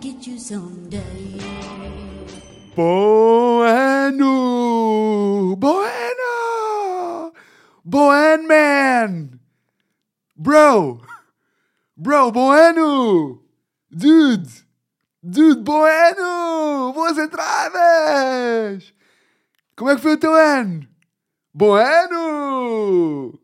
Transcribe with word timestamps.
get 0.00 0.26
you 0.26 0.38
someday. 0.38 1.38
Ano! 5.82 7.32
Bom 7.84 8.08
ano, 8.10 8.46
man! 8.46 9.40
Bro! 10.36 11.02
Bro, 11.96 12.32
bom 12.32 12.50
ano! 12.50 13.42
Dude! 13.90 14.64
Dude, 15.22 15.62
bom 15.62 15.84
ano! 15.84 16.92
Boas 16.94 17.18
entradas! 17.18 18.94
Como 19.76 19.90
é 19.90 19.96
que 19.96 20.02
foi 20.02 20.12
o 20.12 20.18
teu 20.18 20.34
ano? 20.34 20.88
Bom 21.52 21.74
ano! 21.74 23.38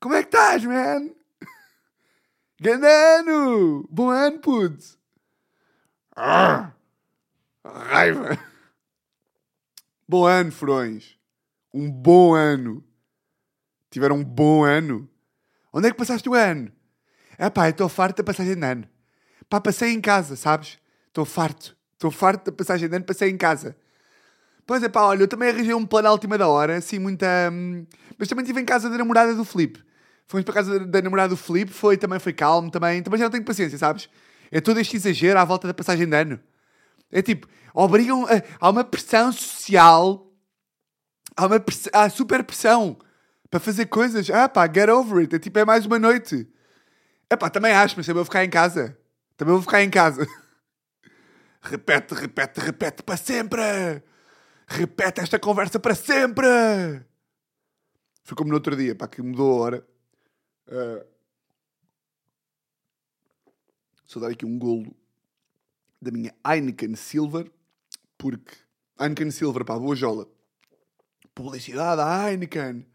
Como 0.00 0.14
é 0.14 0.22
que 0.22 0.28
estás, 0.28 0.64
man? 0.64 1.10
Grande 2.60 2.86
ano, 2.86 3.88
putz! 4.40 4.97
Ah, 6.20 6.72
raiva! 7.64 8.36
Bom 10.08 10.26
ano, 10.26 10.50
furões! 10.50 11.16
Um 11.72 11.88
bom 11.88 12.34
ano! 12.34 12.82
Tiveram 13.88 14.16
um 14.16 14.24
bom 14.24 14.64
ano? 14.64 15.08
Onde 15.72 15.86
é 15.86 15.90
que 15.92 15.96
passaste 15.96 16.28
o 16.28 16.34
ano? 16.34 16.72
É 17.38 17.48
pá, 17.48 17.68
estou 17.68 17.88
farto 17.88 18.16
da 18.16 18.24
passagem 18.24 18.56
de 18.56 18.66
ano. 18.66 18.88
Pá, 19.48 19.60
passei 19.60 19.92
em 19.92 20.00
casa, 20.00 20.34
sabes? 20.34 20.78
Estou 21.06 21.24
farto. 21.24 21.76
Estou 21.92 22.10
farto 22.10 22.46
da 22.50 22.52
passagem 22.56 22.88
de 22.88 22.96
ano, 22.96 23.04
passei 23.04 23.30
em 23.30 23.36
casa. 23.36 23.76
Pois 24.66 24.82
é 24.82 24.88
pá, 24.88 25.02
olha, 25.04 25.22
eu 25.22 25.28
também 25.28 25.50
arranjei 25.50 25.74
um 25.74 25.86
plano 25.86 26.08
à 26.08 26.12
última 26.12 26.36
da 26.36 26.48
hora, 26.48 26.76
assim, 26.78 26.98
muita... 26.98 27.26
hum, 27.52 27.86
Mas 28.18 28.28
também 28.28 28.42
estive 28.42 28.60
em 28.60 28.64
casa 28.64 28.90
da 28.90 28.98
namorada 28.98 29.34
do 29.36 29.44
Filipe. 29.44 29.82
Fomos 30.26 30.44
para 30.44 30.54
casa 30.54 30.80
da, 30.80 30.86
da 30.86 31.02
namorada 31.02 31.30
do 31.30 31.36
Filipe, 31.36 31.72
foi, 31.72 31.96
também 31.96 32.18
foi 32.18 32.32
calmo, 32.32 32.70
também, 32.70 33.02
também 33.02 33.18
já 33.18 33.26
não 33.26 33.30
tenho 33.32 33.44
paciência, 33.44 33.78
sabes? 33.78 34.10
É 34.50 34.60
todo 34.60 34.80
este 34.80 34.96
exagero 34.96 35.38
à 35.38 35.44
volta 35.44 35.66
da 35.66 35.74
passagem 35.74 36.08
de 36.08 36.16
ano. 36.16 36.40
É 37.10 37.22
tipo, 37.22 37.46
obrigam, 37.74 38.24
a, 38.26 38.42
há 38.60 38.70
uma 38.70 38.84
pressão 38.84 39.32
social, 39.32 40.30
há 41.36 41.46
uma 41.46 41.60
press- 41.60 41.88
há 41.92 42.08
super 42.10 42.42
pressão 42.44 42.98
para 43.50 43.60
fazer 43.60 43.86
coisas. 43.86 44.28
Ah 44.30 44.48
pá, 44.48 44.66
get 44.66 44.88
over 44.88 45.18
it, 45.20 45.34
é 45.34 45.38
tipo, 45.38 45.58
é 45.58 45.64
mais 45.64 45.86
uma 45.86 45.98
noite. 45.98 46.46
É 47.30 47.36
pá, 47.36 47.50
também 47.50 47.72
acho, 47.72 47.94
mas 47.96 48.06
também 48.06 48.16
vou 48.18 48.24
ficar 48.24 48.44
em 48.44 48.50
casa. 48.50 48.96
Também 49.36 49.52
vou 49.54 49.62
ficar 49.62 49.82
em 49.82 49.90
casa. 49.90 50.26
repete, 51.62 52.14
repete, 52.14 52.60
repete 52.60 53.02
para 53.02 53.16
sempre. 53.16 53.60
Repete 54.66 55.20
esta 55.20 55.38
conversa 55.38 55.78
para 55.80 55.94
sempre. 55.94 56.46
Foi 58.24 58.36
como 58.36 58.50
no 58.50 58.56
outro 58.56 58.76
dia, 58.76 58.94
pá, 58.94 59.08
que 59.08 59.22
mudou 59.22 59.58
a 59.58 59.62
hora. 59.64 59.88
Ah, 60.70 61.06
só 64.08 64.18
dar 64.18 64.30
aqui 64.30 64.46
um 64.46 64.58
golo 64.58 64.96
da 66.00 66.10
minha 66.10 66.34
Heineken 66.44 66.96
Silver, 66.96 67.48
porque 68.16 68.56
Heineken 68.98 69.30
Silver, 69.30 69.64
pá, 69.64 69.78
boa 69.78 69.94
jola. 69.94 70.26
Publicidade, 71.34 72.00
a 72.00 72.30
Heineken. 72.30 72.86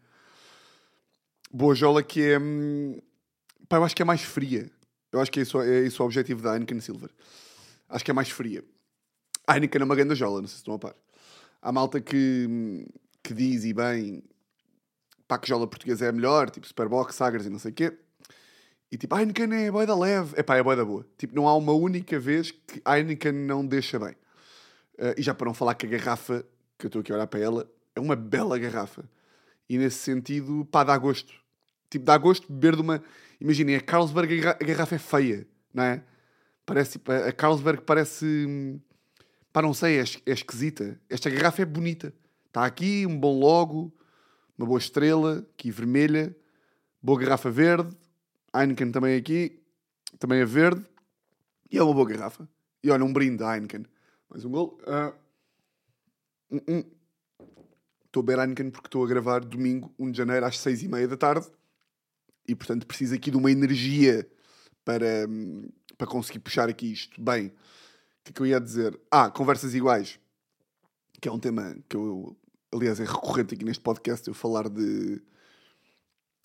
Boa 1.52 1.74
jola 1.74 2.02
que 2.02 2.20
é. 2.20 2.38
hum, 2.38 3.00
Pá, 3.68 3.76
eu 3.76 3.84
acho 3.84 3.94
que 3.94 4.02
é 4.02 4.04
mais 4.04 4.22
fria. 4.22 4.70
Eu 5.12 5.20
acho 5.20 5.30
que 5.30 5.38
é 5.38 5.42
isso, 5.44 5.60
é 5.62 5.86
isso 5.86 6.02
o 6.02 6.06
objetivo 6.06 6.42
da 6.42 6.54
Heineken 6.54 6.80
Silver. 6.80 7.10
Acho 7.88 8.04
que 8.04 8.10
é 8.10 8.14
mais 8.14 8.28
fria. 8.28 8.64
Heineken 9.48 9.80
é 9.80 9.84
uma 9.84 9.94
grande 9.94 10.16
jola, 10.16 10.40
não 10.40 10.48
sei 10.48 10.56
se 10.56 10.62
estão 10.62 10.74
a 10.74 10.78
par. 10.78 10.96
Há 11.62 11.70
malta 11.70 12.00
que, 12.00 12.86
que 13.22 13.32
diz 13.32 13.64
e 13.64 13.72
bem 13.72 14.22
pá, 15.28 15.38
que 15.38 15.48
jola 15.48 15.66
portuguesa 15.66 16.06
é 16.06 16.08
a 16.08 16.12
melhor, 16.12 16.50
tipo 16.50 16.66
Superbox, 16.66 17.14
Sagres 17.14 17.46
e 17.46 17.50
não 17.50 17.58
sei 17.58 17.70
o 17.70 17.74
quê. 17.74 17.96
E 18.94 18.96
tipo, 18.96 19.18
Heineken 19.18 19.52
é 19.52 19.72
boa 19.72 19.84
da 19.84 19.96
leve. 19.98 20.34
É 20.36 20.42
pá, 20.44 20.56
é 20.56 20.62
boa 20.62 20.76
da 20.76 20.84
boa. 20.84 21.04
Tipo, 21.18 21.34
não 21.34 21.48
há 21.48 21.56
uma 21.56 21.72
única 21.72 22.16
vez 22.16 22.52
que 22.52 22.80
Heineken 22.86 23.32
não 23.32 23.66
deixa 23.66 23.98
bem. 23.98 24.14
Eh, 24.96 25.16
e 25.18 25.22
já 25.22 25.34
para 25.34 25.46
não 25.46 25.52
falar 25.52 25.74
que 25.74 25.84
a 25.84 25.88
garrafa, 25.88 26.46
que 26.78 26.86
eu 26.86 26.88
estou 26.88 27.00
aqui 27.00 27.10
a 27.10 27.16
olhar 27.16 27.26
para 27.26 27.40
ela, 27.40 27.68
é 27.92 27.98
uma 27.98 28.14
bela 28.14 28.56
garrafa. 28.56 29.02
E 29.68 29.76
nesse 29.78 29.96
sentido, 29.96 30.64
pá, 30.70 30.84
dá 30.84 30.96
gosto. 30.96 31.34
Tipo, 31.90 32.04
dá 32.04 32.16
gosto 32.16 32.46
beber 32.52 32.76
de 32.76 32.82
uma... 32.82 33.02
Imaginem, 33.40 33.74
a 33.74 33.80
Carlsberg, 33.80 34.32
a 34.38 34.42
garra- 34.42 34.58
a 34.60 34.64
garrafa 34.64 34.94
é 34.94 34.98
feia, 34.98 35.46
não 35.72 35.82
é? 35.82 36.00
Parece, 36.64 36.92
tipo, 36.92 37.10
a 37.10 37.32
Carlsberg 37.32 37.82
parece... 37.82 38.24
hum, 38.24 38.78
Pá, 39.52 39.60
não 39.60 39.74
sei, 39.74 39.98
é, 39.98 40.04
é 40.26 40.32
esquisita. 40.32 41.00
Esta 41.10 41.28
garrafa 41.30 41.62
é 41.62 41.64
bonita. 41.64 42.14
Está 42.46 42.64
aqui, 42.64 43.04
um 43.06 43.18
bom 43.18 43.40
logo, 43.40 43.92
uma 44.56 44.68
boa 44.68 44.78
estrela, 44.78 45.44
aqui 45.52 45.72
vermelha, 45.72 46.32
boa 47.02 47.18
garrafa 47.18 47.50
verde, 47.50 47.92
Heineken 48.54 48.92
também 48.92 49.16
aqui, 49.16 49.60
também 50.18 50.40
é 50.40 50.44
verde, 50.44 50.84
e 51.70 51.78
é 51.78 51.82
uma 51.82 51.92
boa 51.92 52.06
garrafa. 52.06 52.48
E 52.82 52.90
olha, 52.90 53.04
um 53.04 53.12
brinde 53.12 53.42
à 53.42 53.54
Heineken. 53.54 53.84
Mais 54.30 54.44
um 54.44 54.50
gol. 54.50 54.78
Ah. 54.86 55.12
Hum, 56.50 56.60
hum. 56.68 56.84
Estou 58.06 58.20
a 58.20 58.24
beber 58.24 58.38
Heineken 58.40 58.70
porque 58.70 58.86
estou 58.86 59.04
a 59.04 59.08
gravar 59.08 59.44
domingo, 59.44 59.92
1 59.98 60.12
de 60.12 60.18
janeiro, 60.18 60.46
às 60.46 60.58
6 60.58 60.84
e 60.84 60.88
meia 60.88 61.08
da 61.08 61.16
tarde, 61.16 61.48
e 62.46 62.54
portanto 62.54 62.86
preciso 62.86 63.14
aqui 63.14 63.30
de 63.30 63.36
uma 63.36 63.50
energia 63.50 64.28
para, 64.84 65.26
hum, 65.28 65.68
para 65.98 66.06
conseguir 66.06 66.38
puxar 66.38 66.68
aqui 66.68 66.92
isto. 66.92 67.20
Bem, 67.20 67.48
o 67.48 67.52
que 68.22 68.30
é 68.30 68.32
que 68.32 68.40
eu 68.40 68.46
ia 68.46 68.60
dizer? 68.60 68.98
Ah, 69.10 69.30
conversas 69.30 69.74
iguais, 69.74 70.20
que 71.20 71.28
é 71.28 71.32
um 71.32 71.40
tema 71.40 71.76
que 71.88 71.96
eu, 71.96 72.36
aliás, 72.72 73.00
é 73.00 73.04
recorrente 73.04 73.54
aqui 73.54 73.64
neste 73.64 73.82
podcast, 73.82 74.28
eu 74.28 74.34
falar 74.34 74.68
de... 74.68 75.20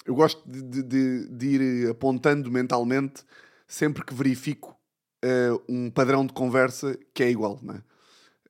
Eu 0.10 0.16
gosto 0.16 0.42
de, 0.50 0.82
de- 0.82 1.28
de- 1.30 1.48
ir 1.48 1.90
apontando 1.92 2.50
mentalmente 2.52 3.24
sempre 3.68 4.04
que 4.04 4.12
verifico 4.12 4.76
eh, 5.22 5.52
um 5.70 5.92
padrão 5.92 6.26
de 6.26 6.34
conversa 6.34 6.98
que 7.14 7.22
é 7.22 7.30
igual, 7.30 7.60
não 7.62 7.76
é? 7.76 7.84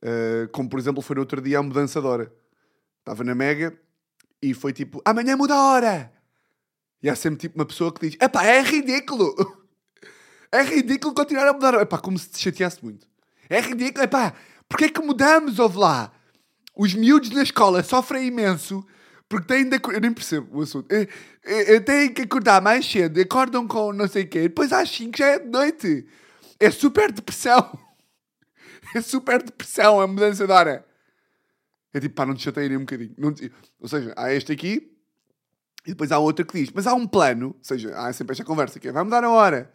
Eh, 0.02 0.48
como, 0.54 0.70
por 0.70 0.80
exemplo, 0.80 1.02
foi 1.02 1.16
no 1.16 1.22
outro 1.22 1.42
dia 1.42 1.60
a 1.60 1.62
mudança 1.62 2.00
de 2.00 2.08
hora. 2.08 2.34
Estava 3.00 3.26
na 3.26 3.36
Mega 3.36 3.78
e 4.42 4.54
foi 4.54 4.72
tipo, 4.72 5.02
amanhã 5.04 5.36
muda 5.36 5.54
a 5.54 5.62
hora! 5.74 6.14
E 7.04 7.10
há 7.10 7.16
sempre 7.16 7.40
tipo 7.40 7.60
uma 7.60 7.66
pessoa 7.66 7.94
que 7.94 8.08
diz, 8.08 8.18
epá, 8.22 8.46
é 8.46 8.62
ridículo! 8.62 9.36
É 10.52 10.64
ridículo 10.64 11.14
continuar 11.14 11.48
a 11.48 11.54
mudar. 11.54 11.74
Epá, 11.76 12.00
como 12.00 12.18
se 12.18 12.28
te 12.30 12.40
chateasse 12.40 12.84
muito. 12.84 13.06
É 13.50 13.60
ridículo, 13.60 14.04
epá, 14.04 14.34
porquê 14.68 14.86
é 14.86 14.90
que 14.90 15.00
mudamos, 15.02 15.60
ouve 15.60 15.78
lá? 15.78 16.12
Os 16.76 16.94
miúdos 16.96 17.30
na 17.30 17.44
escola 17.44 17.84
sofrem 17.84 18.26
imenso 18.26 18.84
porque 19.30 19.48
têm 19.48 19.70
de 19.70 19.76
acor- 19.76 19.94
Eu 19.94 20.02
nem 20.02 20.12
percebo 20.14 20.58
o 20.58 20.62
assunto. 20.64 20.92
Eh, 20.92 21.80
Têm 21.82 22.12
que 22.14 22.24
acordar 22.24 22.62
mais 22.62 22.86
cedo, 22.90 23.22
acordam 23.22 23.68
com 23.68 23.94
não 23.94 24.08
sei 24.08 24.24
o 24.24 24.28
quê, 24.28 24.42
depois 24.44 24.74
às 24.74 24.90
5 24.90 25.18
já 25.18 25.28
é 25.28 25.40
de 25.40 25.48
noite. 25.50 26.08
É 26.60 26.70
super 26.72 27.12
depressão. 27.12 27.62
É 28.96 29.02
super 29.02 29.44
depressão 29.44 30.02
a 30.02 30.08
mudança 30.08 30.48
de 30.48 30.52
hora. 30.52 30.84
É 31.94 32.00
tipo, 32.00 32.16
pá, 32.16 32.26
não 32.26 32.34
te 32.34 32.42
chateia 32.42 32.68
nem 32.70 32.78
um 32.78 32.82
bocadinho. 32.82 33.14
Não 33.20 33.32
te- 33.32 33.52
Ou 33.80 33.88
seja, 33.88 34.12
há 34.18 34.34
este 34.34 34.52
aqui 34.52 34.92
e 35.86 35.92
depois 35.92 36.12
há 36.12 36.18
outra 36.18 36.44
que 36.44 36.60
diz, 36.60 36.72
mas 36.74 36.88
há 36.88 36.94
um 36.96 37.06
plano, 37.08 37.50
ou 37.50 37.64
seja, 37.64 37.96
há 37.96 38.12
sempre 38.14 38.32
esta 38.34 38.44
conversa 38.44 38.80
que 38.80 38.88
é, 38.88 38.92
vai 38.92 39.04
mudar 39.04 39.24
a 39.24 39.30
hora. 39.30 39.72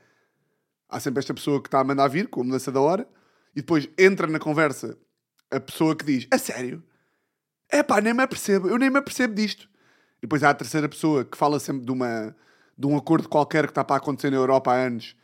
Há 0.88 0.98
sempre 0.98 1.20
esta 1.20 1.32
pessoa 1.32 1.62
que 1.62 1.68
está 1.68 1.78
a 1.78 1.84
mandar 1.84 2.08
vir 2.08 2.26
com 2.28 2.40
a 2.40 2.44
mudança 2.44 2.72
da 2.72 2.80
hora 2.80 3.08
e 3.54 3.60
depois 3.60 3.88
entra 3.96 4.26
na 4.26 4.40
conversa 4.40 4.98
a 5.50 5.60
pessoa 5.60 5.94
que 5.94 6.04
diz, 6.04 6.26
a 6.32 6.38
sério? 6.38 6.82
É 7.74 7.82
pá, 7.82 8.00
nem 8.00 8.14
me 8.14 8.22
apercebo, 8.22 8.68
eu 8.68 8.78
nem 8.78 8.88
me 8.88 8.98
apercebo 8.98 9.34
disto. 9.34 9.68
E 10.18 10.20
depois 10.22 10.44
há 10.44 10.50
a 10.50 10.54
terceira 10.54 10.88
pessoa 10.88 11.24
que 11.24 11.36
fala 11.36 11.58
sempre 11.58 11.84
de, 11.84 11.90
uma, 11.90 12.32
de 12.78 12.86
um 12.86 12.96
acordo 12.96 13.28
qualquer 13.28 13.64
que 13.64 13.72
está 13.72 13.82
para 13.82 13.96
acontecer 13.96 14.30
na 14.30 14.36
Europa 14.36 14.70
há 14.70 14.76
anos. 14.76 15.16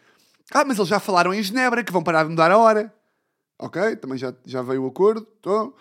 Ah, 0.53 0.65
mas 0.65 0.77
eles 0.77 0.89
já 0.89 0.99
falaram 0.99 1.33
em 1.33 1.41
Genebra 1.41 1.85
que 1.85 1.93
vão 1.93 2.03
parar 2.03 2.25
de 2.25 2.31
mudar 2.31 2.51
a 2.51 2.59
hora. 2.59 2.93
Ok, 3.57 3.95
também 3.95 4.19
já, 4.19 4.35
já 4.45 4.63
veio 4.63 4.83
o 4.83 4.89
acordo. 4.89 5.29
Então, 5.39 5.73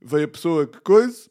veio 0.00 0.24
a 0.24 0.28
pessoa 0.28 0.66
que 0.66 0.80
coisa. 0.80 1.28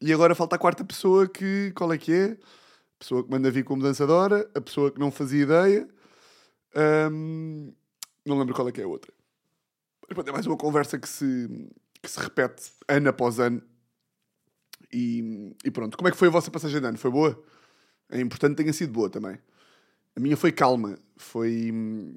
E 0.00 0.10
agora 0.14 0.34
falta 0.34 0.56
a 0.56 0.58
quarta 0.58 0.82
pessoa 0.82 1.28
que. 1.28 1.70
Qual 1.76 1.92
é 1.92 1.98
que 1.98 2.10
é? 2.10 2.24
A 2.24 2.98
pessoa 2.98 3.22
que 3.22 3.30
manda 3.30 3.50
vir 3.50 3.64
com 3.64 3.76
mudança 3.76 4.06
de 4.06 4.12
hora, 4.12 4.48
a 4.54 4.62
pessoa 4.62 4.90
que 4.90 4.98
não 4.98 5.10
fazia 5.10 5.42
ideia. 5.42 5.86
Ahm, 6.74 7.70
não 8.24 8.38
lembro 8.38 8.54
qual 8.54 8.66
é 8.66 8.72
que 8.72 8.80
é 8.80 8.84
a 8.84 8.88
outra. 8.88 9.12
Mas 10.16 10.26
é 10.26 10.32
mais 10.32 10.46
uma 10.46 10.56
conversa 10.56 10.98
que 10.98 11.08
se, 11.08 11.68
que 12.02 12.10
se 12.10 12.18
repete 12.18 12.72
ano 12.88 13.10
após 13.10 13.38
ano. 13.38 13.62
E, 14.94 15.52
e 15.64 15.70
pronto, 15.72 15.96
como 15.96 16.06
é 16.06 16.12
que 16.12 16.16
foi 16.16 16.28
a 16.28 16.30
vossa 16.30 16.52
passagem 16.52 16.80
de 16.80 16.86
ano? 16.86 16.96
Foi 16.96 17.10
boa? 17.10 17.42
É 18.08 18.20
importante 18.20 18.52
que 18.52 18.62
tenha 18.62 18.72
sido 18.72 18.92
boa 18.92 19.10
também. 19.10 19.36
A 20.14 20.20
minha 20.20 20.36
foi 20.36 20.52
calma. 20.52 20.96
Foi, 21.16 22.14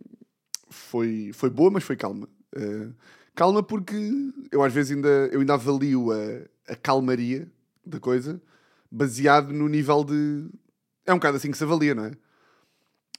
foi, 0.70 1.32
foi 1.34 1.50
boa, 1.50 1.72
mas 1.72 1.84
foi 1.84 1.96
calma. 1.96 2.30
Uh, 2.56 2.94
calma 3.34 3.64
porque 3.64 3.96
eu 4.52 4.64
às 4.64 4.72
vezes 4.72 4.96
ainda, 4.96 5.10
eu 5.32 5.40
ainda 5.40 5.56
avalio 5.56 6.12
a, 6.12 6.72
a 6.72 6.76
calmaria 6.76 7.52
da 7.84 8.00
coisa 8.00 8.40
baseado 8.92 9.52
no 9.52 9.68
nível 9.68 10.04
de... 10.04 10.48
É 11.04 11.12
um 11.12 11.18
bocado 11.18 11.38
assim 11.38 11.50
que 11.50 11.58
se 11.58 11.64
avalia, 11.64 11.96
não 11.96 12.06
é? 12.06 12.12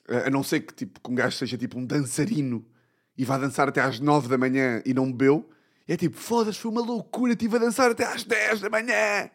Uh, 0.09 0.27
A 0.27 0.31
não 0.31 0.45
ser 0.45 0.61
que, 0.61 0.73
tipo, 0.73 1.01
que 1.01 1.11
um 1.11 1.17
gajo 1.17 1.37
seja 1.37 1.59
tipo 1.59 1.77
um 1.77 1.85
dançarino 1.85 2.65
e 3.17 3.25
vá 3.25 3.37
dançar 3.39 3.69
até 3.69 3.81
às 3.81 3.99
9 3.99 4.29
da 4.29 4.39
manhã 4.39 4.81
e 4.87 4.95
não 4.95 5.11
bebeu. 5.11 5.51
É 5.89 5.97
tipo, 5.97 6.17
foda-se, 6.17 6.61
foi 6.61 6.71
uma 6.71 6.81
loucura, 6.81 7.33
estive 7.33 7.57
a 7.57 7.59
dançar 7.59 7.91
até 7.91 8.05
às 8.05 8.23
10 8.23 8.61
da 8.61 8.71
manhã. 8.71 9.29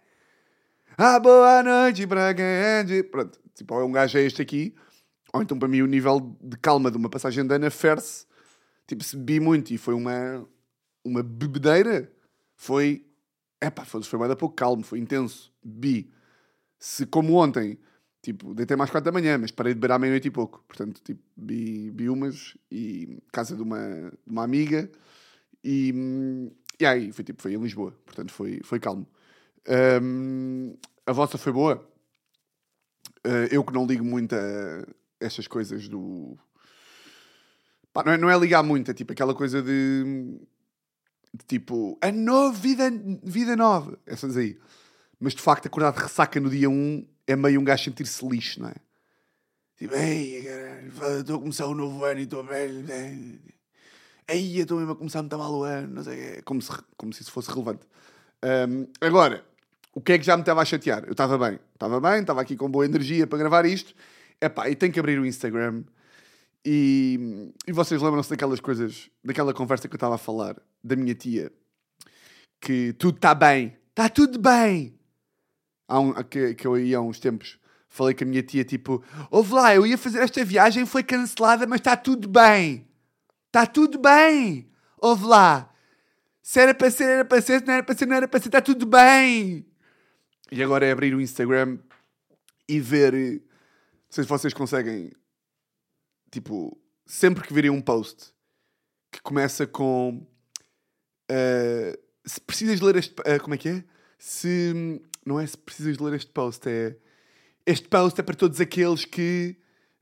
Ah, 0.97 1.19
boa 1.19 1.63
noite 1.63 2.05
para 2.05 2.33
quem. 2.33 3.03
Pronto, 3.09 3.39
tipo, 3.55 3.73
é 3.73 3.83
um 3.83 3.91
gajo 3.91 4.17
é 4.17 4.21
este 4.21 4.41
aqui, 4.41 4.75
ou 5.33 5.41
então 5.41 5.57
para 5.57 5.67
mim 5.67 5.81
o 5.81 5.87
nível 5.87 6.37
de 6.41 6.57
calma 6.57 6.91
de 6.91 6.97
uma 6.97 7.09
passagem 7.09 7.45
de 7.45 7.55
ano 7.55 7.65
afere-se 7.65 8.25
Tipo, 8.87 9.03
se 9.03 9.15
bebi 9.17 9.39
muito 9.39 9.73
e 9.73 9.77
foi 9.77 9.93
uma, 9.93 10.47
uma 11.03 11.23
bebedeira, 11.23 12.11
foi. 12.55 13.05
Epá, 13.61 13.85
foi, 13.85 14.03
foi 14.03 14.19
mais 14.19 14.35
pouco 14.35 14.55
calmo, 14.55 14.83
foi 14.83 14.99
intenso. 14.99 15.53
Bebi. 15.63 16.11
Se 16.79 17.05
como 17.05 17.35
ontem, 17.35 17.79
tipo, 18.21 18.53
deitei 18.53 18.75
mais 18.77 18.91
quatro 18.91 19.05
da 19.11 19.17
manhã, 19.17 19.37
mas 19.37 19.51
parei 19.51 19.73
de 19.73 19.79
beber 19.79 19.93
à 19.93 19.99
meia-noite 19.99 20.27
e 20.27 20.31
pouco. 20.31 20.63
Portanto, 20.67 21.01
tipo, 21.03 21.21
bebi, 21.35 21.91
bebi 21.91 22.09
umas 22.09 22.57
e 22.71 23.19
casa 23.31 23.55
de 23.55 23.61
uma, 23.61 23.79
de 24.25 24.31
uma 24.31 24.43
amiga 24.43 24.91
e, 25.63 25.93
e 26.79 26.85
aí 26.85 27.11
foi 27.13 27.23
tipo, 27.23 27.41
foi 27.41 27.53
em 27.53 27.61
Lisboa. 27.61 27.93
Portanto, 28.05 28.33
foi, 28.33 28.59
foi 28.63 28.79
calmo. 28.79 29.07
Hum, 29.67 30.75
a 31.05 31.11
vossa 31.11 31.37
foi 31.37 31.51
boa? 31.51 31.87
Uh, 33.25 33.47
eu 33.51 33.63
que 33.63 33.73
não 33.73 33.85
ligo 33.85 34.03
muito 34.03 34.35
a 34.35 34.85
estas 35.19 35.47
coisas 35.47 35.87
do. 35.87 36.37
Pá, 37.93 38.03
não, 38.03 38.11
é, 38.11 38.17
não 38.17 38.29
é 38.29 38.37
ligar 38.37 38.63
muito, 38.63 38.91
é 38.91 38.93
tipo 38.93 39.13
aquela 39.13 39.33
coisa 39.33 39.61
de. 39.61 40.39
de 41.33 41.45
tipo, 41.47 41.97
a 42.01 42.11
nova 42.11 42.57
vida, 42.57 42.91
vida 43.23 43.55
nova. 43.55 43.97
Essas 44.05 44.35
aí. 44.35 44.59
Mas 45.19 45.33
de 45.33 45.41
facto, 45.41 45.67
acordar 45.67 45.93
de 45.93 45.99
ressaca 45.99 46.39
no 46.39 46.49
dia 46.49 46.69
1 46.69 47.07
é 47.27 47.35
meio 47.35 47.61
um 47.61 47.63
gajo 47.63 47.85
sentir-se 47.85 48.27
lixo, 48.27 48.61
não 48.61 48.69
é? 48.69 48.75
Tipo, 49.77 49.95
ei, 49.95 50.45
estou 51.19 51.37
a 51.37 51.39
começar 51.39 51.67
um 51.67 51.73
novo 51.73 52.03
ano 52.03 52.19
e 52.19 52.23
estou 52.23 52.43
velho. 52.43 52.85
Ei, 54.27 54.59
estou 54.59 54.77
mesmo 54.77 54.93
a 54.93 54.95
começar 54.95 55.21
muito 55.21 55.37
mal 55.37 55.53
o 55.53 55.63
ano. 55.63 55.95
Não 55.95 56.03
sei, 56.03 56.41
como 56.43 56.61
se, 56.61 56.71
como 56.97 57.13
se 57.13 57.21
isso 57.21 57.31
fosse 57.31 57.49
relevante. 57.49 57.85
Um, 58.43 58.87
agora, 58.99 59.45
o 59.93 60.01
que 60.01 60.13
é 60.13 60.17
que 60.17 60.25
já 60.25 60.35
me 60.35 60.41
estava 60.41 60.61
a 60.61 60.65
chatear? 60.65 61.03
Eu 61.05 61.11
estava 61.11 61.37
bem, 61.37 61.59
estava 61.73 61.99
bem, 61.99 62.21
estava 62.21 62.41
aqui 62.41 62.55
com 62.55 62.69
boa 62.69 62.85
energia 62.85 63.27
para 63.27 63.37
gravar 63.37 63.65
isto. 63.65 63.93
Epá, 64.41 64.69
e 64.69 64.75
tenho 64.75 64.91
que 64.91 64.99
abrir 64.99 65.19
o 65.19 65.25
Instagram. 65.25 65.83
E, 66.65 67.51
e 67.67 67.71
vocês 67.71 68.01
lembram-se 68.01 68.29
daquelas 68.29 68.59
coisas, 68.59 69.09
daquela 69.23 69.53
conversa 69.53 69.87
que 69.87 69.93
eu 69.93 69.97
estava 69.97 70.15
a 70.15 70.17
falar, 70.17 70.55
da 70.83 70.95
minha 70.95 71.13
tia, 71.13 71.51
que 72.59 72.93
tudo 72.93 73.17
está 73.17 73.35
bem, 73.35 73.77
está 73.89 74.09
tudo 74.09 74.39
bem. 74.39 74.97
Há 75.87 75.99
um, 75.99 76.13
que, 76.23 76.55
que 76.55 76.65
eu 76.65 76.77
ia 76.77 76.97
há 76.97 77.01
uns 77.01 77.19
tempos, 77.19 77.59
falei 77.89 78.15
com 78.15 78.23
a 78.23 78.27
minha 78.27 78.41
tia, 78.41 78.63
tipo, 78.63 79.03
ouve 79.29 79.53
lá, 79.53 79.75
eu 79.75 79.85
ia 79.85 79.97
fazer 79.97 80.19
esta 80.19 80.43
viagem, 80.43 80.85
foi 80.85 81.03
cancelada, 81.03 81.67
mas 81.67 81.81
está 81.81 81.97
tudo 81.97 82.27
bem. 82.29 82.87
Está 83.47 83.67
tudo 83.67 83.99
bem. 83.99 84.67
Ouve 84.97 85.25
lá. 85.25 85.69
Se 86.41 86.59
era 86.59 86.73
para 86.73 86.89
ser, 86.89 87.03
era 87.03 87.25
para 87.25 87.41
ser, 87.41 87.59
se 87.59 87.67
não 87.67 87.73
era 87.73 87.83
para 87.83 87.95
ser, 87.95 88.05
não 88.05 88.15
era 88.15 88.27
para 88.27 88.39
ser, 88.39 88.47
está 88.47 88.61
tudo 88.61 88.85
bem. 88.85 89.65
E 90.51 90.61
agora 90.61 90.85
é 90.85 90.91
abrir 90.91 91.15
o 91.15 91.21
Instagram 91.21 91.79
e 92.67 92.79
ver. 92.79 93.13
Não 93.13 93.41
sei 94.09 94.23
se 94.23 94.29
vocês 94.29 94.53
conseguem. 94.53 95.11
Tipo, 96.31 96.77
sempre 97.05 97.43
que 97.43 97.53
virem 97.53 97.69
um 97.69 97.81
post 97.81 98.33
que 99.11 99.21
começa 99.21 99.65
com. 99.67 100.25
Uh, 101.31 101.97
se 102.25 102.41
precisas 102.41 102.81
ler 102.81 102.95
este. 102.95 103.13
Uh, 103.21 103.41
como 103.41 103.55
é 103.55 103.57
que 103.57 103.69
é? 103.69 103.83
Se. 104.17 105.01
Não 105.25 105.39
é 105.39 105.47
se 105.47 105.57
precisas 105.57 105.97
ler 105.99 106.13
este 106.13 106.31
post, 106.31 106.67
é. 106.67 106.97
Este 107.65 107.87
post 107.87 108.19
é 108.19 108.23
para 108.23 108.35
todos 108.35 108.59
aqueles 108.59 109.05
que. 109.05 109.55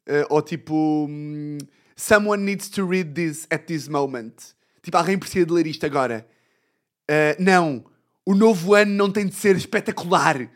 Uh, 0.08 0.26
ou 0.30 0.42
tipo. 0.42 1.06
Um, 1.10 1.58
Someone 1.96 2.44
needs 2.44 2.68
to 2.70 2.88
read 2.88 3.14
this 3.14 3.46
at 3.52 3.68
this 3.68 3.88
moment. 3.88 4.56
Tipo, 4.82 4.98
alguém 4.98 5.20
precisa 5.20 5.46
de 5.46 5.54
ler 5.54 5.68
isto 5.68 5.86
agora. 5.86 6.28
Não. 7.38 7.86
O 8.32 8.34
novo 8.34 8.74
ano 8.74 8.94
não 8.94 9.12
tem 9.12 9.28
de 9.28 9.36
ser 9.36 9.58
espetacular. 9.58 10.50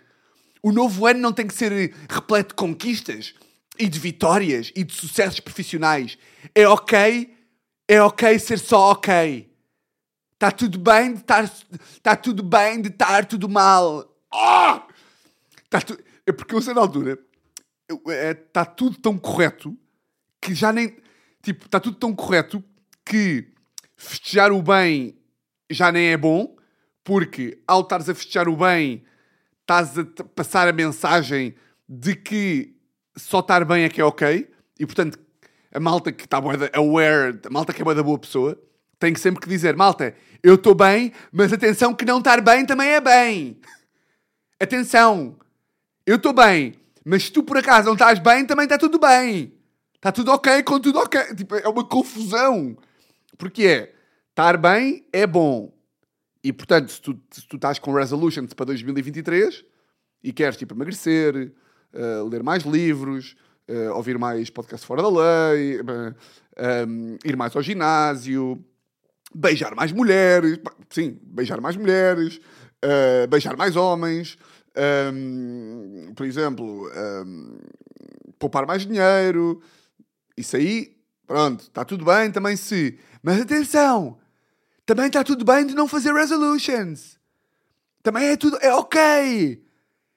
O 0.63 0.71
novo 0.71 1.05
ano 1.05 1.19
não 1.19 1.33
tem 1.33 1.45
que 1.45 1.53
ser 1.53 1.93
repleto 2.09 2.51
de 2.51 2.55
conquistas 2.55 3.35
e 3.77 3.89
de 3.89 3.99
vitórias 3.99 4.71
e 4.73 4.81
de 4.81 4.93
sucessos 4.93 5.41
profissionais. 5.41 6.17
É 6.55 6.65
ok, 6.69 7.35
é 7.85 8.01
ok 8.01 8.39
ser 8.39 8.59
só 8.59 8.91
ok. 8.91 9.53
Está 10.35 10.51
tudo 10.51 10.79
bem 10.79 11.15
de 11.15 11.19
estar, 11.19 11.43
está 11.43 12.15
tudo 12.15 12.43
bem 12.43 12.81
de 12.81 12.87
estar 12.87 13.25
tudo 13.25 13.49
mal. 13.49 14.09
Oh! 14.33 14.79
Tá 15.69 15.81
tu... 15.81 15.99
É 16.25 16.31
porque 16.31 16.55
eu 16.55 16.61
sei 16.61 16.73
na 16.73 16.79
altura, 16.79 17.19
está 17.89 18.61
é, 18.61 18.65
tudo 18.65 18.97
tão 18.99 19.17
correto 19.17 19.77
que 20.41 20.55
já 20.55 20.71
nem, 20.71 20.95
tipo, 21.43 21.65
está 21.65 21.81
tudo 21.81 21.97
tão 21.97 22.15
correto 22.15 22.63
que 23.03 23.49
festejar 23.97 24.53
o 24.53 24.61
bem 24.61 25.17
já 25.69 25.91
nem 25.91 26.13
é 26.13 26.15
bom 26.15 26.54
porque 27.05 27.59
ao 27.67 27.81
estares 27.81 28.09
a 28.09 28.15
festejar 28.15 28.49
o 28.49 28.57
bem, 28.57 29.05
estás 29.61 29.97
a 29.97 30.03
passar 30.35 30.67
a 30.67 30.73
mensagem 30.73 31.55
de 31.87 32.15
que 32.15 32.75
só 33.15 33.39
estar 33.39 33.63
bem 33.63 33.83
é 33.83 33.89
que 33.89 34.01
é 34.01 34.03
ok, 34.03 34.49
e 34.77 34.85
portanto 34.85 35.17
a 35.71 35.79
malta 35.79 36.11
que 36.11 36.25
está 36.25 36.37
aware, 36.37 37.39
a 37.45 37.49
malta 37.49 37.71
que 37.71 37.81
é 37.81 37.93
da 37.93 38.01
boa 38.01 38.17
pessoa, 38.17 38.59
tem 38.97 39.13
que 39.13 39.19
sempre 39.19 39.39
que 39.39 39.47
dizer, 39.47 39.75
malta, 39.75 40.15
eu 40.41 40.55
estou 40.55 40.73
bem, 40.73 41.11
mas 41.31 41.53
atenção 41.53 41.93
que 41.93 42.05
não 42.05 42.17
estar 42.17 42.41
bem 42.41 42.65
também 42.65 42.89
é 42.89 42.99
bem. 42.99 43.59
Atenção, 44.59 45.37
eu 46.05 46.15
estou 46.15 46.31
bem, 46.31 46.75
mas 47.03 47.23
se 47.23 47.31
tu 47.31 47.43
por 47.43 47.57
acaso 47.57 47.87
não 47.87 47.93
estás 47.93 48.19
bem, 48.19 48.45
também 48.45 48.63
está 48.63 48.77
tudo 48.77 48.97
bem. 48.97 49.53
Está 49.95 50.13
tudo 50.13 50.31
ok 50.31 50.63
com 50.63 50.79
tudo 50.79 50.99
ok. 50.99 51.35
Tipo, 51.35 51.55
é 51.55 51.67
uma 51.67 51.83
confusão. 51.83 52.77
Porque 53.37 53.65
é, 53.65 53.93
estar 54.29 54.55
bem 54.55 55.05
é 55.11 55.27
bom, 55.27 55.74
e 56.45 56.53
portanto, 56.53 56.91
se 56.91 57.01
tu, 57.01 57.19
se 57.31 57.47
tu 57.47 57.55
estás 57.55 57.79
com 57.79 57.91
resolutions 57.91 58.53
para 58.53 58.67
2023 58.67 59.65
e 60.23 60.31
queres 60.31 60.55
tipo 60.55 60.75
emagrecer, 60.75 61.51
uh, 61.91 62.29
ler 62.29 62.43
mais 62.43 62.61
livros, 62.61 63.35
uh, 63.67 63.95
ouvir 63.95 64.19
mais 64.19 64.51
podcasts 64.51 64.85
fora 64.85 65.01
da 65.01 65.09
lei, 65.09 65.81
uh, 65.81 66.15
eh, 66.55 66.85
um, 66.85 67.17
ir 67.25 67.35
mais 67.35 67.55
ao 67.55 67.63
ginásio, 67.63 68.63
beijar 69.33 69.73
mais 69.73 69.91
mulheres, 69.91 70.59
sim, 70.87 71.19
beijar 71.23 71.59
mais 71.59 71.75
mulheres, 71.75 72.39
beijar 73.27 73.57
mais 73.57 73.75
homens, 73.75 74.37
um, 75.11 76.13
por 76.15 76.27
exemplo, 76.27 76.87
um, 77.25 77.57
poupar 78.37 78.67
mais 78.67 78.85
dinheiro, 78.85 79.63
isso 80.37 80.55
aí, 80.55 80.95
pronto, 81.25 81.61
está 81.61 81.83
tudo 81.83 82.05
bem 82.05 82.31
também 82.31 82.55
se. 82.55 82.99
Mas 83.23 83.41
atenção! 83.41 84.19
Também 84.85 85.07
está 85.07 85.23
tudo 85.23 85.43
bem 85.43 85.65
de 85.65 85.73
não 85.73 85.87
fazer 85.87 86.13
resolutions. 86.13 87.17
Também 88.03 88.27
é 88.27 88.37
tudo. 88.37 88.57
É 88.57 88.71
ok. 88.71 89.65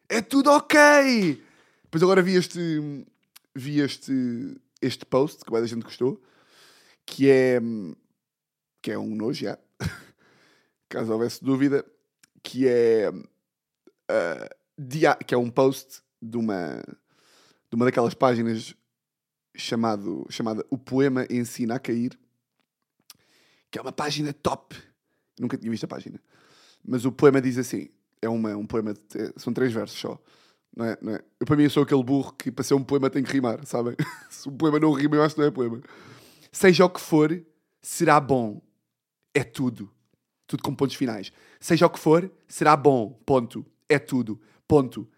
É 0.09 0.21
tudo 0.21 0.51
ok. 0.51 1.43
Depois 1.85 2.03
agora 2.03 2.21
vi 2.21 2.35
este. 2.35 3.07
Vi 3.55 3.81
este. 3.81 4.13
Este 4.81 5.07
post 5.07 5.45
que 5.45 5.57
a 5.57 5.67
gente 5.67 5.83
gostou. 5.85 6.23
Que 7.07 7.31
é. 7.31 7.61
Que 8.83 8.93
é 8.93 8.99
um 8.99 9.15
nojo, 9.15 9.41
já. 9.45 9.59
Caso 10.89 11.13
houvesse 11.13 11.43
dúvida. 11.43 11.83
Que 12.43 12.69
é. 12.69 13.11
Uh, 13.11 14.49
dia, 14.79 15.15
que 15.15 15.35
é 15.35 15.39
um 15.39 15.51
post 15.51 16.03
de 16.21 16.37
uma. 16.37 16.83
De 17.71 17.75
uma 17.75 17.87
daquelas 17.87 18.15
páginas 18.15 18.75
chamado, 19.57 20.27
chamada 20.29 20.65
O 20.71 20.77
Poema 20.77 21.27
Ensina 21.31 21.77
a 21.77 21.79
Cair 21.79 22.19
que 23.71 23.79
é 23.79 23.83
uma 23.83 23.93
página 23.93 24.33
top. 24.33 24.77
Nunca 25.39 25.57
tinha 25.57 25.71
visto 25.71 25.85
a 25.85 25.89
página. 25.89 26.21
Mas 26.85 27.05
o 27.05 27.13
poema 27.13 27.41
diz 27.41 27.59
assim: 27.59 27.89
é 28.21 28.29
uma, 28.29 28.57
um 28.57 28.67
poema, 28.67 28.95
de, 28.95 29.01
é, 29.21 29.33
são 29.37 29.53
três 29.53 29.73
versos 29.73 29.99
só. 29.99 30.21
Não 30.77 30.85
é, 30.85 30.99
não 31.01 31.15
é? 31.15 31.21
Eu, 31.41 31.47
para 31.47 31.57
mim, 31.57 31.69
sou 31.69 31.83
aquele 31.83 32.03
burro 32.03 32.33
que 32.33 32.51
para 32.51 32.65
ser 32.65 32.75
um 32.75 32.85
poema 32.85 33.11
tem 33.11 33.23
que 33.23 33.33
rimar, 33.33 33.65
sabem? 33.65 33.97
Se 34.31 34.49
um 34.49 34.57
poema 34.57 34.79
não 34.79 34.93
rima, 34.93 35.17
eu 35.17 35.23
acho 35.23 35.35
que 35.35 35.41
não 35.41 35.49
é 35.49 35.51
poema. 35.51 35.81
Seja 36.53 36.85
o 36.85 36.91
que 36.91 37.01
for, 37.01 37.43
será 37.83 38.21
bom. 38.21 38.61
É 39.35 39.43
tudo. 39.45 39.91
Tudo 40.47 40.63
com 40.63 40.75
pontos 40.75 40.97
finais. 40.97 41.33
Seja 41.61 41.87
o 41.87 41.91
que 41.91 41.99
for, 41.99 42.31
será 42.47 42.77
bom. 42.77 43.21
Ponto. 43.27 43.67
É 43.89 43.99
tudo. 43.99 44.41
Ponto. 44.67 45.09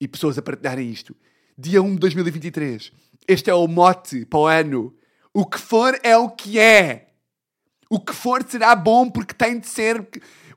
E 0.00 0.06
pessoas 0.06 0.36
a 0.36 0.42
partilharem 0.42 0.90
isto. 0.90 1.16
Dia 1.56 1.80
1 1.80 1.94
de 1.94 2.00
2023. 2.00 2.92
Este 3.26 3.50
é 3.50 3.54
o 3.54 3.66
mote 3.66 4.26
para 4.26 4.38
o 4.38 4.46
ano. 4.46 4.94
O 5.32 5.46
que 5.46 5.58
for 5.58 5.98
é 6.02 6.16
o 6.16 6.28
que 6.30 6.58
é. 6.58 7.13
O 7.88 8.00
que 8.00 8.12
for 8.12 8.44
será 8.48 8.74
bom 8.74 9.10
porque 9.10 9.34
tem 9.34 9.58
de 9.58 9.68
ser. 9.68 10.06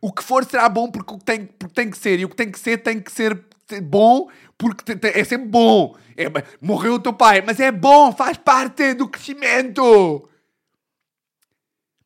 O 0.02 0.12
que 0.12 0.24
for 0.24 0.46
será 0.46 0.70
bom 0.70 0.90
porque 0.90 1.18
tem, 1.26 1.46
porque 1.46 1.74
tem 1.74 1.90
que 1.90 1.98
ser. 1.98 2.20
E 2.20 2.26
o 2.26 2.30
que 2.30 2.36
tem 2.36 2.52
que 2.52 2.60
ser 2.60 2.78
tem 2.78 3.00
que 3.00 3.12
ser 3.12 3.44
bom 3.84 4.30
porque 4.58 4.98
é 5.08 5.24
sempre 5.24 5.48
bom. 5.48 5.96
É, 6.16 6.26
morreu 6.62 6.96
o 6.96 7.00
teu 7.00 7.14
pai, 7.14 7.42
mas 7.42 7.60
é 7.60 7.72
bom, 7.72 8.12
faz 8.12 8.38
parte 8.38 8.94
do 8.94 9.08
crescimento. 9.08 10.28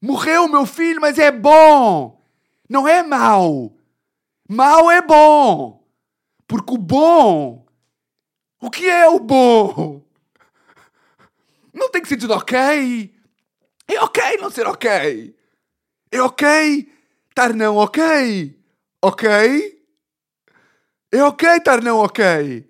Morreu 0.02 0.46
o 0.46 0.50
meu 0.50 0.66
filho, 0.66 1.00
mas 1.00 1.18
é 1.20 1.32
bom. 1.32 2.22
Não 2.68 2.88
é 2.88 3.04
mau. 3.04 3.74
Mau 4.50 4.90
é 4.90 5.02
bom. 5.02 5.84
Porque 6.48 6.74
o 6.74 6.78
bom. 6.78 7.66
O 8.60 8.70
que 8.70 8.88
é 8.88 9.08
o 9.08 9.20
bom? 9.20 10.02
Não 11.74 11.90
tem 11.90 12.02
que 12.02 12.10
ser 12.10 12.18
tudo 12.18 12.34
ok. 12.34 13.14
É 13.92 14.02
ok 14.02 14.38
não 14.38 14.50
ser 14.50 14.66
ok. 14.68 15.36
É 16.10 16.22
ok 16.22 16.90
estar 17.30 17.54
não 17.54 17.76
ok. 17.76 18.58
Ok? 19.02 19.28
É 21.12 21.22
ok 21.22 21.50
estar 21.58 21.82
não 21.82 21.98
ok. 21.98 22.66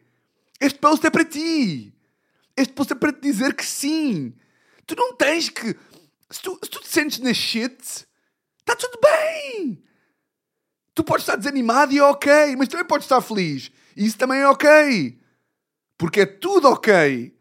Este 0.60 0.80
post 0.80 1.06
é 1.06 1.12
para 1.12 1.24
ti. 1.24 1.94
Este 2.58 2.74
post 2.74 2.94
é 2.94 2.96
para 2.96 3.14
te 3.14 3.22
dizer 3.22 3.54
que 3.54 3.64
sim. 3.64 4.34
Tu 4.88 4.96
não 4.96 5.16
tens 5.16 5.50
que. 5.50 5.78
Se 6.32 6.42
tu, 6.42 6.60
se 6.64 6.70
tu 6.72 6.80
te 6.82 6.88
sentes 6.88 7.20
na 7.20 7.34
shit, 7.36 7.78
está 8.60 8.76
tudo 8.76 9.00
bem. 9.00 9.84
Tu 10.96 11.04
podes 11.04 11.22
estar 11.24 11.36
desanimado 11.36 11.94
e 11.94 12.00
é 12.00 12.04
ok, 12.04 12.56
mas 12.56 12.68
também 12.68 12.86
podes 12.88 13.06
estar 13.06 13.22
feliz. 13.22 13.72
E 13.96 14.08
isso 14.08 14.18
também 14.18 14.40
é 14.40 14.48
ok. 14.48 15.20
Porque 16.00 16.22
é 16.22 16.26
tudo 16.26 16.68
ok. 16.68 17.38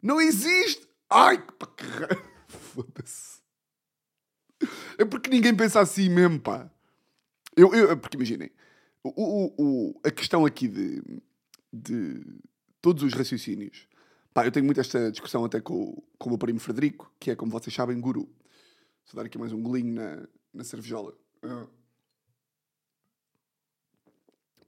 Não 0.00 0.20
existe. 0.20 0.86
Ai, 1.10 1.38
que 1.38 2.26
Foda-se. 2.76 3.40
É 4.98 5.04
porque 5.04 5.30
ninguém 5.30 5.56
pensa 5.56 5.80
assim 5.80 6.08
mesmo, 6.10 6.38
pá. 6.40 6.70
Eu, 7.56 7.74
eu, 7.74 7.96
porque 7.98 8.16
imaginem, 8.16 8.50
o, 9.02 9.08
o, 9.10 9.54
o- 9.58 10.00
a 10.04 10.10
questão 10.10 10.44
aqui 10.44 10.68
de, 10.68 11.02
de 11.72 12.22
todos 12.82 13.02
os 13.02 13.14
raciocínios. 13.14 13.88
Pá, 14.34 14.44
eu 14.46 14.52
tenho 14.52 14.66
muito 14.66 14.78
esta 14.80 15.10
discussão 15.10 15.42
até 15.44 15.58
com, 15.60 15.74
o- 15.74 16.02
com 16.18 16.28
o 16.28 16.32
meu 16.32 16.38
primo 16.38 16.60
Frederico, 16.60 17.10
que 17.18 17.30
é, 17.30 17.36
como 17.36 17.50
vocês 17.50 17.74
sabem, 17.74 17.98
guru. 17.98 18.24
Vou 19.06 19.14
dar 19.22 19.24
aqui 19.26 19.38
mais 19.38 19.52
um 19.52 19.62
golinho 19.62 19.94
na, 19.94 20.28
na 20.52 20.64
cervejola. 20.64 21.14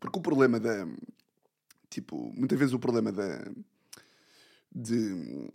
Porque 0.00 0.18
o 0.18 0.22
problema 0.22 0.58
da. 0.60 0.86
Tipo, 1.90 2.32
muitas 2.34 2.58
vezes 2.58 2.72
o 2.74 2.78
problema 2.78 3.10
da. 3.12 3.44
De. 4.74 5.50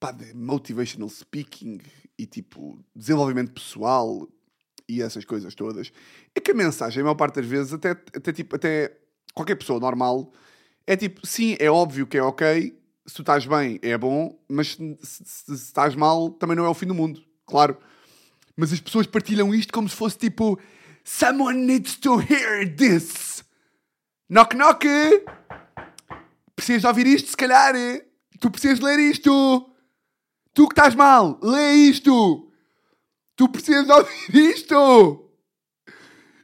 Pá, 0.00 0.12
de 0.12 0.34
motivational 0.34 1.08
speaking 1.10 1.78
e 2.18 2.24
tipo, 2.26 2.82
desenvolvimento 2.96 3.52
pessoal 3.52 4.26
e 4.88 5.02
essas 5.02 5.24
coisas 5.24 5.54
todas, 5.54 5.92
é 6.34 6.40
que 6.40 6.50
a 6.50 6.54
mensagem, 6.54 7.00
a 7.00 7.04
maior 7.04 7.14
parte 7.14 7.36
das 7.36 7.46
vezes, 7.46 7.72
até, 7.74 7.90
até, 7.90 8.32
tipo, 8.32 8.56
até 8.56 8.96
qualquer 9.34 9.54
pessoa 9.56 9.78
normal, 9.78 10.32
é 10.86 10.96
tipo, 10.96 11.24
sim, 11.26 11.54
é 11.60 11.70
óbvio 11.70 12.06
que 12.06 12.16
é 12.18 12.22
ok, 12.22 12.76
se 13.06 13.14
tu 13.14 13.22
estás 13.22 13.46
bem 13.46 13.78
é 13.82 13.96
bom, 13.98 14.36
mas 14.48 14.68
se, 14.72 14.96
se- 15.02 15.24
se 15.44 15.52
estás 15.52 15.94
mal 15.94 16.30
também 16.30 16.56
não 16.56 16.64
é 16.64 16.68
o 16.68 16.74
fim 16.74 16.86
do 16.86 16.94
mundo, 16.94 17.22
claro. 17.46 17.76
Mas 18.56 18.72
as 18.72 18.80
pessoas 18.80 19.06
partilham 19.06 19.54
isto 19.54 19.72
como 19.72 19.88
se 19.88 19.94
fosse 19.96 20.18
tipo, 20.18 20.58
someone 21.04 21.58
needs 21.64 21.96
to 21.96 22.20
hear 22.20 22.74
this. 22.74 23.44
Knock 24.28 24.56
knock! 24.56 24.84
Precisas 26.56 26.84
ouvir 26.84 27.06
isto, 27.06 27.30
se 27.30 27.36
calhar. 27.36 27.74
Tu 28.40 28.50
precisas 28.50 28.80
ler 28.80 28.98
isto. 28.98 29.69
Tu 30.60 30.68
que 30.68 30.72
estás 30.74 30.94
mal, 30.94 31.40
lê 31.42 31.72
isto. 31.88 32.52
Tu 33.34 33.48
precisas 33.48 33.88
ouvir 33.88 34.50
isto! 34.50 34.74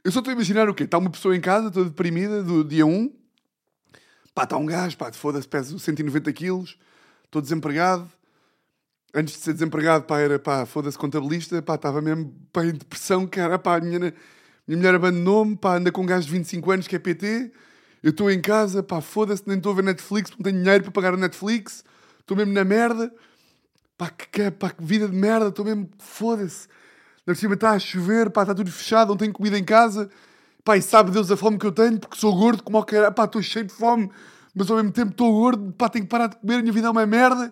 Eu 0.03 0.11
só 0.11 0.17
estou 0.17 0.31
a 0.31 0.33
imaginar 0.33 0.67
o 0.67 0.73
quê? 0.73 0.85
Está 0.85 0.97
uma 0.97 1.11
pessoa 1.11 1.37
em 1.37 1.39
casa, 1.39 1.69
toda 1.69 1.91
deprimida, 1.91 2.41
do 2.41 2.63
dia 2.63 2.83
1. 2.83 3.13
Pá, 4.33 4.45
está 4.45 4.57
um 4.57 4.65
gajo, 4.65 4.97
pá, 4.97 5.13
foda-se, 5.13 5.47
peso 5.47 5.77
190 5.77 6.33
quilos, 6.33 6.79
estou 7.25 7.43
desempregado. 7.43 8.09
Antes 9.13 9.35
de 9.35 9.41
ser 9.41 9.53
desempregado, 9.53 10.05
pá, 10.05 10.17
era, 10.17 10.39
pá, 10.39 10.65
foda-se, 10.65 10.97
contabilista, 10.97 11.61
pá, 11.61 11.75
estava 11.75 12.01
mesmo, 12.01 12.33
pá, 12.51 12.65
em 12.65 12.71
depressão, 12.71 13.27
cara, 13.27 13.59
pá, 13.59 13.77
a 13.77 13.81
minha, 13.81 13.99
minha 13.99 14.77
mulher 14.77 14.95
abandonou-me, 14.95 15.55
pá, 15.55 15.77
anda 15.77 15.91
com 15.91 16.01
um 16.01 16.07
gajo 16.07 16.25
de 16.25 16.31
25 16.31 16.71
anos 16.71 16.87
que 16.87 16.95
é 16.95 16.99
PT. 16.99 17.51
Eu 18.01 18.09
estou 18.09 18.31
em 18.31 18.41
casa, 18.41 18.81
pá, 18.81 18.99
foda-se, 18.99 19.43
nem 19.45 19.57
estou 19.57 19.73
a 19.73 19.75
ver 19.75 19.83
Netflix, 19.83 20.31
não 20.31 20.39
tenho 20.39 20.57
dinheiro 20.57 20.85
para 20.85 20.91
pagar 20.91 21.13
a 21.13 21.17
Netflix. 21.17 21.85
Estou 22.19 22.35
mesmo 22.35 22.51
na 22.51 22.63
merda. 22.63 23.13
Pá, 23.97 24.09
que, 24.09 24.51
pá, 24.51 24.69
que 24.69 24.83
vida 24.83 25.07
de 25.07 25.15
merda, 25.15 25.47
estou 25.47 25.65
mesmo, 25.65 25.89
foda-se. 25.97 26.67
Na 27.25 27.33
cima 27.33 27.55
está 27.55 27.71
a 27.71 27.79
chover, 27.79 28.29
pá, 28.29 28.43
está 28.43 28.53
tudo 28.53 28.71
fechado, 28.71 29.09
não 29.09 29.17
tenho 29.17 29.33
comida 29.33 29.57
em 29.57 29.63
casa. 29.63 30.09
Pá, 30.63 30.77
e 30.77 30.81
sabe 30.81 31.11
Deus 31.11 31.31
a 31.31 31.37
fome 31.37 31.57
que 31.57 31.65
eu 31.65 31.71
tenho, 31.71 31.99
porque 31.99 32.17
sou 32.17 32.35
gordo, 32.35 32.61
como 32.61 32.77
o 32.77 32.83
cara, 32.83 33.11
pá, 33.11 33.25
estou 33.25 33.41
cheio 33.41 33.65
de 33.65 33.73
fome, 33.73 34.11
mas 34.53 34.69
ao 34.69 34.77
mesmo 34.77 34.91
tempo 34.91 35.11
estou 35.11 35.31
gordo, 35.31 35.73
pá, 35.73 35.89
tenho 35.89 36.05
que 36.05 36.09
parar 36.09 36.27
de 36.27 36.35
comer, 36.37 36.55
a 36.55 36.61
minha 36.61 36.73
vida 36.73 36.87
é 36.87 36.91
uma 36.91 37.05
merda. 37.05 37.51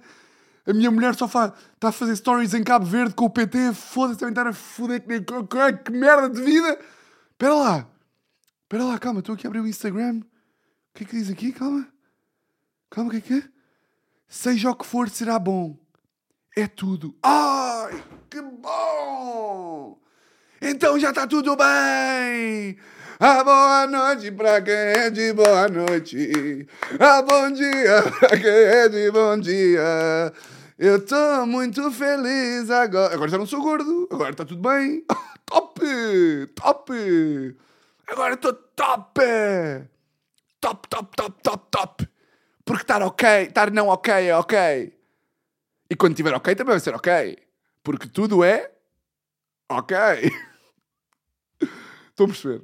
A 0.68 0.74
minha 0.74 0.90
mulher 0.90 1.16
só 1.16 1.28
faz, 1.28 1.52
está 1.74 1.90
a 1.90 1.92
fazer 1.92 2.16
stories 2.16 2.54
em 2.54 2.64
Cabo 2.64 2.86
Verde 2.86 3.14
com 3.14 3.26
o 3.26 3.30
PT, 3.30 3.74
foda-se, 3.74 4.20
também 4.20 4.32
estar 4.32 4.48
a 4.48 4.54
foder, 4.54 5.02
que, 5.02 5.22
que, 5.22 5.74
que 5.84 5.92
merda 5.92 6.30
de 6.30 6.42
vida. 6.42 6.80
Espera 7.32 7.54
lá, 7.54 7.88
espera 8.64 8.84
lá, 8.84 8.98
calma, 8.98 9.20
estou 9.20 9.36
aqui 9.36 9.46
a 9.46 9.50
abrir 9.50 9.60
o 9.60 9.68
Instagram. 9.68 10.22
O 10.22 10.98
que 10.98 11.04
é 11.04 11.08
que 11.08 11.16
diz 11.16 11.30
aqui? 11.30 11.52
Calma, 11.52 11.88
calma, 12.90 13.10
o 13.10 13.12
que 13.12 13.18
é 13.18 13.22
que 13.22 13.34
é? 13.34 13.44
Seja 14.28 14.72
o 14.72 14.76
que 14.76 14.86
for, 14.86 15.10
será 15.10 15.38
bom. 15.38 15.78
É 16.58 16.68
tudo. 16.68 17.14
Ai, 17.22 18.02
que 18.30 18.42
bom! 18.42 20.00
Então 20.62 20.98
já 20.98 21.10
está 21.10 21.28
tudo 21.28 21.54
bem! 21.58 22.78
Ah, 23.20 23.44
boa 23.44 23.86
noite 23.88 24.32
pra 24.32 24.62
quem 24.62 24.74
é 24.74 25.10
de 25.10 25.34
boa 25.34 25.68
noite. 25.68 26.66
Ah, 26.98 27.22
bom 27.22 27.52
dia 27.52 28.04
pra 28.04 28.40
quem 28.40 28.50
é 28.50 28.88
de 28.88 29.12
bom 29.12 29.38
dia. 29.38 30.32
Eu 30.80 31.06
tô 31.06 31.46
muito 31.46 31.92
feliz 31.92 32.70
agora. 32.70 33.14
Agora 33.14 33.30
já 33.30 33.38
não 33.38 33.46
sou 33.46 33.62
gordo. 33.62 34.08
Agora 34.10 34.32
está 34.32 34.46
tudo 34.46 34.62
bem. 34.62 35.04
Top! 35.46 35.82
Top! 36.56 37.56
Agora 38.08 38.34
estou 38.36 38.54
top! 38.54 39.22
Top, 40.62 40.88
top, 40.88 41.16
top, 41.18 41.44
top, 41.44 41.66
top! 41.70 42.10
Porque 42.64 42.84
estar 42.84 43.02
ok, 43.02 43.44
estar 43.44 43.72
não 43.72 43.90
ok 43.90 44.14
é 44.14 44.38
ok. 44.38 44.95
E 45.90 45.96
quando 45.96 46.14
estiver 46.14 46.34
ok 46.34 46.56
também 46.56 46.72
vai 46.74 46.80
ser 46.80 46.96
ok. 46.96 47.38
Porque 47.84 48.08
tudo 48.08 48.44
é 48.44 48.72
ok. 49.70 49.96
Estão 52.10 52.26
a 52.26 52.30
perceber? 52.30 52.62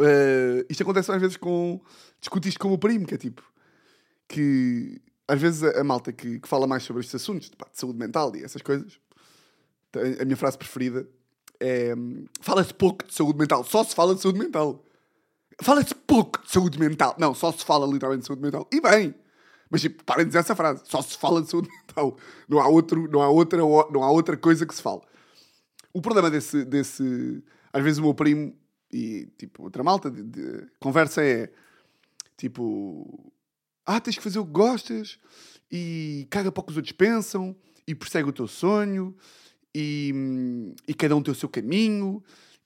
Eh, 0.00 0.66
isto 0.68 0.82
acontece 0.82 1.10
às 1.12 1.20
vezes 1.20 1.36
com. 1.36 1.80
Discuto 2.20 2.48
isto 2.48 2.58
com 2.60 2.72
o 2.72 2.78
primo, 2.78 3.06
que 3.06 3.14
é 3.14 3.18
tipo. 3.18 3.42
Que 4.28 5.00
às 5.26 5.40
vezes 5.40 5.62
a, 5.62 5.80
a 5.80 5.84
malta 5.84 6.12
que, 6.12 6.40
que 6.40 6.48
fala 6.48 6.66
mais 6.66 6.82
sobre 6.82 7.00
estes 7.00 7.14
assuntos, 7.20 7.48
pá, 7.50 7.66
de 7.72 7.78
saúde 7.78 7.98
mental 7.98 8.34
e 8.36 8.44
essas 8.44 8.62
coisas. 8.62 8.98
tem- 9.92 10.20
A 10.20 10.24
minha 10.24 10.36
frase 10.36 10.58
preferida 10.58 11.08
é. 11.60 11.94
Fala-se 12.40 12.74
pouco 12.74 13.06
de 13.06 13.14
saúde 13.14 13.38
mental, 13.38 13.64
só 13.64 13.82
se 13.84 13.94
fala 13.94 14.14
de 14.14 14.20
saúde 14.20 14.38
mental. 14.38 14.84
Fala-se 15.62 15.94
pouco 15.94 16.40
de 16.44 16.50
saúde 16.50 16.78
mental. 16.78 17.16
Não, 17.18 17.34
só 17.34 17.50
se 17.52 17.64
fala 17.64 17.86
literalmente 17.86 18.22
de 18.22 18.26
saúde 18.28 18.42
mental. 18.42 18.68
E 18.72 18.80
bem. 18.80 19.14
Mas 19.70 19.80
tipo, 19.82 20.02
parem 20.04 20.24
de 20.24 20.28
dizer 20.30 20.38
essa 20.38 20.54
frase. 20.54 20.82
Só 20.86 21.02
se 21.02 21.18
fala 21.18 21.42
de 21.42 21.50
saúde 21.50 21.68
mental. 21.68 21.87
Não 22.48 22.60
há, 22.60 22.68
outro, 22.68 23.08
não 23.10 23.22
há, 23.22 23.28
outra, 23.28 23.58
não 23.58 24.02
há 24.02 24.10
outra 24.10 24.36
coisa 24.36 24.66
que 24.66 24.74
se 24.74 24.82
fale. 24.82 25.00
O 25.92 26.00
problema 26.00 26.30
desse, 26.30 26.64
desse. 26.64 27.42
Às 27.72 27.82
vezes 27.82 27.98
o 27.98 28.02
meu 28.02 28.14
primo 28.14 28.54
e 28.92 29.26
tipo 29.36 29.64
outra 29.64 29.82
malta 29.82 30.10
de, 30.10 30.22
de 30.22 30.66
conversa 30.78 31.24
é 31.24 31.50
tipo. 32.36 33.32
Ah, 33.84 34.00
tens 34.00 34.16
que 34.16 34.22
fazer 34.22 34.38
o 34.38 34.44
que 34.44 34.52
gostas 34.52 35.18
e 35.70 36.26
caga 36.30 36.52
para 36.52 36.60
o 36.60 36.64
que 36.64 36.72
os 36.72 36.76
outros 36.76 36.92
pensam 36.92 37.56
e 37.86 37.94
persegue 37.94 38.28
o 38.28 38.32
teu 38.32 38.46
sonho 38.46 39.16
e, 39.74 40.74
e 40.86 40.92
cada 40.92 41.16
um 41.16 41.22
tem 41.22 41.32
o 41.32 41.34
seu 41.34 41.48
caminho 41.48 42.22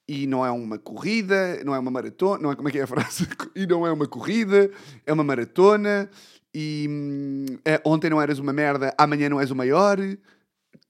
e 0.07 0.27
não 0.27 0.45
é 0.45 0.51
uma 0.51 0.79
corrida, 0.79 1.63
não 1.65 1.75
é 1.75 1.79
uma 1.79 1.91
maratona, 1.91 2.43
não 2.43 2.51
é 2.51 2.57
como 2.57 2.69
é 2.69 2.73
que 2.73 2.79
é 2.79 2.83
a 2.83 2.87
frase? 2.87 3.29
E 3.55 3.67
não 3.67 3.87
é 3.87 3.93
uma 3.93 4.07
corrida, 4.07 4.71
é 5.07 5.13
uma 5.13 5.23
maratona 5.23 6.11
e 6.55 6.87
hum, 6.89 7.47
é, 7.65 7.81
ontem 7.85 8.11
não 8.11 8.21
eras 8.21 8.39
uma 8.39 8.53
merda, 8.53 8.95
amanhã 8.99 9.29
não 9.29 9.41
és 9.41 9.51
o 9.51 9.57
maior, 9.57 9.99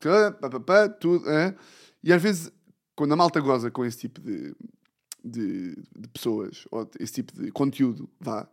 pá, 0.00 0.32
pá, 0.50 0.60
pá, 0.60 0.88
tudo, 0.88 1.28
hã? 1.28 1.54
e 2.02 2.12
às 2.12 2.20
vezes 2.22 2.52
quando 2.94 3.12
a 3.12 3.16
malta 3.16 3.40
goza 3.40 3.70
com 3.70 3.84
esse 3.84 3.98
tipo 3.98 4.20
de, 4.20 4.54
de, 5.24 5.74
de 5.96 6.08
pessoas 6.08 6.66
ou 6.70 6.88
esse 7.00 7.14
tipo 7.14 7.32
de 7.32 7.50
conteúdo, 7.50 8.08
vá, 8.20 8.48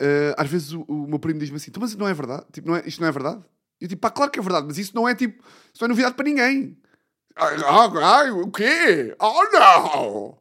eh, 0.00 0.34
às 0.36 0.48
vezes 0.48 0.72
o, 0.72 0.82
o 0.82 1.06
meu 1.06 1.18
primo 1.18 1.40
diz-me 1.40 1.56
assim: 1.56 1.70
"Então, 1.70 1.80
mas 1.80 1.94
não 1.96 2.08
é 2.08 2.14
verdade? 2.14 2.44
Tipo, 2.52 2.68
não 2.68 2.76
é, 2.76 2.82
isto 2.86 3.00
não 3.00 3.08
é 3.08 3.12
verdade? 3.12 3.42
E 3.80 3.84
eu 3.84 3.88
tipo, 3.88 4.00
pá, 4.00 4.10
claro 4.10 4.30
que 4.30 4.38
é 4.38 4.42
verdade, 4.42 4.66
mas 4.66 4.78
isso 4.78 4.94
não 4.94 5.08
é 5.08 5.14
tipo, 5.14 5.42
isso 5.72 5.82
não 5.82 5.86
é 5.86 5.88
novidade 5.88 6.14
para 6.14 6.24
ninguém. 6.24 6.78
Ai, 7.36 7.56
ai, 7.56 8.02
ai, 8.02 8.30
o 8.30 8.50
quê? 8.50 9.16
Oh 9.20 9.44
não! 9.52 10.38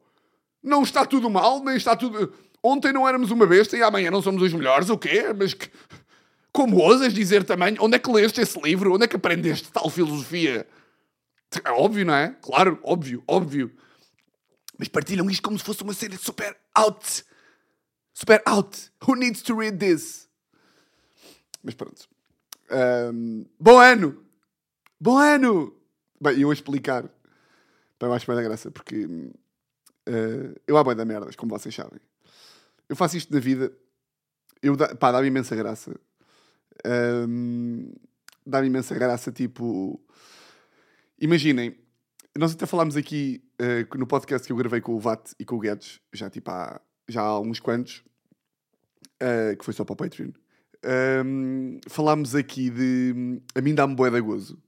Não 0.63 0.83
está 0.83 1.05
tudo 1.05 1.29
mal, 1.29 1.63
nem 1.63 1.75
está 1.75 1.95
tudo. 1.95 2.33
Ontem 2.63 2.93
não 2.93 3.07
éramos 3.07 3.31
uma 3.31 3.47
besta 3.47 3.75
e 3.75 3.81
amanhã 3.81 4.11
não 4.11 4.21
somos 4.21 4.41
os 4.41 4.53
melhores, 4.53 4.89
o 4.89 4.97
quê? 4.97 5.25
Mas 5.37 5.53
que. 5.53 5.69
Como 6.51 6.77
ousas 6.77 7.13
dizer 7.13 7.45
também? 7.45 7.77
Onde 7.79 7.95
é 7.95 7.99
que 7.99 8.11
leste 8.11 8.41
esse 8.41 8.59
livro? 8.59 8.93
Onde 8.93 9.05
é 9.05 9.07
que 9.07 9.15
aprendeste 9.15 9.71
tal 9.71 9.89
filosofia? 9.89 10.67
É 11.63 11.71
óbvio, 11.71 12.05
não 12.05 12.13
é? 12.13 12.35
Claro, 12.41 12.77
óbvio, 12.83 13.23
óbvio. 13.27 13.71
Mas 14.77 14.87
partilham 14.87 15.29
isto 15.29 15.43
como 15.43 15.57
se 15.57 15.63
fosse 15.63 15.81
uma 15.81 15.93
cena 15.93 16.17
super 16.17 16.57
out. 16.75 17.23
Super 18.13 18.41
out. 18.45 18.91
Who 19.07 19.15
needs 19.15 19.41
to 19.43 19.55
read 19.57 19.77
this? 19.77 20.27
Mas 21.63 21.73
pronto. 21.73 22.07
Ahm, 22.69 23.45
bom 23.59 23.79
ano! 23.79 24.25
Bom 24.99 25.17
ano! 25.17 25.75
Bem, 26.19 26.35
eu 26.35 26.47
vou 26.47 26.53
explicar. 26.53 27.03
Bem, 27.99 28.11
acho 28.11 28.27
bem 28.27 28.35
da 28.35 28.41
graça, 28.41 28.71
porque 28.71 29.07
eh, 30.05 30.61
eu 30.65 30.77
há 30.77 30.83
bem 30.83 30.95
da 30.95 31.05
merdas, 31.05 31.35
como 31.35 31.57
vocês 31.57 31.73
sabem. 31.73 31.99
Eu 32.91 32.95
faço 32.97 33.15
isto 33.15 33.33
na 33.33 33.39
vida. 33.39 33.71
Eu, 34.61 34.75
pá, 34.97 35.13
dá-me 35.13 35.27
imensa 35.27 35.55
graça. 35.55 35.97
Ahm, 36.83 37.93
dá-me 38.45 38.67
imensa 38.67 38.93
graça, 38.93 39.31
tipo... 39.31 39.97
Imaginem, 41.17 41.79
nós 42.37 42.51
até 42.51 42.65
falámos 42.65 42.97
aqui 42.97 43.41
eh, 43.57 43.87
no 43.95 44.05
podcast 44.05 44.45
que 44.45 44.51
eu 44.51 44.57
gravei 44.57 44.81
com 44.81 44.93
o 44.93 44.99
VAT 44.99 45.31
e 45.39 45.45
com 45.45 45.55
o 45.55 45.59
Guedes, 45.59 46.01
já 46.11 46.29
tipo 46.29 46.51
há, 46.51 46.81
já 47.07 47.21
há 47.21 47.39
uns 47.39 47.61
quantos, 47.61 48.03
eh, 49.21 49.55
que 49.55 49.63
foi 49.63 49.73
só 49.73 49.85
para 49.85 49.93
o 49.93 49.95
Patreon. 49.95 50.31
Ahm, 50.83 51.79
falámos 51.87 52.35
aqui 52.35 52.69
de. 52.69 53.41
A 53.55 53.61
mim 53.61 53.73
dá-me 53.73 53.95
boé 53.95 54.11
da 54.11 54.19
gozo. 54.19 54.61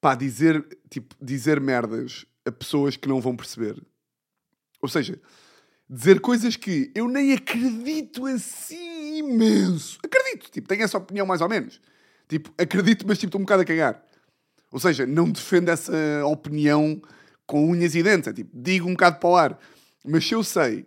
pá, 0.00 0.16
dizer, 0.16 0.66
tipo, 0.90 1.14
dizer 1.22 1.60
merdas 1.60 2.26
a 2.44 2.50
pessoas 2.50 2.96
que 2.96 3.08
não 3.08 3.20
vão 3.20 3.36
perceber. 3.36 3.80
Ou 4.82 4.88
seja, 4.88 5.20
dizer 5.88 6.20
coisas 6.20 6.56
que 6.56 6.90
eu 6.94 7.08
nem 7.08 7.32
acredito 7.32 8.26
assim 8.26 9.18
imenso. 9.18 9.98
Acredito, 10.04 10.50
tipo, 10.50 10.68
tenho 10.68 10.82
essa 10.82 10.98
opinião 10.98 11.26
mais 11.26 11.40
ou 11.40 11.48
menos. 11.48 11.80
Tipo, 12.28 12.52
acredito, 12.58 13.06
mas 13.06 13.18
tipo, 13.18 13.28
estou 13.28 13.40
um 13.40 13.44
bocado 13.44 13.62
a 13.62 13.64
cagar. 13.64 14.02
Ou 14.70 14.78
seja, 14.78 15.06
não 15.06 15.30
defendo 15.30 15.70
essa 15.70 15.92
opinião 16.26 17.00
com 17.46 17.70
unhas 17.70 17.94
e 17.94 18.02
dentes. 18.02 18.28
É 18.28 18.32
tipo, 18.32 18.50
digo 18.52 18.86
um 18.86 18.92
bocado 18.92 19.18
para 19.18 19.28
o 19.28 19.36
ar. 19.36 19.58
Mas 20.04 20.26
se 20.26 20.34
eu 20.34 20.44
sei 20.44 20.86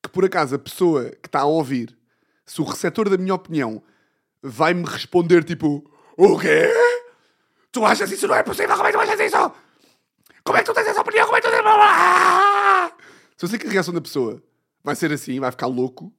que 0.00 0.08
por 0.08 0.24
acaso 0.24 0.54
a 0.54 0.58
pessoa 0.58 1.10
que 1.10 1.26
está 1.26 1.40
a 1.40 1.46
ouvir, 1.46 1.96
se 2.44 2.60
o 2.60 2.64
receptor 2.64 3.08
da 3.08 3.18
minha 3.18 3.34
opinião 3.34 3.82
vai-me 4.40 4.84
responder 4.84 5.42
tipo, 5.42 5.90
o 6.16 6.38
quê? 6.38 6.72
Tu 7.72 7.84
achas 7.84 8.10
isso 8.12 8.28
não 8.28 8.36
é 8.36 8.44
possível? 8.44 8.76
Como 8.76 8.86
é 8.86 8.92
que 8.92 8.96
tu 8.96 9.02
achas 9.02 9.20
isso? 9.20 9.52
Como 10.44 10.56
é 10.56 10.60
que 10.60 10.66
tu 10.66 10.74
tens 10.74 10.86
essa 10.86 11.00
opinião? 11.00 11.26
Como 11.26 11.36
é 11.36 11.40
que 11.40 11.48
tu 11.48 11.50
tens... 11.50 11.64
Se 13.36 13.44
eu 13.44 13.48
sei 13.48 13.58
que 13.58 13.66
a 13.66 13.70
reação 13.70 13.92
da 13.92 14.00
pessoa 14.00 14.42
vai 14.82 14.96
ser 14.96 15.12
assim, 15.12 15.38
vai 15.38 15.50
ficar 15.50 15.66
louco, 15.66 16.12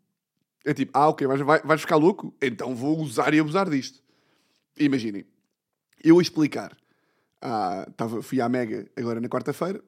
é 0.66 0.74
tipo, 0.74 0.92
ah, 0.94 1.10
ok, 1.10 1.26
vais, 1.26 1.42
vai, 1.42 1.62
vais 1.62 1.82
ficar 1.82 1.96
louco? 1.96 2.36
Então 2.42 2.76
vou 2.76 3.00
usar 3.00 3.34
e 3.34 3.40
abusar 3.40 3.70
disto. 3.70 4.04
Imaginem, 4.78 5.26
eu 6.04 6.20
a 6.20 6.22
explicar. 6.22 6.78
Ah, 7.42 7.88
tava, 7.96 8.22
fui 8.22 8.42
à 8.42 8.50
Mega 8.50 8.90
agora 8.96 9.22
na 9.22 9.30
quarta-feira 9.30 9.84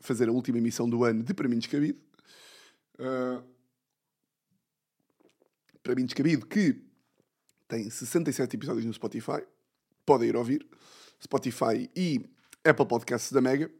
fazer 0.00 0.28
a 0.28 0.32
última 0.32 0.58
emissão 0.58 0.88
do 0.88 1.04
ano 1.04 1.22
de 1.22 1.34
Para 1.34 1.48
mim 1.48 1.58
Descabido. 1.58 2.00
Ah, 2.98 3.42
para 5.82 5.94
mim 5.94 6.04
Descabido, 6.04 6.46
que 6.46 6.82
tem 7.68 7.88
67 7.88 8.56
episódios 8.56 8.84
no 8.84 8.92
Spotify. 8.92 9.42
Podem 10.04 10.28
ir 10.28 10.36
ouvir. 10.36 10.66
Spotify 11.22 11.90
e 11.94 12.28
Apple 12.64 12.86
Podcasts 12.86 13.32
da 13.32 13.40
Mega. 13.40 13.70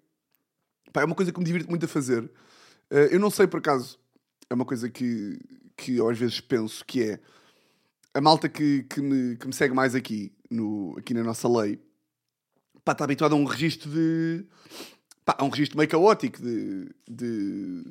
Pá, 0.93 1.03
é 1.03 1.05
uma 1.05 1.15
coisa 1.15 1.33
que 1.33 1.39
me 1.39 1.45
divirto 1.45 1.69
muito 1.69 1.85
a 1.85 1.89
fazer. 1.89 2.31
Uh, 2.93 3.09
eu 3.11 3.19
não 3.19 3.31
sei 3.31 3.47
por 3.47 3.59
acaso, 3.59 3.99
é 4.51 4.55
uma 4.55 4.67
coisa 4.67 4.91
que, 4.91 5.41
que 5.75 5.97
eu 5.97 6.11
às 6.11 6.19
vezes 6.19 6.41
penso 6.43 6.85
que 6.85 7.03
é 7.03 7.21
a 8.13 8.21
malta 8.21 8.51
que, 8.51 8.83
que, 8.83 9.01
me, 9.01 9.37
que 9.37 9.47
me 9.47 9.55
segue 9.55 9.75
mais 9.75 9.95
aqui, 9.95 10.31
no, 10.51 10.95
aqui 10.99 11.15
na 11.15 11.25
nossa 11.25 11.49
lei, 11.49 11.81
pá, 12.85 12.93
está 12.93 13.05
habituada 13.05 13.35
a 13.35 13.39
um 13.39 13.45
registro 13.45 13.91
de. 13.91 14.45
Pá, 15.25 15.37
a 15.39 15.45
um 15.45 15.49
registro 15.49 15.79
meio 15.79 15.89
caótico 15.89 16.43
de, 16.43 16.91
de, 17.09 17.83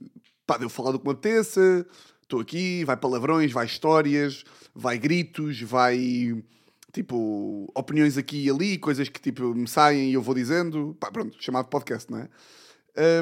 pá, 0.46 0.58
de 0.58 0.65
eu 0.65 0.70
falar 0.70 0.91
do 0.91 1.00
que 1.00 1.05
me 1.05 1.13
apeteça, 1.13 1.84
estou 2.22 2.39
aqui, 2.39 2.84
vai 2.86 2.96
palavrões, 2.96 3.51
vai 3.51 3.65
histórias, 3.65 4.43
vai 4.75 5.00
gritos, 5.00 5.62
vai 5.62 6.43
tipo 6.91 7.72
opiniões 7.74 8.17
aqui 8.17 8.43
e 8.43 8.50
ali, 8.50 8.77
coisas 8.77 9.10
que 9.10 9.20
tipo 9.20 9.55
me 9.55 9.67
saem 9.67 10.12
e 10.12 10.13
eu 10.13 10.22
vou 10.22 10.36
dizendo, 10.36 10.96
pá, 11.00 11.10
pronto, 11.10 11.41
chamado 11.41 11.70
podcast, 11.70 12.12
não 12.12 12.20
é? 12.20 12.29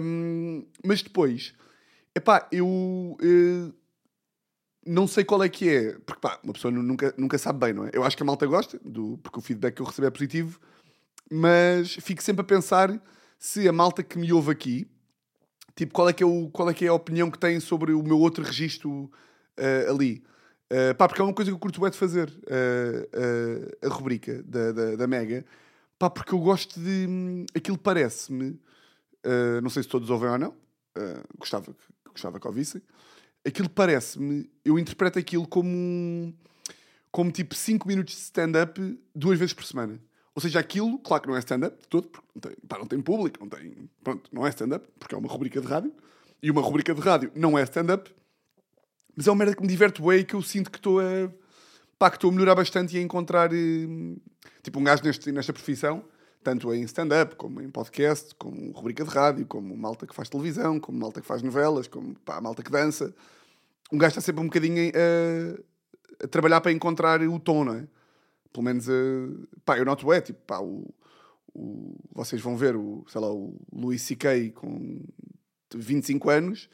Um, 0.02 0.66
mas 0.84 1.04
depois, 1.04 1.54
epá, 2.16 2.48
eu 2.52 2.68
uh, 2.68 3.74
não 4.86 5.08
sei 5.08 5.24
qual 5.24 5.44
é 5.44 5.50
que 5.50 5.70
é, 5.70 5.94
porque 6.06 6.22
pá, 6.22 6.40
uma 6.44 6.54
pessoa 6.54 6.72
nunca, 6.72 7.14
nunca 7.18 7.38
sabe 7.38 7.60
bem, 7.60 7.74
não 7.74 7.86
é? 7.86 7.92
Eu 7.94 8.04
acho 8.04 8.16
que 8.16 8.24
a 8.24 8.26
malta 8.26 8.46
gosta, 8.46 8.80
do, 8.84 9.18
porque 9.24 9.40
o 9.40 9.42
feedback 9.42 9.76
que 9.76 9.82
eu 9.82 9.86
recebo 9.86 10.08
é 10.08 10.12
positivo, 10.12 10.60
mas 11.32 11.96
fico 11.96 12.24
sempre 12.24 12.42
a 12.42 12.46
pensar 12.46 13.02
se 13.38 13.68
a 13.68 13.72
malta 13.72 14.04
que 14.04 14.18
me 14.18 14.32
ouve 14.34 14.52
aqui, 14.52 14.88
tipo, 15.76 15.94
qual 15.94 16.10
é 16.10 16.14
que 16.14 16.24
é, 16.24 16.26
o, 16.26 16.50
qual 16.50 16.70
é, 16.70 16.74
que 16.74 16.86
é 16.86 16.90
a 16.90 16.94
opinião 16.94 17.32
que 17.32 17.40
tem 17.40 17.60
sobre 17.60 17.94
o 17.94 18.04
meu 18.04 18.20
outro 18.20 18.44
registro 18.44 18.92
uh, 19.58 19.92
ali. 19.92 20.24
Uh, 20.72 20.94
pá, 20.96 21.08
porque 21.08 21.22
é 21.22 21.24
uma 21.26 21.34
coisa 21.34 21.50
que 21.50 21.56
eu 21.56 21.60
curto 21.60 21.82
bem 21.82 21.90
de 21.90 21.98
fazer, 21.98 22.30
uh, 22.30 23.88
a 23.88 23.90
rubrica 23.90 24.44
da, 24.44 24.72
da, 24.72 24.96
da, 24.98 25.08
Mega, 25.08 25.44
pá, 25.98 26.10
porque 26.10 26.34
eu 26.34 26.40
gosto 26.40 26.80
de. 26.80 27.08
Hum, 27.08 27.46
aquilo 27.56 27.78
parece-me 27.78 28.60
Uh, 29.26 29.62
não 29.62 29.70
sei 29.70 29.84
se 29.84 29.90
todos 29.90 30.10
ouvem 30.10 30.30
ou 30.30 30.38
não. 30.38 30.52
Uh, 30.98 31.24
gostava, 31.38 31.76
gostava 32.20 32.40
que 32.40 32.48
ouvissem. 32.48 32.82
Aquilo 33.46 33.70
parece-me, 33.70 34.50
eu 34.66 34.78
interpreto 34.78 35.18
aquilo 35.18 35.48
como, 35.48 36.34
como 37.10 37.32
tipo 37.32 37.56
5 37.56 37.88
minutos 37.88 38.14
de 38.16 38.22
stand-up 38.22 39.00
duas 39.16 39.40
vezes 39.40 39.54
por 39.54 39.64
semana. 39.64 40.00
Ou 40.36 40.42
seja, 40.42 40.60
aquilo, 40.60 41.00
claro 41.00 41.24
que 41.24 41.30
não 41.30 41.36
é 41.36 41.40
stand-up 41.40 41.82
de 41.82 41.88
todo, 41.88 42.08
porque 42.08 42.28
não 42.36 42.42
tem, 42.42 42.56
pá, 42.68 42.78
não 42.78 42.86
tem 42.86 43.02
público, 43.02 43.40
não 43.40 43.50
tem. 43.50 43.90
Pronto, 44.04 44.30
não 44.32 44.46
é 44.46 44.50
stand-up, 44.50 44.88
porque 45.00 45.16
é 45.16 45.18
uma 45.18 45.30
rubrica 45.30 45.60
de 45.60 45.68
rádio. 45.68 45.94
E 46.42 46.52
uma 46.52 46.62
rubrica 46.62 46.94
de 46.94 47.02
rádio 47.02 47.32
não 47.36 47.58
é 47.58 47.64
stand-up. 47.64 48.14
Mas 49.16 49.28
é 49.28 49.32
uma 49.32 49.38
merda 49.38 49.56
que 49.56 49.62
me 49.62 49.68
diverte 49.68 50.02
bem 50.02 50.20
e 50.20 50.24
que 50.24 50.34
eu 50.34 50.42
sinto 50.42 50.70
que 50.70 50.78
estou 50.78 51.00
a. 51.00 51.30
pá, 51.98 52.10
que 52.10 52.18
estou 52.18 52.30
a 52.30 52.34
melhorar 52.34 52.56
bastante 52.56 52.96
e 52.96 53.00
a 53.00 53.02
encontrar. 53.02 53.52
Uh, 53.52 54.22
tipo, 54.62 54.80
um 54.80 54.84
gajo 54.84 55.04
neste, 55.04 55.32
nesta 55.32 55.52
profissão 55.52 56.06
tanto 56.44 56.74
em 56.74 56.82
stand-up, 56.84 57.36
como 57.36 57.62
em 57.62 57.70
podcast, 57.70 58.34
como 58.36 58.72
rubrica 58.72 59.04
de 59.04 59.10
rádio, 59.10 59.46
como 59.46 59.76
malta 59.76 60.08
que 60.08 60.16
faz 60.16 60.30
televisão, 60.30 60.80
como 60.80 61.00
malta 61.00 61.22
que 61.22 61.28
faz 61.28 61.42
novelas, 61.42 61.88
como 61.88 62.16
pá, 62.20 62.40
malta 62.40 62.64
que 62.64 62.72
dança. 62.72 63.14
Um 63.92 63.98
gajo 63.98 64.12
está 64.12 64.22
sempre 64.22 64.42
um 64.42 64.46
bocadinho 64.46 64.92
a, 64.96 66.24
a 66.24 66.28
trabalhar 66.28 66.62
para 66.62 66.72
encontrar 66.72 67.22
o 67.22 67.40
tom, 67.40 67.66
não 67.66 67.76
é? 67.76 67.88
Pelo 68.54 68.64
menos, 68.64 68.88
uh, 68.88 69.48
pá, 69.66 69.78
eu 69.78 69.86
noto 69.86 70.12
é, 70.12 70.22
tipo, 70.22 70.40
pá, 70.46 70.60
o, 70.60 70.92
o, 71.54 71.96
vocês 72.14 72.42
vão 72.42 72.56
ver 72.56 72.76
o, 72.76 73.04
sei 73.08 73.22
lá, 73.22 73.32
o 73.32 73.56
Louis 73.72 74.02
C.K. 74.02 74.52
com 74.52 75.04
25 75.76 76.30
anos 76.30 76.70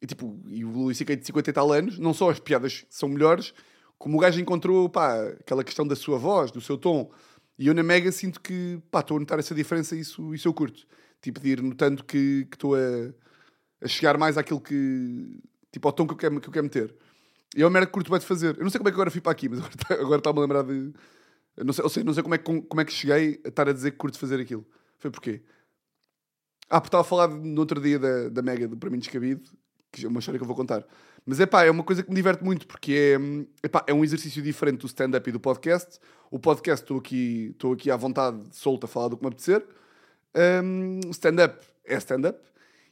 e, 0.00 0.06
tipo, 0.06 0.38
e 0.48 0.64
o 0.64 0.70
Louis 0.70 0.96
C.K. 0.96 1.16
de 1.16 1.26
50 1.26 1.50
e 1.50 1.52
tal 1.52 1.72
anos, 1.72 1.98
não 1.98 2.14
só 2.14 2.30
as 2.30 2.40
piadas 2.40 2.86
são 2.88 3.08
melhores, 3.08 3.52
como 3.98 4.16
o 4.16 4.20
gajo 4.20 4.40
encontrou, 4.40 4.88
pá, 4.88 5.22
aquela 5.40 5.62
questão 5.62 5.86
da 5.86 5.94
sua 5.94 6.18
voz, 6.18 6.50
do 6.50 6.60
seu 6.60 6.78
tom, 6.78 7.10
e 7.58 7.66
eu 7.66 7.74
na 7.74 7.82
Mega 7.82 8.10
sinto 8.10 8.40
que, 8.40 8.80
estou 8.94 9.16
a 9.16 9.20
notar 9.20 9.38
essa 9.38 9.54
diferença 9.54 9.94
e 9.94 10.00
isso, 10.00 10.34
isso 10.34 10.48
eu 10.48 10.54
curto. 10.54 10.86
Tipo, 11.20 11.40
de 11.40 11.50
ir 11.50 11.62
notando 11.62 12.02
que 12.04 12.48
estou 12.52 12.74
a, 12.74 12.78
a 13.80 13.88
chegar 13.88 14.18
mais 14.18 14.36
àquilo 14.36 14.60
que, 14.60 15.40
tipo, 15.70 15.86
ao 15.86 15.92
tom 15.92 16.06
que 16.06 16.14
eu 16.14 16.16
quero, 16.16 16.40
que 16.40 16.48
eu 16.48 16.52
quero 16.52 16.64
meter. 16.64 16.94
E 17.56 17.62
é 17.62 17.64
uma 17.64 17.70
merda 17.70 17.86
que 17.86 17.92
curto 17.92 18.10
bem 18.10 18.18
de 18.18 18.26
fazer. 18.26 18.56
Eu 18.56 18.64
não 18.64 18.70
sei 18.70 18.78
como 18.78 18.88
é 18.88 18.90
que 18.90 18.96
agora 18.96 19.10
fui 19.10 19.20
para 19.20 19.32
aqui, 19.32 19.48
mas 19.48 19.60
agora 19.90 20.18
está-me 20.18 20.38
a 20.38 20.42
lembrar 20.42 20.62
de... 20.62 20.92
Eu 21.56 21.64
não 21.64 21.72
sei, 21.72 21.84
ou 21.84 21.90
seja, 21.90 22.04
não 22.04 22.14
sei 22.14 22.22
como 22.22 22.34
é, 22.34 22.38
que, 22.38 22.62
como 22.62 22.80
é 22.80 22.84
que 22.84 22.92
cheguei 22.92 23.40
a 23.44 23.48
estar 23.48 23.68
a 23.68 23.72
dizer 23.72 23.92
que 23.92 23.98
curto 23.98 24.18
fazer 24.18 24.40
aquilo. 24.40 24.66
Foi 24.98 25.10
porquê? 25.10 25.42
Ah, 26.70 26.80
porque 26.80 26.88
estava 26.88 27.02
a 27.02 27.04
falar 27.04 27.28
no 27.28 27.60
outro 27.60 27.80
dia 27.80 27.98
da, 27.98 28.30
da 28.30 28.40
Mega, 28.40 28.66
do 28.66 28.78
Para 28.78 28.88
mim 28.88 28.98
Descabido, 28.98 29.42
que 29.90 30.06
é 30.06 30.08
uma 30.08 30.20
história 30.20 30.38
que 30.38 30.42
eu 30.42 30.46
vou 30.46 30.56
contar. 30.56 30.86
Mas 31.24 31.38
é 31.38 31.46
pá, 31.46 31.64
é 31.64 31.70
uma 31.70 31.84
coisa 31.84 32.02
que 32.02 32.08
me 32.08 32.16
diverte 32.16 32.42
muito 32.42 32.66
porque 32.66 33.16
é, 33.62 33.66
epá, 33.66 33.84
é 33.86 33.94
um 33.94 34.02
exercício 34.02 34.42
diferente 34.42 34.80
do 34.80 34.86
stand-up 34.86 35.28
e 35.28 35.32
do 35.32 35.38
podcast. 35.38 35.98
O 36.30 36.38
podcast 36.38 36.82
estou 36.82 36.98
aqui, 36.98 37.50
estou 37.52 37.72
aqui 37.72 37.90
à 37.90 37.96
vontade, 37.96 38.42
solta 38.50 38.86
a 38.86 38.88
falar 38.88 39.08
do 39.08 39.16
que 39.16 39.22
me 39.22 39.28
apetecer. 39.28 39.64
Um, 40.64 41.00
stand-up 41.10 41.64
é 41.84 41.96
stand-up. 41.96 42.40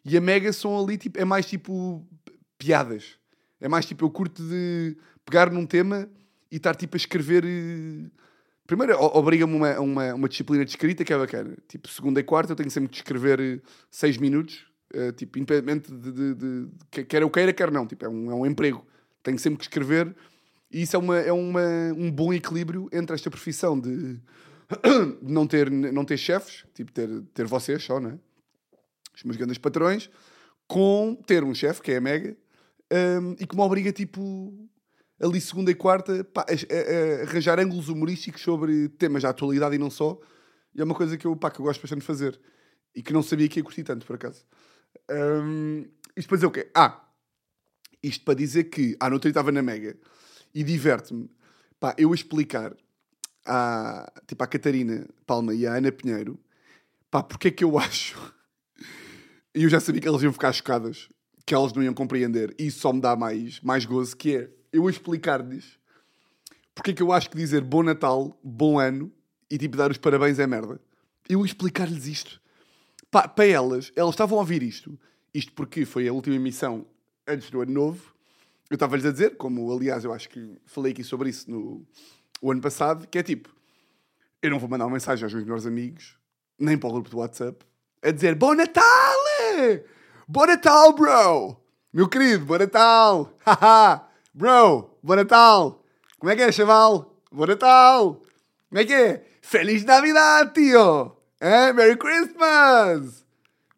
E 0.04 0.16
a 0.16 0.20
Mega 0.20 0.52
são 0.52 0.78
ali, 0.78 0.96
tipo, 0.96 1.18
é 1.18 1.24
mais 1.24 1.46
tipo 1.46 2.06
piadas. 2.56 3.18
É 3.60 3.68
mais 3.68 3.84
tipo, 3.84 4.04
eu 4.04 4.10
curto 4.10 4.42
de 4.42 4.96
pegar 5.24 5.50
num 5.50 5.66
tema 5.66 6.08
e 6.50 6.56
estar 6.56 6.74
tipo 6.74 6.96
a 6.96 6.98
escrever. 6.98 7.44
Eh, 7.44 8.10
primeiro, 8.66 8.96
obriga-me 8.98 9.54
uma, 9.54 9.80
uma, 9.80 10.14
uma 10.14 10.28
disciplina 10.28 10.64
de 10.64 10.70
escrita 10.70 11.04
que 11.04 11.12
é 11.12 11.18
bacana. 11.18 11.56
Tipo, 11.68 11.88
segunda 11.88 12.20
e 12.20 12.22
quarta 12.22 12.52
eu 12.52 12.56
tenho 12.56 12.70
sempre 12.70 12.90
de 12.90 12.96
escrever 12.96 13.40
eh, 13.40 13.60
seis 13.90 14.16
minutos 14.16 14.69
Uh, 14.94 15.12
tipo, 15.12 15.38
independente 15.38 15.92
de, 15.92 16.12
de, 16.12 16.34
de, 16.34 16.66
de, 16.66 17.04
quer 17.04 17.22
eu 17.22 17.30
queira, 17.30 17.52
quer 17.52 17.70
não. 17.70 17.86
Tipo, 17.86 18.04
é 18.04 18.08
um, 18.08 18.30
é 18.30 18.34
um 18.34 18.46
emprego. 18.46 18.84
Tenho 19.22 19.38
sempre 19.38 19.58
que 19.58 19.64
escrever. 19.64 20.14
E 20.70 20.82
isso 20.82 20.96
é, 20.96 20.98
uma, 20.98 21.18
é 21.18 21.32
uma, 21.32 21.62
um 21.96 22.10
bom 22.10 22.32
equilíbrio 22.32 22.88
entre 22.92 23.14
esta 23.14 23.30
profissão 23.30 23.78
de, 23.78 24.14
de 24.14 24.20
não 25.22 25.46
ter, 25.46 25.70
não 25.70 26.04
ter 26.04 26.16
chefes, 26.16 26.64
tipo, 26.74 26.92
ter, 26.92 27.08
ter 27.34 27.46
vocês 27.46 27.82
só, 27.82 27.98
né? 27.98 28.18
Os 29.14 29.24
meus 29.24 29.36
grandes 29.36 29.58
patrões, 29.58 30.10
com 30.66 31.16
ter 31.26 31.42
um 31.42 31.54
chefe, 31.54 31.82
que 31.82 31.92
é 31.92 31.96
a 31.96 32.00
Mega, 32.00 32.36
um, 32.92 32.96
ehm, 32.96 33.36
e 33.40 33.46
que 33.46 33.56
me 33.56 33.62
obriga, 33.62 33.92
tipo, 33.92 34.52
ali 35.20 35.40
segunda 35.40 35.70
e 35.70 35.74
quarta, 35.74 36.24
pá, 36.24 36.46
a, 36.48 36.52
a, 36.52 37.20
a, 37.20 37.22
arranjar 37.22 37.58
ângulos 37.58 37.88
humorísticos 37.88 38.40
sobre 38.40 38.88
temas 38.90 39.22
da 39.22 39.30
atualidade 39.30 39.74
e 39.74 39.78
não 39.78 39.90
só. 39.90 40.18
E 40.74 40.80
é 40.80 40.84
uma 40.84 40.94
coisa 40.94 41.16
que 41.18 41.26
eu, 41.26 41.36
pá, 41.36 41.50
que 41.50 41.60
eu 41.60 41.64
gosto 41.64 41.80
bastante 41.82 42.00
de 42.00 42.06
fazer. 42.06 42.40
E 42.94 43.02
que 43.02 43.12
não 43.12 43.22
sabia 43.22 43.48
que 43.48 43.58
ia 43.58 43.64
curtir 43.64 43.82
tanto, 43.82 44.06
por 44.06 44.14
acaso. 44.14 44.44
Um, 45.10 45.84
isto 46.16 46.28
para 46.28 46.36
dizer 46.36 46.46
o 46.46 46.50
quê? 46.50 46.70
Ah, 46.74 47.04
isto 48.02 48.24
para 48.24 48.34
dizer 48.34 48.64
que 48.64 48.96
à 48.98 49.10
noite 49.10 49.26
eu 49.26 49.30
estava 49.30 49.52
na 49.52 49.62
Mega 49.62 49.96
e 50.54 50.62
diverte-me 50.64 51.30
pá, 51.78 51.94
eu 51.98 52.14
explicar 52.14 52.74
à, 53.44 54.10
tipo, 54.26 54.42
à 54.42 54.46
Catarina 54.46 55.06
Palma 55.26 55.54
e 55.54 55.66
à 55.66 55.74
Ana 55.74 55.92
Pinheiro 55.92 56.38
pá, 57.10 57.22
porque 57.22 57.48
é 57.48 57.50
que 57.50 57.64
eu 57.64 57.76
acho 57.78 58.34
e 59.54 59.64
eu 59.64 59.68
já 59.68 59.80
sabia 59.80 60.00
que 60.00 60.08
elas 60.08 60.22
iam 60.22 60.32
ficar 60.32 60.52
chocadas 60.52 61.08
que 61.44 61.54
elas 61.54 61.72
não 61.72 61.82
iam 61.82 61.94
compreender 61.94 62.54
e 62.58 62.66
isso 62.66 62.80
só 62.80 62.92
me 62.92 63.00
dá 63.00 63.16
mais, 63.16 63.60
mais 63.60 63.84
gozo 63.84 64.16
que 64.16 64.36
é 64.36 64.50
eu 64.72 64.88
explicar-lhes 64.88 65.78
porque 66.74 66.92
é 66.92 66.94
que 66.94 67.02
eu 67.02 67.12
acho 67.12 67.28
que 67.28 67.36
dizer 67.36 67.62
bom 67.62 67.82
Natal, 67.82 68.38
bom 68.42 68.78
ano 68.78 69.12
e 69.50 69.58
tipo 69.58 69.76
dar 69.76 69.90
os 69.90 69.98
parabéns 69.98 70.38
é 70.38 70.46
merda 70.46 70.80
eu 71.28 71.44
explicar-lhes 71.44 72.06
isto 72.06 72.39
para, 73.10 73.46
elas, 73.46 73.92
elas 73.96 74.14
estavam 74.14 74.38
a 74.38 74.40
ouvir 74.40 74.62
isto. 74.62 74.98
Isto 75.34 75.52
porque 75.52 75.84
foi 75.84 76.08
a 76.08 76.12
última 76.12 76.36
emissão 76.36 76.86
antes 77.26 77.50
do 77.50 77.60
ano 77.60 77.72
novo. 77.72 78.14
Eu 78.68 78.74
estava-lhes 78.74 79.04
a 79.04 79.12
dizer, 79.12 79.36
como 79.36 79.72
aliás 79.72 80.04
eu 80.04 80.12
acho 80.12 80.28
que 80.28 80.56
falei 80.64 80.92
aqui 80.92 81.02
sobre 81.02 81.30
isso 81.30 81.50
no 81.50 81.84
o 82.42 82.50
ano 82.50 82.60
passado, 82.60 83.06
que 83.06 83.18
é 83.18 83.22
tipo, 83.22 83.54
eu 84.40 84.50
não 84.50 84.58
vou 84.58 84.68
mandar 84.68 84.86
uma 84.86 84.94
mensagem 84.94 85.24
aos 85.24 85.32
meus 85.32 85.44
melhores 85.44 85.66
amigos 85.66 86.16
nem 86.58 86.78
para 86.78 86.88
o 86.88 86.92
grupo 86.92 87.10
do 87.10 87.18
WhatsApp, 87.18 87.64
a 88.02 88.10
dizer 88.10 88.34
Bom 88.34 88.54
Natal! 88.54 88.84
Bom 90.28 90.46
Natal, 90.46 90.94
bro! 90.94 91.56
Meu 91.92 92.08
querido, 92.08 92.46
bom 92.46 92.58
Natal! 92.58 93.34
Haha! 93.44 94.08
bro, 94.32 94.96
bom 95.02 95.16
Natal! 95.16 95.84
Como 96.18 96.30
é 96.30 96.36
que 96.36 96.42
é, 96.42 96.52
chaval? 96.52 97.16
Bom 97.32 97.46
Natal! 97.46 98.22
Como 98.68 98.80
é 98.80 98.84
que 98.84 98.92
é? 98.92 99.26
Feliz 99.42 99.84
Navidade, 99.84 100.54
tio! 100.54 101.19
É? 101.40 101.72
Merry 101.72 101.96
Christmas! 101.96 103.24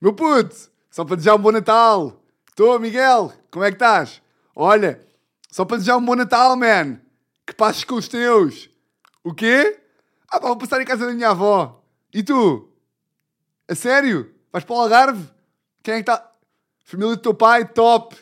Meu 0.00 0.12
puto, 0.12 0.68
só 0.90 1.04
para 1.04 1.14
desejar 1.14 1.36
um 1.36 1.38
bom 1.38 1.52
Natal! 1.52 2.20
Estou, 2.48 2.76
Miguel, 2.80 3.32
como 3.52 3.64
é 3.64 3.70
que 3.70 3.76
estás? 3.76 4.20
Olha, 4.54 5.00
só 5.48 5.64
para 5.64 5.76
desejar 5.76 5.96
um 5.96 6.04
bom 6.04 6.16
Natal, 6.16 6.56
man! 6.56 7.00
Que 7.46 7.54
passes 7.54 7.84
com 7.84 7.94
os 7.94 8.08
teus! 8.08 8.68
O 9.22 9.32
quê? 9.32 9.80
Ah, 10.28 10.40
pá, 10.40 10.48
vou 10.48 10.56
passar 10.56 10.82
em 10.82 10.84
casa 10.84 11.06
da 11.06 11.12
minha 11.12 11.30
avó. 11.30 11.80
E 12.12 12.24
tu? 12.24 12.68
A 13.68 13.76
sério? 13.76 14.34
Vais 14.52 14.64
para 14.64 14.74
o 14.74 14.80
Algarve? 14.80 15.30
Quem 15.84 15.94
é 15.94 16.02
que 16.02 16.10
está? 16.10 16.32
Família 16.84 17.14
do 17.14 17.22
teu 17.22 17.32
pai? 17.32 17.64
Top! 17.64 18.16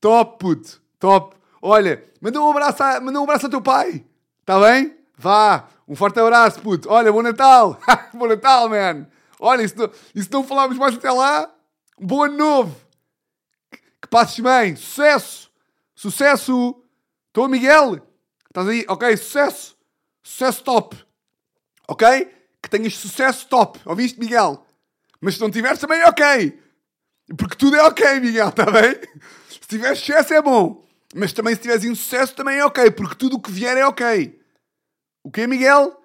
Top, 0.00 0.38
puto! 0.38 0.80
Top! 0.98 1.36
Olha, 1.60 2.02
manda 2.22 2.40
um 2.40 2.50
abraço, 2.50 2.82
a, 2.82 3.00
manda 3.00 3.20
um 3.20 3.24
abraço 3.24 3.46
ao 3.46 3.50
teu 3.50 3.60
pai! 3.60 4.02
Está 4.40 4.58
bem? 4.58 4.97
Vá! 5.18 5.68
Um 5.86 5.96
forte 5.96 6.20
abraço, 6.20 6.60
puto! 6.60 6.88
Olha, 6.88 7.12
bom 7.12 7.22
Natal! 7.22 7.78
bom 8.14 8.28
Natal, 8.28 8.68
man! 8.68 9.06
Olha, 9.40 9.62
e 9.62 9.68
se, 9.68 9.76
não, 9.76 9.90
e 10.14 10.22
se 10.22 10.30
não 10.30 10.44
falarmos 10.44 10.78
mais 10.78 10.94
até 10.94 11.10
lá, 11.10 11.52
bom 11.98 12.22
ano 12.22 12.36
novo! 12.36 12.80
Que, 13.70 13.78
que 14.02 14.08
passes 14.08 14.38
bem! 14.38 14.76
Sucesso! 14.76 15.50
Sucesso! 15.94 16.80
Estou, 17.26 17.48
Miguel? 17.48 18.00
Estás 18.46 18.68
aí? 18.68 18.84
Ok, 18.88 19.16
sucesso! 19.16 19.76
Sucesso 20.22 20.62
top! 20.62 20.96
Ok? 21.88 22.06
Que 22.62 22.70
tenhas 22.70 22.96
sucesso 22.96 23.48
top! 23.48 23.80
Ouviste, 23.84 24.20
Miguel? 24.20 24.64
Mas 25.20 25.34
se 25.34 25.40
não 25.40 25.50
tiveres 25.50 25.80
também 25.80 26.00
é 26.00 26.06
ok! 26.06 26.62
Porque 27.36 27.56
tudo 27.56 27.76
é 27.76 27.82
ok, 27.82 28.20
Miguel, 28.20 28.48
está 28.50 28.66
bem? 28.70 29.00
Se 29.50 29.58
tiveres 29.66 29.98
sucesso 29.98 30.32
é 30.32 30.40
bom. 30.40 30.86
Mas 31.14 31.32
também 31.32 31.54
se 31.54 31.60
tiveres 31.60 31.84
insucesso 31.84 32.34
também 32.34 32.58
é 32.58 32.64
ok. 32.64 32.90
Porque 32.92 33.16
tudo 33.16 33.36
o 33.36 33.40
que 33.40 33.50
vier 33.50 33.76
é 33.76 33.86
ok. 33.86 34.37
O 35.28 35.30
quê, 35.30 35.46
Miguel? 35.46 36.02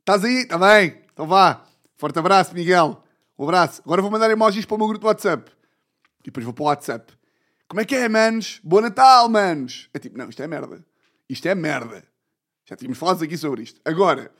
Estás 0.00 0.24
aí? 0.24 0.38
Está 0.42 0.58
bem. 0.58 1.00
Então 1.12 1.28
vá. 1.28 1.64
Forte 1.96 2.18
abraço, 2.18 2.52
Miguel. 2.52 3.00
Um 3.38 3.44
abraço. 3.44 3.80
Agora 3.84 4.02
vou 4.02 4.10
mandar 4.10 4.28
emojis 4.28 4.64
para 4.64 4.74
o 4.74 4.78
meu 4.78 4.88
grupo 4.88 5.02
do 5.02 5.06
WhatsApp. 5.06 5.48
E 6.22 6.24
depois 6.24 6.42
vou 6.42 6.52
para 6.52 6.62
o 6.64 6.66
WhatsApp. 6.66 7.12
Como 7.68 7.80
é 7.80 7.84
que 7.84 7.94
é, 7.94 8.08
manos? 8.08 8.58
Bom 8.64 8.80
Natal, 8.80 9.28
manos! 9.28 9.88
É 9.94 10.00
tipo, 10.00 10.18
não, 10.18 10.28
isto 10.28 10.42
é 10.42 10.48
merda. 10.48 10.84
Isto 11.28 11.46
é 11.46 11.54
merda. 11.54 12.02
Já 12.64 12.74
tínhamos 12.74 12.98
falado 12.98 13.22
aqui 13.22 13.38
sobre 13.38 13.62
isto. 13.62 13.80
Agora, 13.84 14.32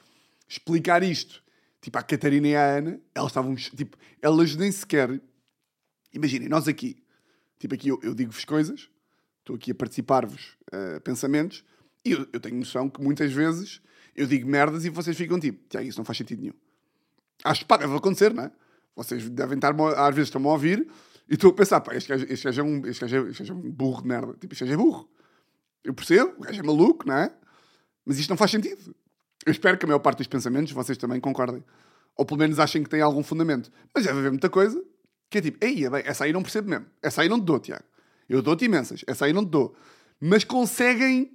explicar 0.49 1.05
isto, 1.05 1.41
tipo, 1.81 1.97
à 1.97 2.03
Catarina 2.03 2.49
e 2.49 2.57
à 2.57 2.79
Ana, 2.79 3.01
elas 3.15 3.31
estavam, 3.31 3.55
tipo, 3.55 3.97
elas 4.21 4.57
nem 4.57 4.73
sequer 4.73 5.21
Imaginem, 6.13 6.49
nós 6.49 6.67
aqui, 6.67 6.97
tipo 7.57 7.73
aqui 7.73 7.87
eu, 7.87 8.01
eu 8.03 8.15
digo-vos 8.17 8.45
coisas, 8.45 8.91
estou 9.39 9.55
aqui 9.55 9.71
a 9.71 9.75
participar-vos 9.77 10.57
uh, 10.73 11.01
pensamentos, 11.03 11.65
e 12.05 12.11
eu, 12.11 12.27
eu, 12.33 12.41
tenho 12.41 12.57
noção 12.57 12.91
que 12.91 13.01
muitas 13.01 13.33
vezes 13.33 13.81
eu 14.15 14.27
digo 14.27 14.49
merdas 14.49 14.85
e 14.85 14.91
vocês 14.91 15.17
ficam 15.17 15.39
tipo, 15.39 15.69
Tiago, 15.69 15.87
isso 15.87 15.99
não 15.99 16.05
faz 16.05 16.19
sentido 16.19 16.41
nenhum. 16.41 16.55
Acho 17.43 17.67
que 17.67 17.79
deve 17.79 17.97
acontecer, 17.97 18.33
não 18.33 18.45
é? 18.45 18.53
Vocês 18.97 19.29
devem 19.29 19.57
estar, 19.57 19.75
às 19.97 20.15
vezes 20.15 20.29
estão 20.29 20.47
a 20.49 20.53
ouvir 20.53 20.89
e 21.29 21.35
estou 21.35 21.51
a 21.51 21.55
pensar, 21.55 21.81
pá, 21.81 21.95
este 21.95 22.09
gajo, 22.09 22.27
este 22.29 22.45
gajo, 22.45 22.61
é, 22.61 22.65
um, 22.65 22.87
este 22.87 23.01
gajo, 23.01 23.17
é, 23.17 23.31
este 23.31 23.43
gajo 23.43 23.53
é 23.53 23.57
um 23.57 23.71
burro 23.71 24.03
de 24.03 24.09
merda. 24.09 24.35
Tipo, 24.35 24.55
este 24.55 24.65
gajo 24.65 24.75
é 24.75 24.77
burro. 24.77 25.09
Eu 25.83 25.95
percebo, 25.95 26.35
o 26.39 26.43
gajo 26.43 26.61
é 26.61 26.63
maluco, 26.63 27.07
não 27.07 27.17
é? 27.17 27.35
Mas 28.05 28.19
isto 28.19 28.31
não 28.31 28.37
faz 28.37 28.51
sentido. 28.51 28.95
Eu 29.45 29.51
espero 29.51 29.77
que 29.77 29.85
a 29.85 29.89
maior 29.89 29.99
parte 29.99 30.19
dos 30.19 30.27
pensamentos 30.27 30.73
vocês 30.73 30.97
também 30.97 31.21
concordem. 31.21 31.65
Ou 32.17 32.25
pelo 32.25 32.39
menos 32.39 32.59
achem 32.59 32.83
que 32.83 32.89
tem 32.89 33.01
algum 33.01 33.23
fundamento. 33.23 33.71
Mas 33.93 34.05
deve 34.05 34.19
haver 34.19 34.31
muita 34.31 34.49
coisa 34.49 34.83
que 35.29 35.39
é 35.39 35.41
tipo, 35.41 35.65
ei, 35.65 35.83
essa 36.05 36.25
aí 36.25 36.33
não 36.33 36.43
percebo 36.43 36.71
mesmo. 36.71 36.87
Essa 37.03 37.23
aí 37.23 37.29
não 37.29 37.41
te 37.41 37.45
dou, 37.45 37.59
Tiago. 37.59 37.85
Eu 38.29 38.41
dou-te 38.41 38.65
imensas. 38.65 39.03
Essa 39.07 39.25
aí 39.25 39.33
não 39.33 39.45
te 39.45 39.51
dou. 39.51 39.75
Mas 40.21 40.45
conseguem, 40.45 41.34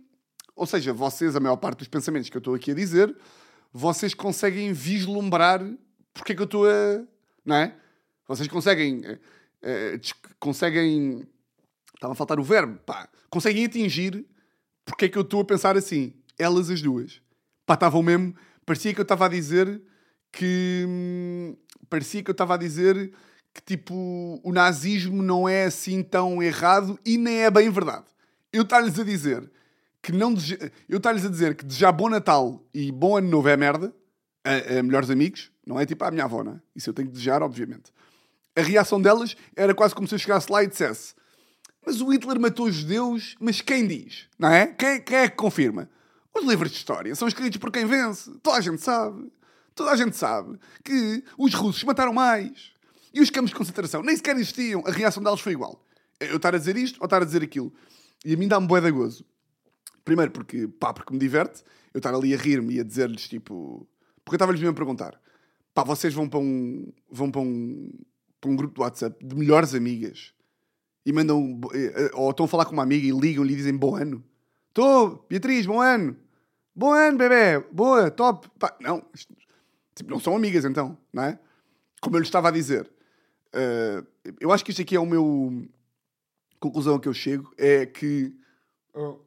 ou 0.59 0.65
seja, 0.65 0.91
vocês, 0.91 1.37
a 1.37 1.39
maior 1.39 1.55
parte 1.55 1.79
dos 1.79 1.87
pensamentos 1.87 2.29
que 2.29 2.35
eu 2.35 2.39
estou 2.39 2.53
aqui 2.53 2.71
a 2.71 2.75
dizer, 2.75 3.15
vocês 3.71 4.13
conseguem 4.13 4.73
vislumbrar 4.73 5.65
porque 6.13 6.33
é 6.33 6.35
que 6.35 6.41
eu 6.41 6.45
estou 6.45 6.67
a. 6.67 7.01
Não 7.45 7.55
é? 7.55 7.73
Vocês 8.27 8.45
conseguem. 8.49 9.01
É, 9.61 9.99
conseguem. 10.37 11.25
Estava 11.95 12.11
a 12.11 12.15
faltar 12.15 12.37
o 12.41 12.43
verbo. 12.43 12.77
Pá. 12.79 13.07
Conseguem 13.29 13.65
atingir 13.65 14.25
porque 14.83 15.05
é 15.05 15.09
que 15.09 15.17
eu 15.17 15.21
estou 15.21 15.39
a 15.39 15.45
pensar 15.45 15.77
assim. 15.77 16.13
Elas 16.37 16.69
as 16.69 16.81
duas. 16.81 17.21
Pá, 17.65 17.75
estavam 17.75 18.03
mesmo. 18.03 18.35
Parecia 18.65 18.93
que 18.93 18.99
eu 18.99 19.03
estava 19.03 19.27
a 19.27 19.29
dizer 19.29 19.81
que. 20.29 20.83
Hum, 20.85 21.55
parecia 21.89 22.21
que 22.21 22.29
eu 22.29 22.33
estava 22.33 22.55
a 22.55 22.57
dizer 22.57 23.13
que 23.53 23.61
tipo 23.61 24.41
o 24.43 24.51
nazismo 24.51 25.23
não 25.23 25.47
é 25.47 25.63
assim 25.63 26.03
tão 26.03 26.43
errado 26.43 26.99
e 27.05 27.17
nem 27.17 27.43
é 27.43 27.49
bem 27.49 27.69
verdade. 27.69 28.07
Eu 28.51 28.63
estou-lhes 28.63 28.99
a 28.99 29.03
dizer 29.05 29.49
que 30.01 30.11
não 30.11 30.33
deje... 30.33 30.57
eu 30.87 30.97
estou-lhes 30.97 31.25
a 31.25 31.29
dizer 31.29 31.55
que 31.55 31.65
desejar 31.65 31.91
bom 31.91 32.09
Natal 32.09 32.63
e 32.73 32.91
bom 32.91 33.17
ano 33.17 33.29
novo 33.29 33.49
é 33.49 33.57
merda 33.57 33.93
a, 34.43 34.79
a, 34.79 34.83
melhores 34.83 35.09
amigos, 35.09 35.51
não 35.65 35.79
é 35.79 35.85
tipo 35.85 36.03
a 36.03 36.11
minha 36.11 36.25
avó, 36.25 36.43
não 36.43 36.53
é? 36.53 36.61
Isso 36.75 36.89
eu 36.89 36.93
tenho 36.93 37.07
que 37.07 37.13
desejar, 37.13 37.43
obviamente. 37.43 37.91
A 38.55 38.61
reação 38.61 39.01
delas 39.01 39.35
era 39.55 39.73
quase 39.73 39.93
como 39.93 40.07
se 40.07 40.15
eu 40.15 40.19
chegasse 40.19 40.51
lá 40.51 40.63
e 40.63 40.67
dissesse: 40.67 41.13
Mas 41.85 42.01
o 42.01 42.11
Hitler 42.11 42.39
matou 42.39 42.65
os 42.67 42.75
judeus, 42.75 43.35
mas 43.39 43.61
quem 43.61 43.87
diz? 43.87 44.27
Não 44.37 44.49
é? 44.49 44.67
Quem, 44.67 45.01
quem 45.01 45.17
é 45.17 45.29
que 45.29 45.35
confirma? 45.35 45.89
Os 46.33 46.45
livros 46.45 46.71
de 46.71 46.77
história 46.77 47.13
são 47.15 47.27
escritos 47.27 47.57
por 47.57 47.71
quem 47.71 47.85
vence. 47.85 48.31
Toda 48.41 48.57
a 48.57 48.61
gente 48.61 48.81
sabe. 48.81 49.31
Toda 49.75 49.91
a 49.91 49.95
gente 49.95 50.15
sabe 50.15 50.59
que 50.83 51.23
os 51.37 51.53
russos 51.53 51.83
mataram 51.83 52.13
mais. 52.13 52.71
E 53.13 53.21
os 53.21 53.29
campos 53.29 53.49
de 53.49 53.55
concentração 53.55 54.03
nem 54.03 54.15
sequer 54.15 54.35
existiam. 54.35 54.83
A 54.85 54.91
reação 54.91 55.23
delas 55.23 55.39
foi 55.39 55.53
igual. 55.53 55.83
Eu 56.19 56.35
estar 56.35 56.53
a 56.53 56.57
dizer 56.57 56.75
isto 56.75 56.99
ou 56.99 57.05
estar 57.05 57.21
a 57.21 57.25
dizer 57.25 57.41
aquilo. 57.41 57.73
E 58.25 58.33
a 58.33 58.37
mim 58.37 58.47
dá-me 58.47 58.67
bué 58.67 58.81
de 58.81 58.91
gozo. 58.91 59.25
Primeiro 60.03 60.31
porque, 60.31 60.67
pá, 60.67 60.93
porque 60.93 61.13
me 61.13 61.19
diverte. 61.19 61.63
Eu 61.93 61.99
estar 61.99 62.13
ali 62.13 62.33
a 62.33 62.37
rir-me 62.37 62.75
e 62.75 62.79
a 62.79 62.83
dizer-lhes, 62.83 63.27
tipo... 63.27 63.87
Porque 64.23 64.35
eu 64.35 64.37
estava-lhes 64.37 64.61
mesmo 64.61 64.73
a 64.73 64.75
perguntar. 64.75 65.19
Pá, 65.73 65.83
vocês 65.83 66.13
vão 66.13 66.29
para 66.29 66.39
um... 66.39 66.91
Vão 67.09 67.31
para 67.31 67.41
um... 67.41 67.91
Para 68.39 68.51
um 68.51 68.55
grupo 68.55 68.75
de 68.75 68.81
WhatsApp 68.81 69.25
de 69.25 69.35
melhores 69.35 69.73
amigas. 69.73 70.33
E 71.05 71.11
mandam... 71.11 71.59
Eh, 71.73 72.11
ou 72.13 72.29
estão 72.29 72.45
a 72.45 72.49
falar 72.49 72.65
com 72.65 72.73
uma 72.73 72.83
amiga 72.83 73.05
e 73.05 73.11
ligam-lhe 73.11 73.53
e 73.53 73.55
dizem 73.55 73.75
bom 73.75 73.95
ano. 73.95 74.23
Estou, 74.69 75.25
Beatriz, 75.27 75.65
bom 75.65 75.81
ano. 75.81 76.15
Bom 76.75 76.93
ano, 76.93 77.17
bebê. 77.17 77.59
Boa, 77.71 78.09
top. 78.09 78.49
Pá, 78.57 78.77
não. 78.79 79.03
Tipo, 79.95 80.11
não 80.11 80.19
são 80.19 80.35
amigas 80.35 80.63
então, 80.63 80.97
não 81.11 81.23
é? 81.23 81.39
Como 81.99 82.15
eu 82.15 82.21
lhe 82.21 82.25
estava 82.25 82.47
a 82.47 82.51
dizer. 82.51 82.89
Uh, 83.49 84.07
eu 84.39 84.51
acho 84.51 84.63
que 84.63 84.71
isto 84.71 84.81
aqui 84.81 84.95
é 84.95 84.99
o 84.99 85.05
meu. 85.05 85.67
Conclusão 86.59 86.95
a 86.95 86.99
que 86.99 87.09
eu 87.09 87.13
chego 87.13 87.51
é 87.57 87.85
que. 87.85 88.33
Oh, 88.93 89.17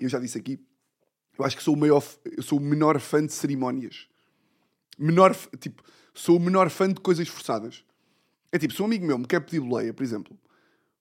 eu 0.00 0.08
já 0.08 0.18
disse 0.18 0.38
aqui. 0.38 0.60
Eu 1.38 1.44
acho 1.44 1.56
que 1.56 1.62
sou 1.62 1.74
o 1.74 1.76
maior. 1.76 2.02
Sou 2.42 2.58
o 2.58 2.62
menor 2.62 2.98
fã 3.00 3.24
de 3.24 3.32
cerimónias. 3.32 4.08
Menor. 4.98 5.34
Tipo, 5.58 5.82
sou 6.12 6.36
o 6.36 6.40
menor 6.40 6.70
fã 6.70 6.88
de 6.88 7.00
coisas 7.00 7.28
forçadas. 7.28 7.84
É 8.52 8.58
tipo, 8.58 8.72
se 8.72 8.80
um 8.82 8.84
amigo 8.84 9.06
meu 9.06 9.18
me 9.18 9.26
quer 9.26 9.40
pedir 9.40 9.60
boleia, 9.60 9.92
por 9.92 10.02
exemplo. 10.02 10.38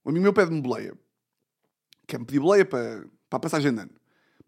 Um 0.05 0.09
amigo 0.09 0.23
meu 0.23 0.33
pede-me 0.33 0.61
boleia. 0.61 0.97
Quer-me 2.07 2.25
pedir 2.25 2.39
boleia 2.39 2.65
para, 2.65 3.05
para 3.29 3.37
a 3.37 3.39
passagem 3.39 3.73
de 3.73 3.79
ano. 3.79 3.91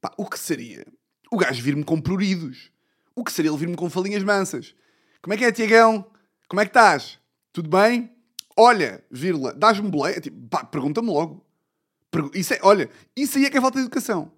Pá, 0.02 0.12
o 0.18 0.26
que 0.26 0.40
seria? 0.40 0.86
O 1.32 1.38
gajo 1.38 1.62
vir-me 1.62 1.84
com 1.84 2.02
pruridos. 2.02 2.72
O 3.16 3.24
que 3.24 3.32
seria 3.32 3.52
ele 3.52 3.58
vir-me 3.58 3.76
com 3.76 3.90
falinhas 3.90 4.24
mansas? 4.24 4.76
Como 5.22 5.34
é 5.34 5.38
que 5.38 5.46
é, 5.46 5.52
Tiagão? 5.52 6.06
Como 6.48 6.60
é 6.60 6.66
que 6.66 6.70
estás? 6.70 7.20
Tudo 7.54 7.70
bem? 7.70 8.12
Olha, 8.58 9.04
vírgula, 9.10 9.54
dás-me 9.54 9.90
boleia? 9.90 10.20
Tipo, 10.20 10.66
pergunta-me 10.68 11.08
logo. 11.08 11.45
Isso 12.34 12.54
é, 12.54 12.60
olha, 12.62 12.90
isso 13.16 13.38
aí 13.38 13.46
é 13.46 13.50
que 13.50 13.58
é 13.58 13.62
falta 13.62 13.80
de 13.80 13.86
educação. 13.86 14.32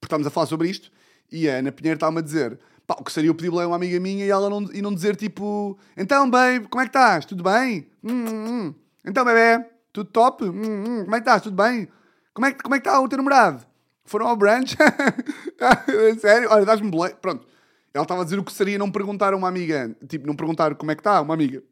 Porque 0.00 0.06
estamos 0.06 0.26
a 0.26 0.30
falar 0.30 0.46
sobre 0.46 0.68
isto 0.68 0.90
e 1.30 1.48
a 1.48 1.56
Ana 1.56 1.72
Pinheiro 1.72 1.96
está-me 1.96 2.18
a 2.18 2.22
dizer 2.22 2.58
pá, 2.86 2.96
o 2.98 3.04
que 3.04 3.12
seria 3.12 3.30
eu 3.30 3.34
pedir 3.34 3.48
a 3.48 3.66
uma 3.66 3.76
amiga 3.76 3.98
minha 3.98 4.24
e 4.24 4.30
ela 4.30 4.50
não, 4.50 4.62
e 4.72 4.82
não 4.82 4.94
dizer 4.94 5.16
tipo 5.16 5.78
então, 5.96 6.28
babe, 6.28 6.68
como 6.68 6.82
é 6.82 6.84
que 6.84 6.90
estás? 6.90 7.24
Tudo 7.24 7.42
bem? 7.42 7.88
Hum, 8.02 8.24
hum. 8.24 8.46
hum. 8.48 8.74
Então, 9.04 9.24
bebê, 9.24 9.64
tudo 9.92 10.10
top? 10.10 10.44
Hum, 10.44 10.50
hum. 10.50 11.04
Como 11.04 11.14
é 11.14 11.20
que 11.20 11.22
estás? 11.28 11.42
Tudo 11.42 11.56
bem? 11.56 11.88
Como 12.32 12.46
é, 12.46 12.52
como 12.52 12.74
é 12.74 12.80
que 12.80 12.88
está 12.88 13.00
o 13.00 13.08
teu 13.08 13.16
namorado? 13.16 13.64
Foram 14.04 14.26
ao 14.26 14.36
brunch? 14.36 14.76
Sério? 16.20 16.50
Olha, 16.50 16.64
dás-me 16.64 16.90
boleia. 16.90 17.14
Pronto. 17.14 17.46
Ela 17.92 18.02
estava 18.02 18.22
a 18.22 18.24
dizer 18.24 18.38
o 18.38 18.44
que 18.44 18.52
seria 18.52 18.76
não 18.76 18.90
perguntar 18.90 19.32
a 19.32 19.36
uma 19.36 19.48
amiga, 19.48 19.96
tipo, 20.08 20.26
não 20.26 20.34
perguntar 20.34 20.74
como 20.74 20.90
é 20.90 20.94
que 20.94 21.00
está 21.00 21.20
uma 21.20 21.32
amiga. 21.32 21.62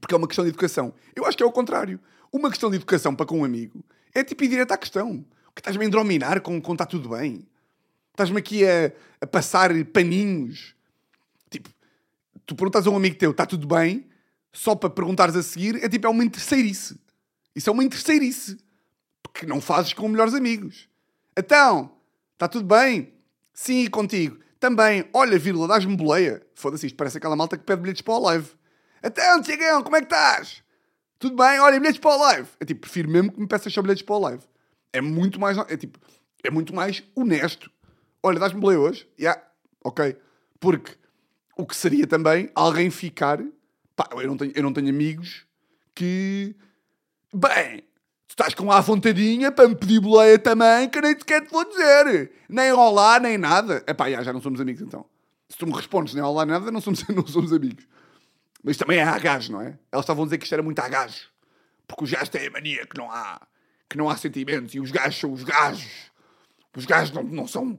Porque 0.00 0.14
é 0.14 0.18
uma 0.18 0.26
questão 0.26 0.44
de 0.44 0.50
educação. 0.50 0.92
Eu 1.14 1.24
acho 1.24 1.36
que 1.36 1.42
é 1.42 1.46
o 1.46 1.52
contrário. 1.52 2.00
Uma 2.32 2.50
questão 2.50 2.68
de 2.68 2.76
educação 2.76 3.14
para 3.14 3.24
com 3.24 3.38
um 3.38 3.44
amigo 3.44 3.84
é 4.18 4.24
tipo 4.24 4.44
ir 4.44 4.48
direto 4.48 4.72
à 4.72 4.78
questão. 4.78 5.24
Que 5.54 5.60
estás-me 5.60 5.84
a 5.84 5.86
endrominar 5.86 6.40
com, 6.40 6.58
está 6.58 6.86
tudo 6.86 7.10
bem. 7.10 7.46
Estás-me 8.10 8.38
aqui 8.38 8.64
a, 8.64 8.92
a 9.20 9.26
passar 9.26 9.70
paninhos. 9.86 10.74
Tipo, 11.50 11.68
tu 12.46 12.54
perguntas 12.54 12.86
a 12.86 12.90
um 12.90 12.96
amigo 12.96 13.16
teu, 13.16 13.30
está 13.30 13.44
tudo 13.44 13.66
bem? 13.66 14.06
Só 14.52 14.74
para 14.74 14.88
perguntares 14.88 15.36
a 15.36 15.42
seguir, 15.42 15.82
é 15.84 15.88
tipo, 15.88 16.06
é 16.06 16.10
uma 16.10 16.24
interesseirice. 16.24 16.98
Isso 17.54 17.68
é 17.68 17.72
uma 17.72 17.84
interesseirice. 17.84 18.58
Porque 19.22 19.46
não 19.46 19.60
fazes 19.60 19.92
com 19.92 20.08
melhores 20.08 20.34
amigos. 20.34 20.88
Então, 21.36 21.92
está 22.32 22.48
tudo 22.48 22.66
bem? 22.66 23.12
Sim, 23.52 23.84
e 23.84 23.88
contigo. 23.88 24.38
Também, 24.58 25.08
olha, 25.12 25.38
vírgula, 25.38 25.68
dás-me 25.68 25.94
boleia. 25.94 26.42
Foda-se, 26.54 26.86
isto 26.86 26.96
parece 26.96 27.18
aquela 27.18 27.36
malta 27.36 27.58
que 27.58 27.64
pede 27.64 27.82
bilhetes 27.82 28.02
para 28.02 28.14
o 28.14 28.20
live. 28.20 28.48
Então, 29.02 29.42
Tiagão, 29.42 29.82
como 29.82 29.96
é 29.96 30.00
que 30.00 30.06
estás? 30.06 30.62
Tudo 31.18 31.36
bem? 31.36 31.58
Olha, 31.60 31.78
bilhetes 31.80 31.98
para 31.98 32.14
o 32.14 32.18
live. 32.18 32.48
É 32.60 32.64
tipo, 32.64 32.82
prefiro 32.82 33.08
mesmo 33.08 33.32
que 33.32 33.40
me 33.40 33.46
peças 33.46 33.72
só 33.72 33.80
bilhetes 33.80 34.02
para 34.02 34.14
o 34.14 34.18
live. 34.18 34.42
É 34.92 35.00
muito 35.00 35.40
mais, 35.40 35.56
é 35.56 35.76
tipo, 35.76 35.98
é 36.44 36.50
muito 36.50 36.74
mais 36.74 37.02
honesto. 37.14 37.70
Olha, 38.22 38.38
dás-me 38.38 38.60
boleia 38.60 38.80
hoje? 38.80 39.08
Yeah, 39.18 39.40
ok. 39.84 40.16
Porque 40.60 40.92
o 41.56 41.66
que 41.66 41.76
seria 41.76 42.06
também 42.06 42.50
alguém 42.54 42.90
ficar. 42.90 43.42
Pá, 43.94 44.08
eu 44.12 44.26
não 44.26 44.36
tenho, 44.36 44.52
eu 44.54 44.62
não 44.62 44.72
tenho 44.72 44.88
amigos 44.88 45.46
que. 45.94 46.54
Bem, 47.32 47.80
tu 48.26 48.30
estás 48.30 48.54
com 48.54 48.70
a 48.70 48.80
vontadinha 48.80 49.50
para 49.50 49.68
me 49.68 49.74
pedir 49.74 50.00
boleia 50.00 50.38
também, 50.38 50.88
que 50.88 51.00
nem 51.00 51.18
sequer 51.18 51.42
te 51.42 51.50
vou 51.50 51.64
dizer. 51.64 52.32
Nem 52.48 52.72
olá, 52.72 53.18
nem 53.18 53.38
nada. 53.38 53.82
Epá, 53.86 54.10
já, 54.10 54.22
já 54.22 54.32
não 54.32 54.40
somos 54.40 54.60
amigos 54.60 54.82
então. 54.82 55.06
Se 55.48 55.56
tu 55.56 55.66
me 55.66 55.72
respondes 55.72 56.14
nem 56.14 56.22
olá, 56.22 56.44
nada, 56.44 56.70
não 56.70 56.80
somos, 56.80 57.06
não 57.08 57.26
somos 57.26 57.52
amigos. 57.52 57.86
Mas 58.66 58.76
também 58.76 58.98
é 58.98 59.04
a 59.04 59.16
gajo, 59.16 59.52
não 59.52 59.60
é? 59.60 59.78
Elas 59.92 60.02
estavam 60.02 60.24
a 60.24 60.26
dizer 60.26 60.38
que 60.38 60.44
isto 60.44 60.52
era 60.52 60.62
muito 60.62 60.80
a 60.80 60.88
gajo. 60.88 61.28
Porque 61.86 62.02
os 62.02 62.10
gajos 62.10 62.28
têm 62.30 62.48
a 62.48 62.50
mania 62.50 62.84
que 62.84 62.98
não 62.98 63.08
há, 63.08 63.40
que 63.88 63.96
não 63.96 64.10
há 64.10 64.16
sentimentos. 64.16 64.74
E 64.74 64.80
os 64.80 64.90
gajos 64.90 65.20
são 65.20 65.32
os 65.32 65.44
gajos. 65.44 66.10
Os 66.76 66.84
gajos 66.84 67.14
não, 67.14 67.22
não 67.22 67.46
são. 67.46 67.78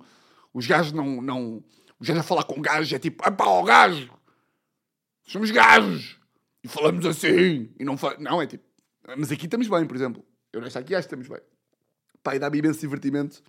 Os 0.53 0.65
gajos 0.65 0.93
não, 0.93 1.21
não. 1.21 1.61
Os 1.99 2.07
gajos 2.07 2.21
a 2.21 2.23
falar 2.23 2.45
com 2.45 2.61
gajos 2.61 2.93
é 2.93 2.99
tipo, 2.99 3.21
pá, 3.21 3.45
ó 3.45 3.63
gajo. 3.63 4.09
Somos 5.23 5.51
gajos. 5.51 6.17
E 6.63 6.69
falamos 6.69 7.05
assim. 7.05 7.69
E 7.77 7.83
não, 7.83 7.97
fa... 7.97 8.15
não 8.17 8.41
é 8.41 8.47
tipo. 8.47 8.63
Mas 9.17 9.29
aqui 9.29 9.43
estamos 9.43 9.67
bem, 9.67 9.85
por 9.85 9.97
exemplo. 9.97 10.25
Eu 10.53 10.61
nesta 10.61 10.79
aqui 10.79 10.95
acho 10.95 11.05
que 11.05 11.13
estamos 11.13 11.27
bem. 11.27 11.45
Pá, 12.23 12.33
e 12.33 12.39
dá-me 12.39 12.59
imenso 12.59 12.79
divertimento. 12.79 13.43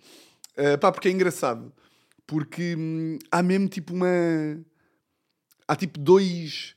Uh, 0.57 0.77
pá, 0.77 0.91
porque 0.91 1.07
é 1.07 1.11
engraçado. 1.11 1.73
Porque 2.27 2.75
hum, 2.77 3.17
há 3.31 3.41
mesmo 3.41 3.69
tipo 3.69 3.93
uma. 3.93 4.07
Há 5.65 5.75
tipo 5.77 5.97
dois 5.97 6.75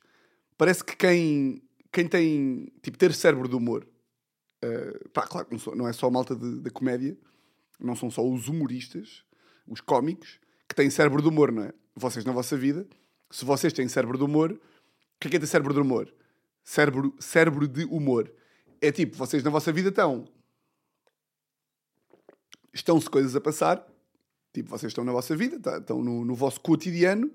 parece 0.63 0.85
que 0.85 0.95
quem, 0.95 1.61
quem 1.91 2.07
tem, 2.07 2.73
tipo, 2.81 2.97
ter 2.97 3.13
cérebro 3.13 3.49
de 3.49 3.57
humor, 3.57 3.85
uh, 4.65 5.09
pá, 5.09 5.27
claro 5.27 5.49
não, 5.51 5.75
não, 5.75 5.89
é 5.89 5.93
só 5.93 6.07
a 6.07 6.11
malta 6.13 6.37
da 6.37 6.71
comédia, 6.71 7.19
não 7.81 7.97
são 7.97 8.09
só 8.09 8.25
os 8.25 8.47
humoristas, 8.47 9.25
os 9.67 9.81
cómicos, 9.81 10.39
que 10.69 10.75
têm 10.77 10.89
cérebro 10.89 11.21
de 11.21 11.27
humor, 11.27 11.51
não 11.51 11.65
é? 11.65 11.73
Vocês 11.97 12.25
na 12.25 12.31
vossa 12.31 12.57
vida, 12.57 12.87
se 13.29 13.45
vocês 13.45 13.73
têm 13.73 13.89
cérebro 13.89 14.17
de 14.17 14.23
humor, 14.23 14.53
o 14.53 14.59
que 15.19 15.27
é 15.27 15.31
que 15.31 15.37
é 15.37 15.41
ter 15.41 15.49
cérebro 15.49 15.75
de 15.75 15.81
humor? 15.81 16.15
Cérebro, 16.63 17.13
cérebro 17.19 17.67
de 17.67 17.85
humor. 17.87 18.33
É 18.81 18.93
tipo, 18.93 19.17
vocês 19.17 19.43
na 19.43 19.51
vossa 19.51 19.73
vida 19.73 19.89
estão. 19.89 20.29
Estão-se 22.73 23.11
coisas 23.11 23.35
a 23.35 23.41
passar, 23.41 23.85
tipo, 24.55 24.71
vocês 24.71 24.91
estão 24.93 25.03
na 25.03 25.11
vossa 25.11 25.35
vida, 25.35 25.59
tá, 25.59 25.79
estão 25.79 26.01
no, 26.05 26.25
no 26.25 26.37
vosso 26.37 26.61
cotidiano, 26.61 27.29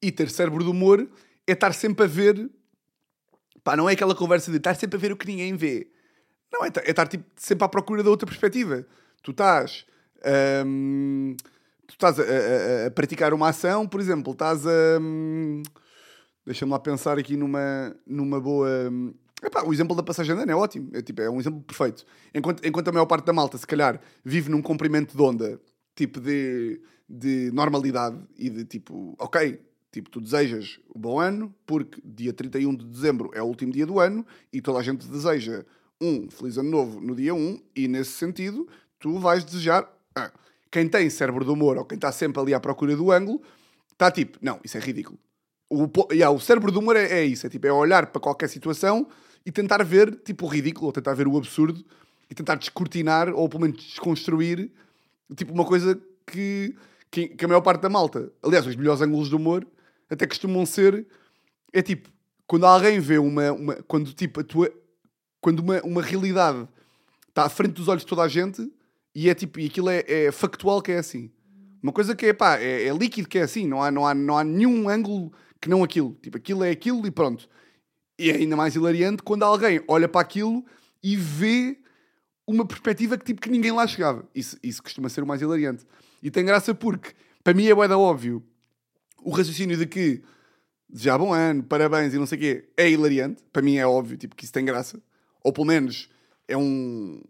e 0.00 0.10
ter 0.10 0.30
cérebro 0.30 0.64
de 0.64 0.70
humor 0.70 1.06
é 1.46 1.52
estar 1.52 1.72
sempre 1.72 2.04
a 2.04 2.08
ver. 2.08 2.50
Pá, 3.62 3.76
não 3.76 3.88
é 3.88 3.92
aquela 3.92 4.14
conversa 4.14 4.50
de 4.50 4.58
estar 4.58 4.74
sempre 4.74 4.96
a 4.96 5.00
ver 5.00 5.12
o 5.12 5.16
que 5.16 5.26
ninguém 5.26 5.56
vê. 5.56 5.90
Não, 6.52 6.64
é, 6.64 6.70
é 6.84 6.90
estar 6.90 7.08
tipo, 7.08 7.24
sempre 7.36 7.64
à 7.64 7.68
procura 7.68 8.02
da 8.02 8.10
outra 8.10 8.26
perspectiva. 8.26 8.86
Tu 9.22 9.30
estás. 9.30 9.86
Hum, 10.66 11.34
tu 11.86 11.92
estás 11.92 12.18
a, 12.18 12.22
a, 12.22 12.86
a, 12.86 12.90
praticar 12.90 13.34
uma 13.34 13.48
ação, 13.48 13.86
por 13.86 14.00
exemplo, 14.00 14.32
estás 14.32 14.66
a. 14.66 14.98
Hum, 15.00 15.62
Deixa-me 16.46 16.72
lá 16.72 16.78
pensar 16.78 17.18
aqui 17.18 17.36
numa, 17.36 17.96
numa 18.06 18.38
boa. 18.38 18.68
Hum, 18.90 19.14
epá, 19.42 19.62
o 19.64 19.72
exemplo 19.72 19.96
da 19.96 20.02
passagem 20.02 20.36
de 20.36 20.42
ano 20.42 20.52
é 20.52 20.54
ótimo. 20.54 20.90
É, 20.92 21.00
tipo, 21.00 21.22
é 21.22 21.30
um 21.30 21.40
exemplo 21.40 21.62
perfeito. 21.62 22.04
Enquanto, 22.34 22.66
enquanto 22.66 22.88
a 22.88 22.92
maior 22.92 23.06
parte 23.06 23.24
da 23.24 23.32
malta, 23.32 23.56
se 23.56 23.66
calhar, 23.66 24.00
vive 24.22 24.50
num 24.50 24.60
comprimento 24.60 25.16
de 25.16 25.22
onda, 25.22 25.60
tipo 25.96 26.20
de, 26.20 26.80
de 27.08 27.50
normalidade 27.52 28.18
e 28.36 28.50
de 28.50 28.64
tipo, 28.64 29.16
ok, 29.18 29.58
Tipo, 29.94 30.10
tu 30.10 30.20
desejas 30.20 30.80
um 30.92 30.98
bom 30.98 31.20
ano, 31.20 31.54
porque 31.64 32.02
dia 32.04 32.32
31 32.32 32.74
de 32.74 32.84
dezembro 32.84 33.30
é 33.32 33.40
o 33.40 33.44
último 33.44 33.70
dia 33.70 33.86
do 33.86 34.00
ano 34.00 34.26
e 34.52 34.60
toda 34.60 34.80
a 34.80 34.82
gente 34.82 35.06
deseja 35.06 35.64
um 36.00 36.28
feliz 36.28 36.58
ano 36.58 36.68
novo 36.68 37.00
no 37.00 37.14
dia 37.14 37.32
1, 37.32 37.60
e 37.76 37.86
nesse 37.86 38.10
sentido, 38.10 38.68
tu 38.98 39.20
vais 39.20 39.44
desejar. 39.44 39.88
Ah, 40.12 40.32
quem 40.68 40.88
tem 40.88 41.08
cérebro 41.08 41.44
de 41.44 41.50
humor 41.52 41.78
ou 41.78 41.84
quem 41.84 41.94
está 41.94 42.10
sempre 42.10 42.42
ali 42.42 42.52
à 42.52 42.58
procura 42.58 42.96
do 42.96 43.12
ângulo, 43.12 43.40
está 43.92 44.10
tipo, 44.10 44.36
não, 44.42 44.58
isso 44.64 44.76
é 44.76 44.80
ridículo. 44.80 45.16
O, 45.70 45.88
yeah, 46.10 46.28
o 46.36 46.40
cérebro 46.40 46.72
de 46.72 46.78
humor 46.78 46.96
é, 46.96 47.20
é, 47.20 47.24
isso, 47.24 47.46
é 47.46 47.50
tipo, 47.50 47.64
é 47.64 47.72
olhar 47.72 48.06
para 48.06 48.20
qualquer 48.20 48.48
situação 48.48 49.06
e 49.46 49.52
tentar 49.52 49.80
ver 49.84 50.12
tipo 50.24 50.44
o 50.44 50.48
ridículo, 50.48 50.86
ou 50.86 50.92
tentar 50.92 51.14
ver 51.14 51.28
o 51.28 51.36
absurdo 51.36 51.84
e 52.28 52.34
tentar 52.34 52.56
descortinar 52.56 53.32
ou 53.32 53.48
pelo 53.48 53.62
menos 53.62 53.80
desconstruir 53.80 54.72
tipo 55.36 55.52
uma 55.52 55.64
coisa 55.64 55.96
que, 56.26 56.74
que, 57.12 57.28
que 57.28 57.44
a 57.44 57.46
maior 57.46 57.60
parte 57.60 57.82
da 57.82 57.88
malta, 57.88 58.32
aliás, 58.42 58.66
os 58.66 58.74
melhores 58.74 59.00
ângulos 59.00 59.28
de 59.28 59.36
humor 59.36 59.64
até 60.10 60.26
costumam 60.26 60.64
ser. 60.66 61.06
É 61.72 61.82
tipo, 61.82 62.08
quando 62.46 62.66
alguém 62.66 63.00
vê 63.00 63.18
uma. 63.18 63.52
uma 63.52 63.74
quando 63.82 64.12
tipo, 64.12 64.40
a 64.40 64.44
tua. 64.44 64.72
Quando 65.40 65.60
uma, 65.60 65.80
uma 65.82 66.02
realidade 66.02 66.66
está 67.28 67.44
à 67.44 67.48
frente 67.48 67.72
dos 67.72 67.88
olhos 67.88 68.02
de 68.02 68.08
toda 68.08 68.22
a 68.22 68.28
gente 68.28 68.70
e 69.14 69.28
é 69.28 69.34
tipo. 69.34 69.60
E 69.60 69.66
aquilo 69.66 69.90
é, 69.90 70.04
é 70.06 70.32
factual 70.32 70.80
que 70.82 70.92
é 70.92 70.98
assim. 70.98 71.30
Uma 71.82 71.92
coisa 71.92 72.14
que 72.14 72.26
é 72.26 72.32
pá, 72.32 72.58
é, 72.58 72.86
é, 72.86 72.92
líquido 72.92 73.28
que 73.28 73.38
é 73.38 73.42
assim. 73.42 73.66
Não 73.66 73.82
há, 73.82 73.90
não, 73.90 74.06
há, 74.06 74.14
não 74.14 74.38
há 74.38 74.44
nenhum 74.44 74.88
ângulo 74.88 75.32
que 75.60 75.68
não 75.68 75.82
aquilo. 75.82 76.16
Tipo, 76.22 76.36
aquilo 76.36 76.64
é 76.64 76.70
aquilo 76.70 77.06
e 77.06 77.10
pronto. 77.10 77.48
E 78.18 78.30
é 78.30 78.36
ainda 78.36 78.56
mais 78.56 78.74
hilariante 78.74 79.22
quando 79.22 79.42
alguém 79.42 79.82
olha 79.88 80.08
para 80.08 80.20
aquilo 80.20 80.64
e 81.02 81.16
vê 81.16 81.78
uma 82.46 82.64
perspectiva 82.66 83.18
que 83.18 83.24
tipo 83.24 83.40
que 83.40 83.50
ninguém 83.50 83.72
lá 83.72 83.86
chegava. 83.86 84.26
Isso, 84.34 84.56
isso 84.62 84.82
costuma 84.82 85.08
ser 85.08 85.22
o 85.22 85.26
mais 85.26 85.42
hilariante. 85.42 85.84
E 86.22 86.30
tem 86.30 86.44
graça 86.44 86.74
porque, 86.74 87.12
para 87.42 87.52
mim 87.52 87.66
é 87.66 87.74
boeda 87.74 87.98
óbvio 87.98 88.42
o 89.24 89.30
raciocínio 89.30 89.76
de 89.76 89.86
que 89.86 90.22
já 90.92 91.18
bom 91.18 91.32
ano, 91.32 91.62
parabéns 91.62 92.14
e 92.14 92.18
não 92.18 92.26
sei 92.26 92.38
o 92.38 92.40
quê, 92.40 92.68
é 92.76 92.88
hilariante. 92.88 93.42
Para 93.52 93.62
mim 93.62 93.76
é 93.76 93.86
óbvio, 93.86 94.16
tipo, 94.16 94.36
que 94.36 94.44
isso 94.44 94.52
tem 94.52 94.64
graça. 94.64 95.02
Ou 95.42 95.52
pelo 95.52 95.66
menos 95.66 96.08
é 96.46 96.56
um... 96.56 97.20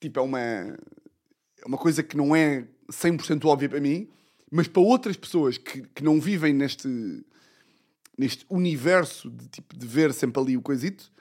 Tipo, 0.00 0.20
é 0.20 0.22
uma... 0.22 0.40
É 0.40 1.66
uma 1.66 1.76
coisa 1.76 2.02
que 2.02 2.16
não 2.16 2.34
é 2.34 2.66
100% 2.90 3.44
óbvia 3.44 3.68
para 3.68 3.80
mim, 3.80 4.08
mas 4.50 4.66
para 4.66 4.80
outras 4.80 5.16
pessoas 5.16 5.58
que, 5.58 5.82
que 5.82 6.02
não 6.02 6.20
vivem 6.20 6.54
neste, 6.54 6.88
neste 8.16 8.46
universo 8.48 9.30
de, 9.30 9.48
tipo, 9.48 9.76
de 9.76 9.86
ver 9.86 10.14
sempre 10.14 10.40
ali 10.40 10.56
o 10.56 10.62
coisito, 10.62 11.12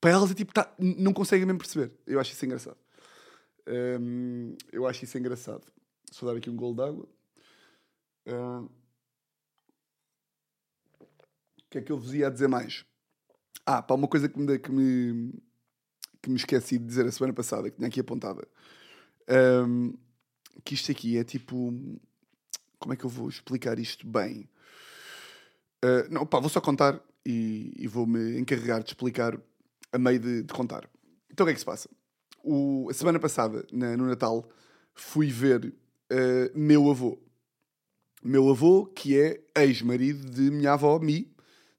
para 0.00 0.10
elas 0.10 0.30
é 0.30 0.34
tipo, 0.34 0.52
tá, 0.52 0.72
não 0.78 1.12
conseguem 1.12 1.46
mesmo 1.46 1.58
perceber. 1.58 1.92
Eu 2.06 2.18
acho 2.18 2.32
isso 2.32 2.44
engraçado. 2.44 2.76
Hum, 4.00 4.56
eu 4.72 4.86
acho 4.86 5.04
isso 5.04 5.18
engraçado. 5.18 5.64
Só 6.10 6.26
dar 6.26 6.36
aqui 6.36 6.48
um 6.48 6.56
gol 6.56 6.74
d'água. 6.74 7.08
Uh, 8.26 8.70
o 11.68 11.70
que 11.70 11.78
é 11.78 11.82
que 11.82 11.92
eu 11.92 11.98
vos 11.98 12.14
ia 12.14 12.30
dizer 12.30 12.48
mais? 12.48 12.86
Ah, 13.66 13.82
pá, 13.82 13.94
uma 13.94 14.08
coisa 14.08 14.26
que 14.26 14.38
me, 14.40 14.58
que 14.58 14.72
me, 14.72 15.34
que 16.22 16.30
me 16.30 16.36
esqueci 16.36 16.78
de 16.78 16.86
dizer 16.86 17.06
a 17.06 17.12
semana 17.12 17.34
passada, 17.34 17.70
que 17.70 17.76
tinha 17.76 17.88
aqui 17.88 18.00
apontada. 18.00 18.48
Um, 19.28 19.92
que 20.64 20.72
isto 20.72 20.90
aqui 20.90 21.18
é 21.18 21.24
tipo. 21.24 21.70
Como 22.78 22.94
é 22.94 22.96
que 22.96 23.04
eu 23.04 23.10
vou 23.10 23.28
explicar 23.28 23.78
isto 23.78 24.06
bem? 24.06 24.48
Uh, 25.84 26.10
não, 26.10 26.24
pá, 26.24 26.40
vou 26.40 26.48
só 26.48 26.58
contar 26.58 26.98
e, 27.26 27.74
e 27.76 27.86
vou-me 27.86 28.38
encarregar 28.38 28.82
de 28.82 28.88
explicar 28.88 29.38
a 29.92 29.98
meio 29.98 30.18
de, 30.18 30.42
de, 30.44 30.54
contar. 30.54 30.88
Então 31.30 31.44
o 31.44 31.46
que 31.46 31.50
é 31.50 31.54
que 31.54 31.60
se 31.60 31.66
passa? 31.66 31.90
O, 32.42 32.88
a 32.88 32.94
semana 32.94 33.20
passada, 33.20 33.66
na, 33.70 33.94
no 33.94 34.06
Natal, 34.06 34.48
fui 34.94 35.26
ver 35.26 35.66
uh, 35.66 36.58
meu 36.58 36.90
avô. 36.90 37.18
Meu 38.22 38.48
avô, 38.48 38.86
que 38.86 39.20
é 39.20 39.44
ex-marido 39.56 40.30
de 40.30 40.50
minha 40.50 40.72
avó, 40.72 40.98
Mi, 40.98 41.30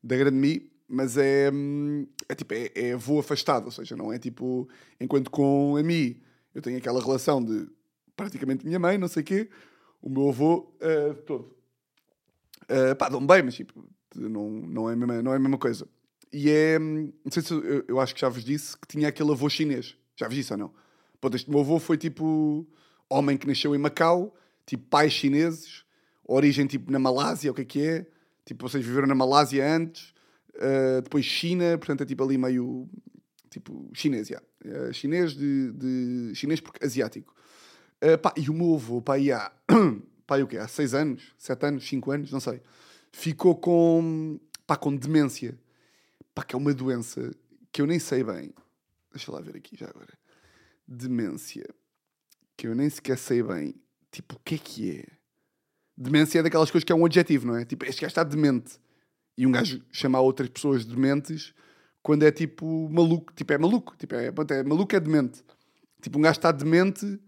da 0.03 0.17
grande 0.17 0.37
Mi, 0.37 0.71
mas 0.87 1.17
é, 1.17 1.51
hum, 1.53 2.07
é 2.27 2.35
tipo, 2.35 2.53
é, 2.53 2.71
é 2.75 2.93
avô 2.93 3.19
afastado, 3.19 3.65
ou 3.65 3.71
seja, 3.71 3.95
não 3.95 4.11
é 4.11 4.17
tipo, 4.17 4.67
enquanto 4.99 5.29
com 5.29 5.75
a 5.77 5.83
Mi 5.83 6.21
eu 6.53 6.61
tenho 6.61 6.77
aquela 6.77 7.01
relação 7.01 7.43
de 7.43 7.67
praticamente 8.15 8.65
minha 8.65 8.79
mãe, 8.79 8.97
não 8.97 9.07
sei 9.07 9.21
o 9.21 9.25
quê, 9.25 9.49
o 10.01 10.09
meu 10.09 10.29
avô 10.29 10.73
uh, 10.81 11.13
todo. 11.25 11.55
Uh, 12.63 12.95
pá, 12.97 13.09
dão 13.09 13.25
bem, 13.25 13.43
mas 13.43 13.55
tipo, 13.55 13.87
não, 14.15 14.49
não, 14.49 14.89
é 14.89 14.93
a 14.93 14.95
mesma, 14.95 15.21
não 15.21 15.33
é 15.33 15.35
a 15.35 15.39
mesma 15.39 15.57
coisa. 15.57 15.87
E 16.31 16.49
é, 16.49 16.79
hum, 16.79 17.11
não 17.23 17.31
sei 17.31 17.41
se 17.41 17.53
eu, 17.53 17.85
eu 17.87 17.99
acho 17.99 18.13
que 18.13 18.21
já 18.21 18.29
vos 18.29 18.43
disse 18.43 18.77
que 18.77 18.87
tinha 18.87 19.07
aquele 19.07 19.31
avô 19.31 19.49
chinês. 19.49 19.95
Já 20.15 20.27
vos 20.27 20.35
disse 20.35 20.51
ou 20.53 20.59
não? 20.59 20.73
Pô, 21.19 21.29
este 21.33 21.49
meu 21.49 21.59
avô 21.59 21.79
foi 21.79 21.97
tipo 21.97 22.67
homem 23.09 23.37
que 23.37 23.47
nasceu 23.47 23.75
em 23.75 23.79
Macau, 23.79 24.35
tipo 24.65 24.85
pais 24.87 25.13
chineses, 25.13 25.83
origem 26.23 26.67
tipo 26.67 26.91
na 26.91 26.99
Malásia, 26.99 27.51
o 27.51 27.53
que 27.53 27.61
é 27.61 27.65
que 27.65 27.81
é? 27.81 28.07
Tipo, 28.49 28.67
vocês 28.67 28.83
viveram 28.83 29.05
na 29.05 29.13
Malásia 29.13 29.63
antes, 29.63 30.11
uh, 30.55 31.03
depois 31.03 31.23
China, 31.23 31.77
portanto 31.77 32.01
é 32.01 32.05
tipo 32.07 32.23
ali 32.23 32.35
meio. 32.35 32.89
Tipo, 33.47 33.87
chinês, 33.93 34.27
já. 34.27 34.41
Uh, 34.65 34.91
chinês 34.91 35.33
de, 35.33 35.71
de. 35.71 36.33
Chinês 36.33 36.59
porque 36.59 36.83
asiático. 36.83 37.35
Uh, 38.03 38.17
pá, 38.17 38.33
e 38.35 38.49
o 38.49 38.53
meu 38.55 38.73
avô, 38.73 39.03
pá, 39.03 39.19
e 39.19 39.31
há. 39.31 39.51
pá, 40.25 40.39
o 40.39 40.47
quê? 40.47 40.57
Há 40.57 40.67
6 40.67 40.95
anos, 40.95 41.35
7 41.37 41.63
anos, 41.67 41.87
5 41.87 42.11
anos, 42.11 42.31
não 42.31 42.39
sei. 42.39 42.59
Ficou 43.11 43.55
com. 43.55 44.39
pá, 44.65 44.75
com 44.75 44.95
demência. 44.95 45.55
Pá, 46.33 46.43
que 46.43 46.55
é 46.55 46.57
uma 46.57 46.73
doença 46.73 47.31
que 47.71 47.83
eu 47.83 47.85
nem 47.85 47.99
sei 47.99 48.23
bem. 48.23 48.51
Deixa 49.11 49.31
lá 49.31 49.41
ver 49.41 49.57
aqui 49.57 49.77
já 49.77 49.87
agora. 49.87 50.17
Demência. 50.87 51.69
Que 52.57 52.65
eu 52.65 52.73
nem 52.73 52.89
sequer 52.89 53.19
sei 53.19 53.43
bem. 53.43 53.75
Tipo, 54.11 54.37
o 54.37 54.39
que 54.39 54.55
é 54.55 54.57
que 54.57 54.91
é? 55.01 55.18
Demência 56.01 56.39
é 56.39 56.43
daquelas 56.43 56.71
coisas 56.71 56.85
que 56.85 56.93
é 56.93 56.95
um 56.95 57.05
adjetivo, 57.05 57.45
não 57.45 57.57
é? 57.57 57.65
Tipo, 57.65 57.83
este 57.83 57.99
gajo 57.99 58.11
está 58.11 58.23
demente. 58.23 58.79
E 59.37 59.45
um 59.45 59.51
gajo 59.51 59.81
chama 59.91 60.17
outras 60.21 60.47
pessoas 60.47 60.85
dementes 60.85 61.53
quando 62.01 62.23
é 62.23 62.31
tipo 62.31 62.89
maluco. 62.89 63.33
Tipo, 63.33 63.51
é 63.51 63.57
maluco. 63.57 63.97
Tipo, 63.97 64.15
é, 64.15 64.31
pronto, 64.31 64.49
é 64.53 64.63
maluco 64.63 64.95
é 64.95 64.99
demente. 64.99 65.43
Tipo, 66.01 66.17
um 66.17 66.21
gajo 66.21 66.37
está 66.37 66.53
demente. 66.53 67.19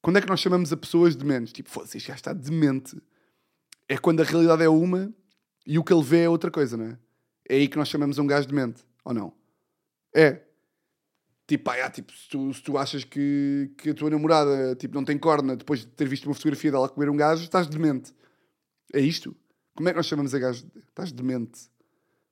Quando 0.00 0.16
é 0.16 0.20
que 0.20 0.28
nós 0.28 0.38
chamamos 0.38 0.72
a 0.72 0.76
pessoas 0.76 1.16
dementes? 1.16 1.52
Tipo, 1.52 1.70
foda-se, 1.70 1.96
este 1.96 2.06
gajo 2.06 2.20
está 2.20 2.32
demente. 2.32 2.96
É 3.88 3.98
quando 3.98 4.20
a 4.20 4.24
realidade 4.24 4.62
é 4.62 4.68
uma 4.68 5.12
e 5.66 5.76
o 5.76 5.82
que 5.82 5.92
ele 5.92 6.04
vê 6.04 6.20
é 6.20 6.28
outra 6.28 6.52
coisa, 6.52 6.76
não 6.76 6.84
é? 6.84 6.98
É 7.48 7.56
aí 7.56 7.66
que 7.66 7.76
nós 7.76 7.88
chamamos 7.88 8.16
um 8.18 8.26
gajo 8.28 8.46
demente. 8.46 8.84
Ou 9.04 9.12
não? 9.12 9.32
É. 10.14 10.42
Tipo, 11.48 11.70
ah, 11.70 11.90
tipo 11.90 12.12
se, 12.12 12.28
tu, 12.28 12.52
se 12.52 12.62
tu 12.62 12.76
achas 12.76 13.04
que, 13.04 13.72
que 13.78 13.90
a 13.90 13.94
tua 13.94 14.10
namorada 14.10 14.76
tipo, 14.76 14.94
não 14.94 15.02
tem 15.02 15.16
corna 15.16 15.56
depois 15.56 15.80
de 15.80 15.86
ter 15.86 16.06
visto 16.06 16.26
uma 16.26 16.34
fotografia 16.34 16.70
dela 16.70 16.90
comer 16.90 17.08
um 17.08 17.16
gajo, 17.16 17.42
estás 17.42 17.66
demente. 17.66 18.14
É 18.92 19.00
isto? 19.00 19.34
Como 19.74 19.88
é 19.88 19.92
que 19.92 19.96
nós 19.96 20.04
chamamos 20.04 20.34
a 20.34 20.38
gajo? 20.38 20.66
Estás 20.90 21.10
demente. 21.10 21.70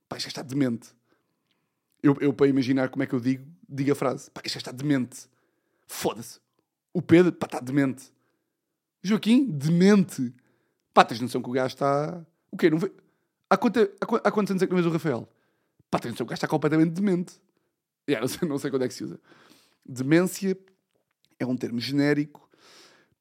Pá, 0.07 0.18
isto 0.18 0.26
está 0.26 0.42
demente. 0.42 0.90
Eu, 2.02 2.14
eu, 2.20 2.35
para 2.35 2.46
imaginar 2.46 2.90
como 2.90 3.05
é 3.05 3.07
que 3.07 3.14
eu 3.14 3.20
digo, 3.20 3.42
digo 3.66 3.90
a 3.90 3.94
frase. 3.94 4.31
Pá, 4.31 4.42
isto 4.44 4.59
está 4.59 4.70
demente. 4.70 5.26
Foda-se. 5.87 6.38
O 6.92 7.00
Pedro, 7.00 7.33
pá, 7.33 7.46
está 7.46 7.59
demente. 7.59 8.12
Joaquim, 9.02 9.46
demente. 9.46 10.31
Pá, 10.92 11.07
tens 11.07 11.22
noção 11.22 11.40
que 11.40 11.48
o 11.48 11.52
gajo 11.52 11.74
está... 11.74 12.22
O 12.50 12.57
quê? 12.59 12.68
Não 12.68 12.79
vê... 12.79 12.92
há, 13.48 13.57
quanta, 13.57 13.90
há, 13.98 14.29
há 14.29 14.31
quantos 14.31 14.50
anos 14.50 14.62
é 14.62 14.66
que 14.66 14.72
não 14.72 14.83
vês 14.83 14.87
o 14.87 14.92
Rafael? 14.92 15.26
Pá, 15.90 15.98
tens 15.98 16.11
noção 16.11 16.26
que 16.26 16.29
o 16.29 16.33
gajo 16.33 16.38
está 16.38 16.48
completamente 16.48 16.90
demente. 16.90 17.40
Yeah, 18.08 18.20
não, 18.22 18.28
sei, 18.28 18.48
não 18.48 18.58
sei 18.58 18.70
quando 18.70 18.84
é 18.84 18.88
que 18.88 18.94
se 18.94 19.04
usa. 19.04 19.20
Demência 19.84 20.56
é 21.38 21.46
um 21.46 21.56
termo 21.56 21.78
genérico 21.78 22.48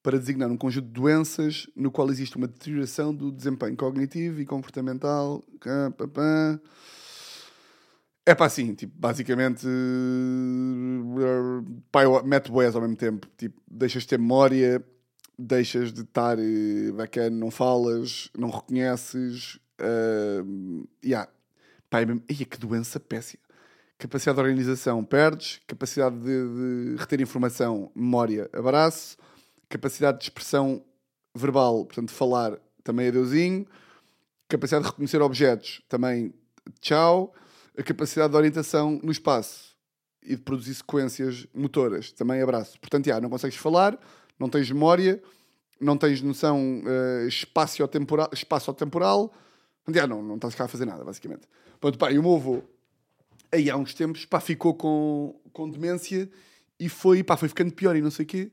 para 0.01 0.19
designar 0.19 0.51
um 0.51 0.57
conjunto 0.57 0.85
de 0.85 0.93
doenças 0.93 1.67
no 1.75 1.91
qual 1.91 2.09
existe 2.09 2.37
uma 2.37 2.47
deterioração 2.47 3.13
do 3.13 3.31
desempenho 3.31 3.75
cognitivo 3.75 4.39
e 4.39 4.45
comportamental. 4.45 5.43
É 8.23 8.33
pá, 8.33 8.45
assim, 8.45 8.73
tipo, 8.73 8.93
basicamente 8.97 9.67
pá, 11.91 12.01
mete 12.23 12.51
boés 12.51 12.75
ao 12.75 12.81
mesmo 12.81 12.95
tempo. 12.95 13.27
Tipo, 13.35 13.59
deixas 13.67 14.03
de 14.03 14.09
ter 14.09 14.19
memória, 14.19 14.83
deixas 15.37 15.91
de 15.91 16.01
estar 16.01 16.37
eh, 16.39 16.91
bacana, 16.91 17.35
não 17.35 17.49
falas, 17.49 18.29
não 18.37 18.49
reconheces. 18.49 19.59
Uh, 19.79 20.87
yeah. 21.03 21.29
É. 21.91 22.05
Ia, 22.33 22.45
que 22.45 22.57
doença 22.57 22.99
péssima 22.99 23.44
capacidade 23.97 24.35
de 24.35 24.41
organização, 24.41 25.03
perdes, 25.03 25.61
capacidade 25.65 26.17
de, 26.17 26.25
de, 26.25 26.95
reter 26.97 27.21
informação, 27.21 27.91
memória, 27.95 28.49
abraço, 28.53 29.17
capacidade 29.69 30.19
de 30.19 30.25
expressão 30.25 30.83
verbal, 31.33 31.85
portanto, 31.85 32.11
falar, 32.11 32.57
também 32.83 33.07
adeusinho, 33.07 33.65
capacidade 34.47 34.83
de 34.85 34.91
reconhecer 34.91 35.21
objetos, 35.21 35.81
também 35.87 36.33
tchau, 36.81 37.33
a 37.77 37.83
capacidade 37.83 38.31
de 38.31 38.37
orientação 38.37 38.99
no 39.03 39.11
espaço 39.11 39.75
e 40.21 40.35
de 40.35 40.41
produzir 40.41 40.73
sequências 40.75 41.45
motoras, 41.53 42.11
também 42.11 42.41
abraço. 42.41 42.79
Portanto, 42.79 43.05
já, 43.05 43.19
não 43.21 43.29
consegues 43.29 43.57
falar, 43.57 43.97
não 44.39 44.49
tens 44.49 44.69
memória, 44.69 45.21
não 45.79 45.97
tens 45.97 46.21
noção 46.21 46.81
uh, 46.81 47.27
espaço-temporal, 47.27 48.29
espaço-temporal, 48.33 49.33
não, 50.07 50.21
não 50.21 50.35
estás 50.35 50.55
cá 50.55 50.65
a 50.65 50.67
fazer 50.67 50.85
nada, 50.85 51.03
basicamente. 51.03 51.47
Pronto, 51.79 51.97
pá, 51.97 52.11
e 52.11 52.17
o 52.17 52.23
meu 52.23 52.35
avô 52.35 52.63
aí 53.55 53.69
há 53.69 53.77
uns 53.77 53.93
tempos, 53.93 54.25
pá, 54.25 54.39
ficou 54.39 54.73
com, 54.73 55.39
com 55.51 55.69
demência 55.69 56.29
e 56.79 56.89
foi, 56.89 57.23
pá, 57.23 57.37
foi 57.37 57.49
ficando 57.49 57.73
pior 57.73 57.95
e 57.95 58.01
não 58.01 58.11
sei 58.11 58.23
o 58.23 58.27
quê. 58.27 58.51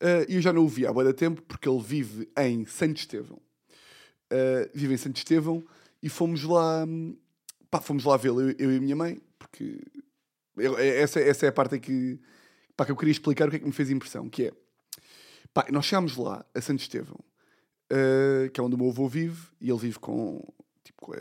Uh, 0.00 0.26
e 0.28 0.36
eu 0.36 0.42
já 0.42 0.52
não 0.52 0.64
o 0.64 0.68
vi 0.68 0.86
há 0.86 0.92
muito 0.92 1.12
tempo, 1.14 1.42
porque 1.42 1.68
ele 1.68 1.80
vive 1.80 2.28
em 2.36 2.66
Santo 2.66 2.98
Estevão. 2.98 3.40
Uh, 4.32 4.68
vive 4.74 4.94
em 4.94 4.96
Santo 4.96 5.16
Estevão 5.16 5.64
e 6.02 6.08
fomos 6.08 6.42
lá, 6.42 6.86
pá, 7.70 7.80
fomos 7.80 8.04
lá 8.04 8.16
vê-lo, 8.16 8.40
eu, 8.40 8.54
eu, 8.58 8.72
e 8.72 8.76
a 8.76 8.80
minha 8.80 8.96
mãe, 8.96 9.20
porque 9.38 9.80
eu, 10.56 10.76
é, 10.78 11.00
essa, 11.00 11.20
essa 11.20 11.46
é 11.46 11.48
a 11.48 11.52
parte 11.52 11.78
que, 11.78 12.18
pá, 12.76 12.84
que 12.84 12.92
eu 12.92 12.96
queria 12.96 13.12
explicar 13.12 13.46
o 13.46 13.50
que 13.50 13.56
é 13.56 13.58
que 13.60 13.66
me 13.66 13.72
fez 13.72 13.90
impressão, 13.90 14.28
que 14.28 14.46
é, 14.46 14.52
pá, 15.54 15.66
nós 15.70 15.86
chegámos 15.86 16.16
lá 16.16 16.44
a 16.54 16.60
Santo 16.60 16.80
Estevão, 16.80 17.20
uh, 17.92 18.50
que 18.50 18.60
é 18.60 18.62
onde 18.62 18.74
o 18.74 18.78
meu 18.78 18.88
avô 18.88 19.08
vive, 19.08 19.48
e 19.60 19.70
ele 19.70 19.78
vive 19.78 19.98
com, 19.98 20.42
tipo, 20.82 21.06
com 21.06 21.12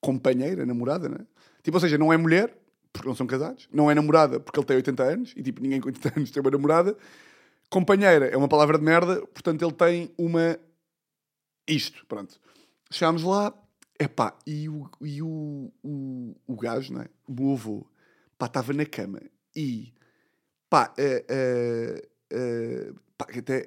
companheira, 0.00 0.64
namorada, 0.64 1.08
né? 1.08 1.26
Tipo, 1.62 1.76
ou 1.76 1.80
seja, 1.80 1.98
não 1.98 2.12
é 2.12 2.16
mulher, 2.16 2.56
porque 2.92 3.08
não 3.08 3.14
são 3.14 3.26
casados. 3.26 3.68
Não 3.72 3.90
é 3.90 3.94
namorada, 3.94 4.38
porque 4.38 4.58
ele 4.58 4.66
tem 4.66 4.76
80 4.76 5.02
anos. 5.02 5.32
E, 5.36 5.42
tipo, 5.42 5.62
ninguém 5.62 5.80
com 5.80 5.88
80 5.88 6.12
anos 6.16 6.30
tem 6.30 6.40
uma 6.40 6.50
namorada. 6.50 6.96
Companheira 7.70 8.26
é 8.26 8.36
uma 8.36 8.48
palavra 8.48 8.78
de 8.78 8.84
merda, 8.84 9.26
portanto, 9.28 9.62
ele 9.62 9.72
tem 9.72 10.12
uma... 10.18 10.58
Isto, 11.66 12.04
pronto. 12.06 12.38
Chegámos 12.90 13.22
lá, 13.22 13.54
epá, 13.98 14.36
e 14.46 14.68
o, 14.68 14.90
e 15.00 15.22
o, 15.22 15.72
o, 15.82 16.36
o 16.46 16.56
gajo, 16.56 16.92
não 16.92 17.00
é? 17.00 17.08
O 17.26 17.32
meu 17.32 17.52
avô, 17.52 17.86
pá, 18.36 18.46
estava 18.46 18.72
na 18.74 18.84
cama 18.84 19.20
e, 19.56 19.94
pá, 20.68 20.92
é, 20.98 21.24
é, 21.28 22.08
é, 22.30 22.92
pá 23.16 23.26
até, 23.38 23.64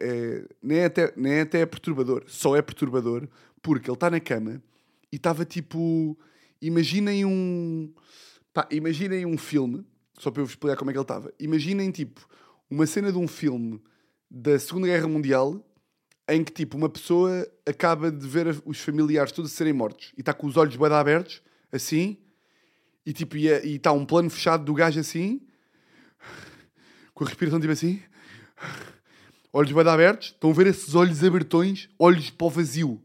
nem, 0.62 0.80
é 0.80 0.86
até, 0.86 1.14
nem 1.16 1.34
é 1.34 1.42
até 1.42 1.66
perturbador, 1.66 2.26
só 2.28 2.56
é 2.56 2.62
perturbador 2.62 3.28
porque 3.62 3.90
ele 3.90 3.96
está 3.96 4.10
na 4.10 4.20
cama 4.20 4.62
e 5.12 5.16
estava 5.16 5.46
tipo 5.46 6.16
imaginem 6.62 7.26
um. 7.26 7.94
Pá, 8.56 8.66
imaginem 8.72 9.26
um 9.26 9.38
filme, 9.38 9.86
só 10.18 10.32
para 10.32 10.42
eu 10.42 10.46
vos 10.46 10.54
explicar 10.54 10.78
como 10.78 10.90
é 10.90 10.94
que 10.94 10.98
ele 10.98 11.04
estava. 11.04 11.34
Imaginem, 11.38 11.92
tipo, 11.92 12.26
uma 12.70 12.88
cena 12.88 13.12
de 13.12 13.18
um 13.18 13.28
filme 13.28 13.84
da 14.32 14.58
Segunda 14.58 14.88
Guerra 14.88 15.10
Mundial 15.10 15.62
em 16.30 16.42
que, 16.42 16.54
tipo, 16.54 16.78
uma 16.78 16.88
pessoa 16.88 17.46
acaba 17.66 18.10
de 18.10 18.26
ver 18.26 18.48
os 18.64 18.80
familiares 18.80 19.34
todos 19.34 19.52
serem 19.52 19.74
mortos 19.74 20.14
e 20.16 20.22
está 20.22 20.34
com 20.34 20.48
os 20.48 20.56
olhos 20.56 20.78
bem 20.78 20.88
abertos, 20.88 21.42
assim, 21.70 22.18
e, 23.06 23.12
tipo, 23.12 23.36
e 23.36 23.50
é, 23.50 23.66
está 23.66 23.92
um 23.92 24.06
plano 24.06 24.30
fechado 24.30 24.64
do 24.64 24.74
gajo 24.74 25.02
assim, 25.02 25.42
com 27.14 27.26
a 27.26 27.28
respiração, 27.28 27.60
tipo 27.60 27.74
assim, 27.74 28.02
olhos 29.52 29.74
bem 29.74 29.86
abertos, 29.86 30.28
estão 30.28 30.52
a 30.52 30.54
ver 30.54 30.68
esses 30.68 30.96
olhos 30.96 31.22
abertões, 31.22 31.90
olhos 32.00 32.30
para 32.30 32.48
o 32.48 32.50
vazio. 32.50 33.04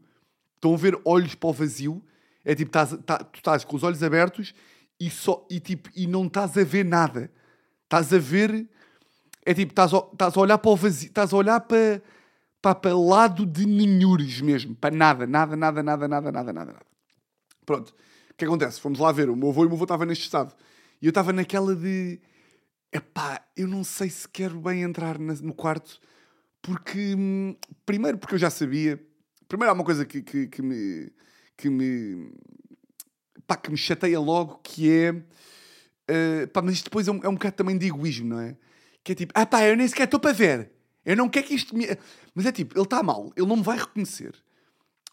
Estão 0.55 0.73
a 0.73 0.77
ver 0.77 0.97
olhos 1.03 1.35
para 1.35 1.49
o 1.49 1.53
vazio 1.53 2.01
é 2.43 2.55
tipo, 2.55 2.71
tá, 2.71 2.85
tu 2.85 3.37
estás 3.37 3.63
com 3.63 3.75
os 3.75 3.83
olhos 3.83 4.01
abertos 4.01 4.53
e, 5.01 5.09
só, 5.09 5.43
e, 5.49 5.59
tipo, 5.59 5.89
e 5.95 6.05
não 6.05 6.27
estás 6.27 6.55
a 6.55 6.63
ver 6.63 6.85
nada. 6.85 7.31
Estás 7.85 8.13
a 8.13 8.19
ver. 8.19 8.69
É 9.43 9.51
tipo, 9.51 9.71
estás 9.71 9.91
a, 9.91 9.97
estás 9.97 10.37
a 10.37 10.39
olhar 10.39 10.59
para 10.59 10.69
o 10.69 10.75
vazio, 10.75 11.07
estás 11.07 11.33
a 11.33 11.37
olhar 11.37 11.59
para, 11.61 12.03
para, 12.61 12.75
para 12.75 12.95
lado 12.95 13.43
de 13.43 13.65
ninhures 13.65 14.41
mesmo. 14.41 14.75
Para 14.75 14.95
nada, 14.95 15.25
nada, 15.25 15.55
nada, 15.55 15.81
nada, 15.81 16.07
nada, 16.07 16.31
nada, 16.31 16.53
nada. 16.53 16.75
Pronto. 17.65 17.95
O 18.29 18.33
que 18.37 18.45
acontece? 18.45 18.79
Fomos 18.79 18.99
lá 18.99 19.11
ver. 19.11 19.27
O 19.31 19.35
meu 19.35 19.49
avô 19.49 19.63
e 19.63 19.65
o 19.65 19.69
meu 19.69 19.75
avô 19.75 19.85
estavam 19.85 20.05
neste 20.05 20.25
estado. 20.25 20.53
E 21.01 21.07
eu 21.07 21.09
estava 21.09 21.33
naquela 21.33 21.75
de. 21.75 22.19
Epá, 22.93 23.43
eu 23.57 23.67
não 23.67 23.83
sei 23.83 24.07
se 24.07 24.29
quero 24.29 24.59
bem 24.59 24.83
entrar 24.83 25.17
no 25.17 25.53
quarto. 25.55 25.99
Porque. 26.61 27.15
Hum, 27.17 27.55
primeiro, 27.87 28.19
porque 28.19 28.35
eu 28.35 28.39
já 28.39 28.51
sabia. 28.51 29.03
Primeiro, 29.47 29.71
há 29.71 29.73
uma 29.73 29.83
coisa 29.83 30.05
que, 30.05 30.21
que, 30.21 30.47
que 30.47 30.61
me 30.61 31.11
que 31.57 31.69
me, 31.69 32.31
pá, 33.51 33.57
que 33.57 33.69
me 33.69 33.77
chateia 33.77 34.19
logo, 34.19 34.59
que 34.63 34.89
é. 34.89 35.11
Uh, 35.11 36.47
pá, 36.53 36.61
mas 36.61 36.75
isto 36.75 36.85
depois 36.85 37.07
é 37.07 37.11
um, 37.11 37.19
é 37.23 37.27
um 37.27 37.33
bocado 37.33 37.55
também 37.55 37.77
de 37.77 37.87
egoísmo, 37.87 38.29
não 38.29 38.39
é? 38.39 38.55
Que 39.03 39.11
é 39.11 39.15
tipo, 39.15 39.33
ah 39.35 39.45
pá, 39.45 39.63
eu 39.63 39.75
nem 39.75 39.87
sequer 39.87 40.05
estou 40.05 40.19
para 40.19 40.31
ver. 40.31 40.71
Eu 41.05 41.17
não 41.17 41.27
quero 41.27 41.47
que 41.47 41.55
isto 41.55 41.75
me. 41.75 41.85
Mas 42.33 42.45
é 42.45 42.51
tipo, 42.51 42.77
ele 42.77 42.83
está 42.83 43.03
mal, 43.03 43.31
ele 43.35 43.47
não 43.47 43.57
me 43.57 43.63
vai 43.63 43.77
reconhecer. 43.77 44.33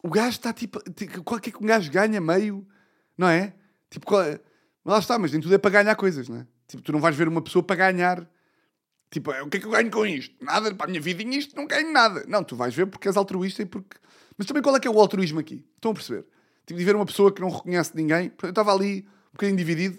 O 0.02 0.08
gajo 0.08 0.30
está 0.30 0.52
tipo. 0.52 0.78
Qual 1.24 1.40
que 1.40 1.50
é 1.50 1.52
que 1.52 1.62
um 1.62 1.66
gajo 1.66 1.90
ganha 1.90 2.20
meio, 2.20 2.66
não 3.16 3.28
é? 3.28 3.54
Tipo, 3.90 4.06
qual 4.06 4.22
é? 4.22 4.38
Lá 4.84 4.98
está, 4.98 5.18
mas 5.18 5.32
nem 5.32 5.40
tudo 5.40 5.54
é 5.54 5.58
para 5.58 5.82
ganhar 5.82 5.96
coisas, 5.96 6.28
não 6.28 6.36
é? 6.38 6.46
Tipo, 6.68 6.82
tu 6.82 6.92
não 6.92 7.00
vais 7.00 7.16
ver 7.16 7.26
uma 7.26 7.42
pessoa 7.42 7.62
para 7.62 7.76
ganhar. 7.90 8.28
Tipo, 9.10 9.30
o 9.30 9.48
que 9.48 9.56
é 9.56 9.60
que 9.60 9.66
eu 9.66 9.70
ganho 9.70 9.90
com 9.90 10.06
isto? 10.06 10.34
Nada, 10.44 10.72
para 10.74 10.86
a 10.86 10.88
minha 10.88 11.00
vidinha 11.00 11.38
isto 11.38 11.56
não 11.56 11.66
ganho 11.66 11.90
nada. 11.92 12.24
Não, 12.28 12.44
tu 12.44 12.54
vais 12.54 12.74
ver 12.74 12.86
porque 12.86 13.08
és 13.08 13.16
altruísta 13.16 13.62
e 13.62 13.66
porque. 13.66 13.96
Mas 14.36 14.46
também 14.46 14.62
qual 14.62 14.76
é 14.76 14.80
que 14.80 14.86
é 14.86 14.90
o 14.90 15.00
altruísmo 15.00 15.40
aqui? 15.40 15.66
Estão 15.76 15.90
a 15.90 15.94
perceber? 15.94 16.26
Tipo, 16.68 16.78
de 16.78 16.84
ver 16.84 16.94
uma 16.94 17.06
pessoa 17.06 17.32
que 17.32 17.40
não 17.40 17.48
reconhece 17.48 17.96
ninguém. 17.96 18.30
Eu 18.42 18.50
estava 18.50 18.74
ali 18.74 19.00
um 19.28 19.32
bocadinho 19.32 19.56
dividido, 19.56 19.98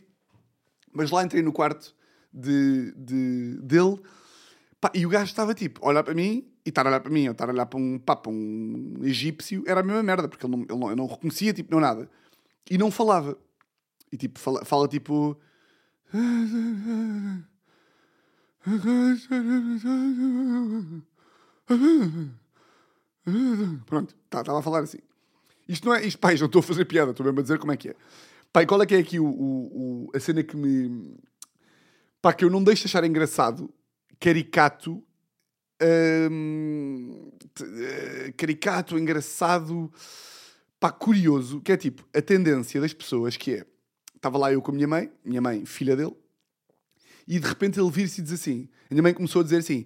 mas 0.94 1.10
lá 1.10 1.24
entrei 1.24 1.42
no 1.42 1.52
quarto 1.52 1.96
de, 2.32 2.94
de, 2.96 3.58
dele 3.64 4.00
pá, 4.80 4.92
e 4.94 5.04
o 5.04 5.10
gajo 5.10 5.26
estava 5.26 5.56
tipo, 5.56 5.84
olhar 5.84 6.04
para 6.04 6.14
mim 6.14 6.48
e 6.64 6.70
estar 6.70 6.86
a 6.86 6.90
olhar 6.90 7.00
para 7.00 7.12
mim 7.12 7.26
ou 7.26 7.32
estar 7.32 7.50
a 7.50 7.52
olhar 7.52 7.66
para 7.66 7.80
um, 7.80 7.98
pá, 7.98 8.16
para 8.16 8.32
um 8.32 9.00
egípcio 9.02 9.64
era 9.66 9.80
a 9.80 9.84
mesma 9.84 10.04
merda, 10.04 10.28
porque 10.28 10.46
ele 10.46 10.56
não, 10.56 10.62
ele 10.62 10.78
não, 10.78 10.90
eu 10.92 10.96
não 10.96 11.08
reconhecia, 11.08 11.52
tipo, 11.54 11.72
não 11.72 11.80
nada. 11.80 12.08
E 12.70 12.78
não 12.78 12.92
falava. 12.92 13.36
E 14.12 14.18
tipo, 14.18 14.38
fala, 14.38 14.64
fala 14.64 14.88
tipo. 14.88 15.36
Pronto, 23.88 24.16
estava 24.26 24.44
tá, 24.44 24.60
a 24.60 24.62
falar 24.62 24.82
assim. 24.82 25.00
Isto 25.70 25.88
não 25.88 25.94
é. 25.94 26.04
Isto, 26.04 26.18
pai, 26.18 26.36
já 26.36 26.48
estou 26.48 26.62
a 26.62 26.64
fazer 26.64 26.84
piada, 26.86 27.12
estou 27.12 27.24
mesmo 27.24 27.40
a 27.40 27.44
dizer 27.44 27.60
como 27.60 27.72
é 27.72 27.78
que 27.78 27.90
é. 27.90 27.96
Pai, 28.52 28.66
qual 28.66 28.82
é 28.82 28.86
que 28.88 28.96
é 28.96 28.98
aqui 28.98 29.20
o, 29.20 29.26
o, 29.26 30.08
o, 30.08 30.12
a 30.16 30.20
cena 30.20 30.42
que 30.42 30.58
me. 30.58 31.16
Pá, 32.20 32.34
que 32.34 32.44
eu 32.44 32.50
não 32.50 32.64
deixo 32.64 32.88
achar 32.88 33.04
engraçado, 33.04 33.72
caricato, 34.20 35.02
hum, 36.32 37.32
eh, 37.62 38.34
caricato, 38.36 38.98
engraçado, 38.98 39.94
pá, 40.80 40.92
curioso, 40.92 41.62
que 41.62 41.72
é 41.72 41.78
tipo 41.78 42.06
a 42.14 42.22
tendência 42.22 42.82
das 42.82 42.92
pessoas 42.92 43.38
que 43.38 43.54
é. 43.54 43.66
Estava 44.16 44.38
lá 44.38 44.52
eu 44.52 44.62
com 44.62 44.72
a 44.72 44.76
minha 44.76 44.88
mãe, 44.88 45.10
minha 45.24 45.40
mãe, 45.40 45.66
filha 45.66 45.96
dele, 45.96 46.16
e 47.26 47.40
de 47.40 47.48
repente 47.48 47.80
ele 47.80 47.92
vira-se 47.92 48.20
e 48.20 48.24
diz 48.24 48.34
assim: 48.34 48.68
a 48.90 48.94
minha 48.94 49.04
mãe 49.04 49.14
começou 49.14 49.42
a 49.42 49.44
dizer 49.44 49.58
assim: 49.58 49.86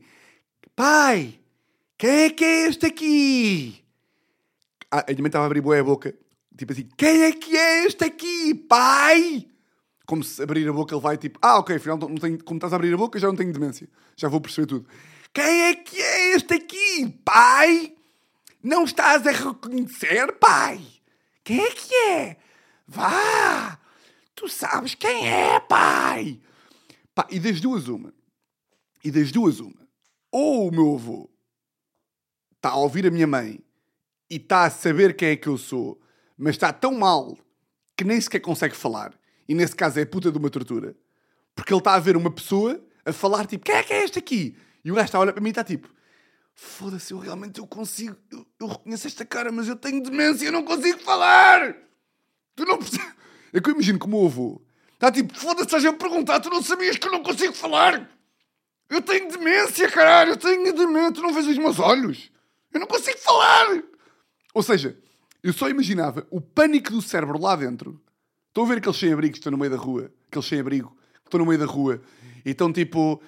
Pai, 0.75 1.39
quem 1.97 2.09
é 2.09 2.29
que 2.29 2.43
é 2.43 2.67
este 2.67 2.85
aqui? 2.85 3.82
Ah, 4.95 4.99
a 4.99 5.11
minha 5.11 5.23
mãe 5.23 5.27
estava 5.27 5.45
a 5.45 5.47
abrir 5.47 5.61
boa 5.61 5.79
a 5.79 5.83
boca, 5.83 6.13
tipo 6.55 6.71
assim: 6.71 6.87
Quem 6.95 7.23
é 7.23 7.31
que 7.31 7.57
é 7.57 7.85
este 7.87 8.03
aqui, 8.03 8.53
pai? 8.53 9.47
Como 10.05 10.23
se 10.23 10.39
abrir 10.39 10.69
a 10.69 10.71
boca 10.71 10.93
ele 10.93 11.01
vai 11.01 11.17
tipo: 11.17 11.39
Ah, 11.41 11.57
ok, 11.57 11.77
afinal, 11.77 11.97
não 11.97 12.13
tenho, 12.13 12.43
como 12.43 12.59
estás 12.59 12.71
a 12.71 12.75
abrir 12.75 12.93
a 12.93 12.97
boca, 12.97 13.17
já 13.17 13.25
não 13.25 13.35
tenho 13.35 13.51
demência, 13.51 13.89
já 14.15 14.27
vou 14.27 14.39
perceber 14.39 14.67
tudo. 14.67 14.87
Quem 15.33 15.63
é 15.63 15.75
que 15.75 15.99
é 15.99 16.35
este 16.35 16.53
aqui, 16.53 17.09
pai? 17.25 17.95
Não 18.61 18.83
estás 18.83 19.25
a 19.25 19.31
reconhecer, 19.31 20.33
pai? 20.33 20.79
Quem 21.43 21.59
é 21.59 21.71
que 21.71 21.95
é? 21.95 22.37
Vá! 22.87 23.79
Tu 24.35 24.47
sabes 24.47 24.93
quem 24.93 25.27
é, 25.27 25.59
pai! 25.59 26.39
Pá, 27.15 27.25
e 27.31 27.39
das 27.39 27.59
duas, 27.59 27.87
uma. 27.87 28.13
E 29.03 29.09
das 29.09 29.31
duas, 29.31 29.59
uma. 29.59 29.87
Ou 30.31 30.67
o 30.67 30.71
meu 30.71 30.93
avô 30.93 31.27
está 32.57 32.69
a 32.69 32.77
ouvir 32.77 33.07
a 33.07 33.11
minha 33.11 33.25
mãe 33.25 33.59
e 34.29 34.35
está 34.35 34.65
a 34.65 34.69
saber 34.69 35.15
quem 35.15 35.29
é 35.29 35.35
que 35.35 35.47
eu 35.47 35.57
sou, 35.57 35.99
mas 36.37 36.55
está 36.55 36.71
tão 36.73 36.93
mal 36.93 37.37
que 37.95 38.03
nem 38.03 38.19
sequer 38.19 38.39
consegue 38.39 38.75
falar. 38.75 39.13
E 39.47 39.53
nesse 39.53 39.75
caso 39.75 39.99
é 39.99 40.05
puta 40.05 40.31
de 40.31 40.37
uma 40.37 40.49
tortura. 40.49 40.95
Porque 41.55 41.73
ele 41.73 41.79
está 41.79 41.93
a 41.93 41.99
ver 41.99 42.17
uma 42.17 42.31
pessoa 42.31 42.83
a 43.05 43.13
falar 43.13 43.45
tipo, 43.45 43.65
quem 43.65 43.75
é 43.75 43.83
que 43.83 43.93
é 43.93 44.03
este 44.03 44.19
aqui? 44.19 44.57
E 44.83 44.91
o 44.91 44.95
gajo 44.95 45.05
está 45.05 45.17
a 45.17 45.21
olhar 45.21 45.33
para 45.33 45.41
mim 45.41 45.49
e 45.49 45.51
está 45.51 45.63
tipo, 45.63 45.87
foda-se, 46.53 47.13
eu 47.13 47.19
realmente 47.19 47.59
eu 47.59 47.67
consigo, 47.67 48.17
eu, 48.31 48.45
eu 48.59 48.67
reconheço 48.67 49.07
esta 49.07 49.25
cara, 49.25 49.51
mas 49.51 49.67
eu 49.67 49.75
tenho 49.75 50.01
demência, 50.01 50.45
eu 50.45 50.51
não 50.51 50.63
consigo 50.63 50.99
falar! 50.99 51.75
Tu 52.55 52.65
não 52.65 52.77
percebes? 52.77 53.13
É 53.55 53.61
que 53.61 53.69
eu 53.69 53.73
imagino 53.75 53.99
que 53.99 54.09
o 54.09 54.25
avô 54.25 54.63
está 54.95 55.11
tipo, 55.11 55.37
foda-se, 55.37 55.65
estás 55.65 55.85
a 55.85 55.93
perguntar, 55.93 56.39
tu 56.39 56.49
não 56.49 56.63
sabias 56.63 56.97
que 56.97 57.07
eu 57.07 57.11
não 57.11 57.21
consigo 57.21 57.53
falar? 57.53 58.09
Eu 58.89 58.99
tenho 58.99 59.29
demência, 59.29 59.87
caralho, 59.91 60.31
eu 60.31 60.37
tenho 60.37 60.73
demência, 60.73 61.11
tu 61.11 61.21
não 61.21 61.31
vês 61.31 61.45
os 61.45 61.57
meus 61.59 61.77
olhos? 61.77 62.31
Eu 62.73 62.79
não 62.79 62.87
consigo 62.87 63.19
falar! 63.19 63.83
Ou 64.53 64.61
seja, 64.61 64.97
eu 65.43 65.51
só 65.51 65.67
imaginava 65.67 66.27
o 66.29 66.39
pânico 66.39 66.91
do 66.91 67.01
cérebro 67.01 67.41
lá 67.41 67.55
dentro. 67.55 67.99
Estão 68.47 68.65
a 68.65 68.67
ver 68.67 68.77
aqueles 68.77 68.97
sem-abrigo 68.97 69.33
que 69.33 69.39
estão 69.39 69.51
no 69.51 69.57
meio 69.57 69.71
da 69.71 69.77
rua? 69.77 70.11
Aqueles 70.27 70.47
sem-abrigo 70.47 70.89
que 70.89 71.27
estão 71.27 71.39
no 71.39 71.45
meio 71.45 71.59
da 71.59 71.65
rua 71.65 72.01
e 72.45 72.51
estão 72.51 72.71
tipo. 72.71 73.21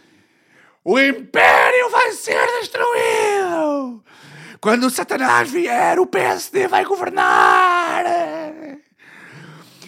O 0.84 1.00
Império 1.00 1.90
vai 1.90 2.12
ser 2.12 2.46
destruído! 2.60 4.04
Quando 4.62 4.86
o 4.86 4.90
Satanás 4.92 5.50
vier, 5.50 6.00
o 6.00 6.06
PSD 6.06 6.68
vai 6.68 6.86
governar! 6.86 8.06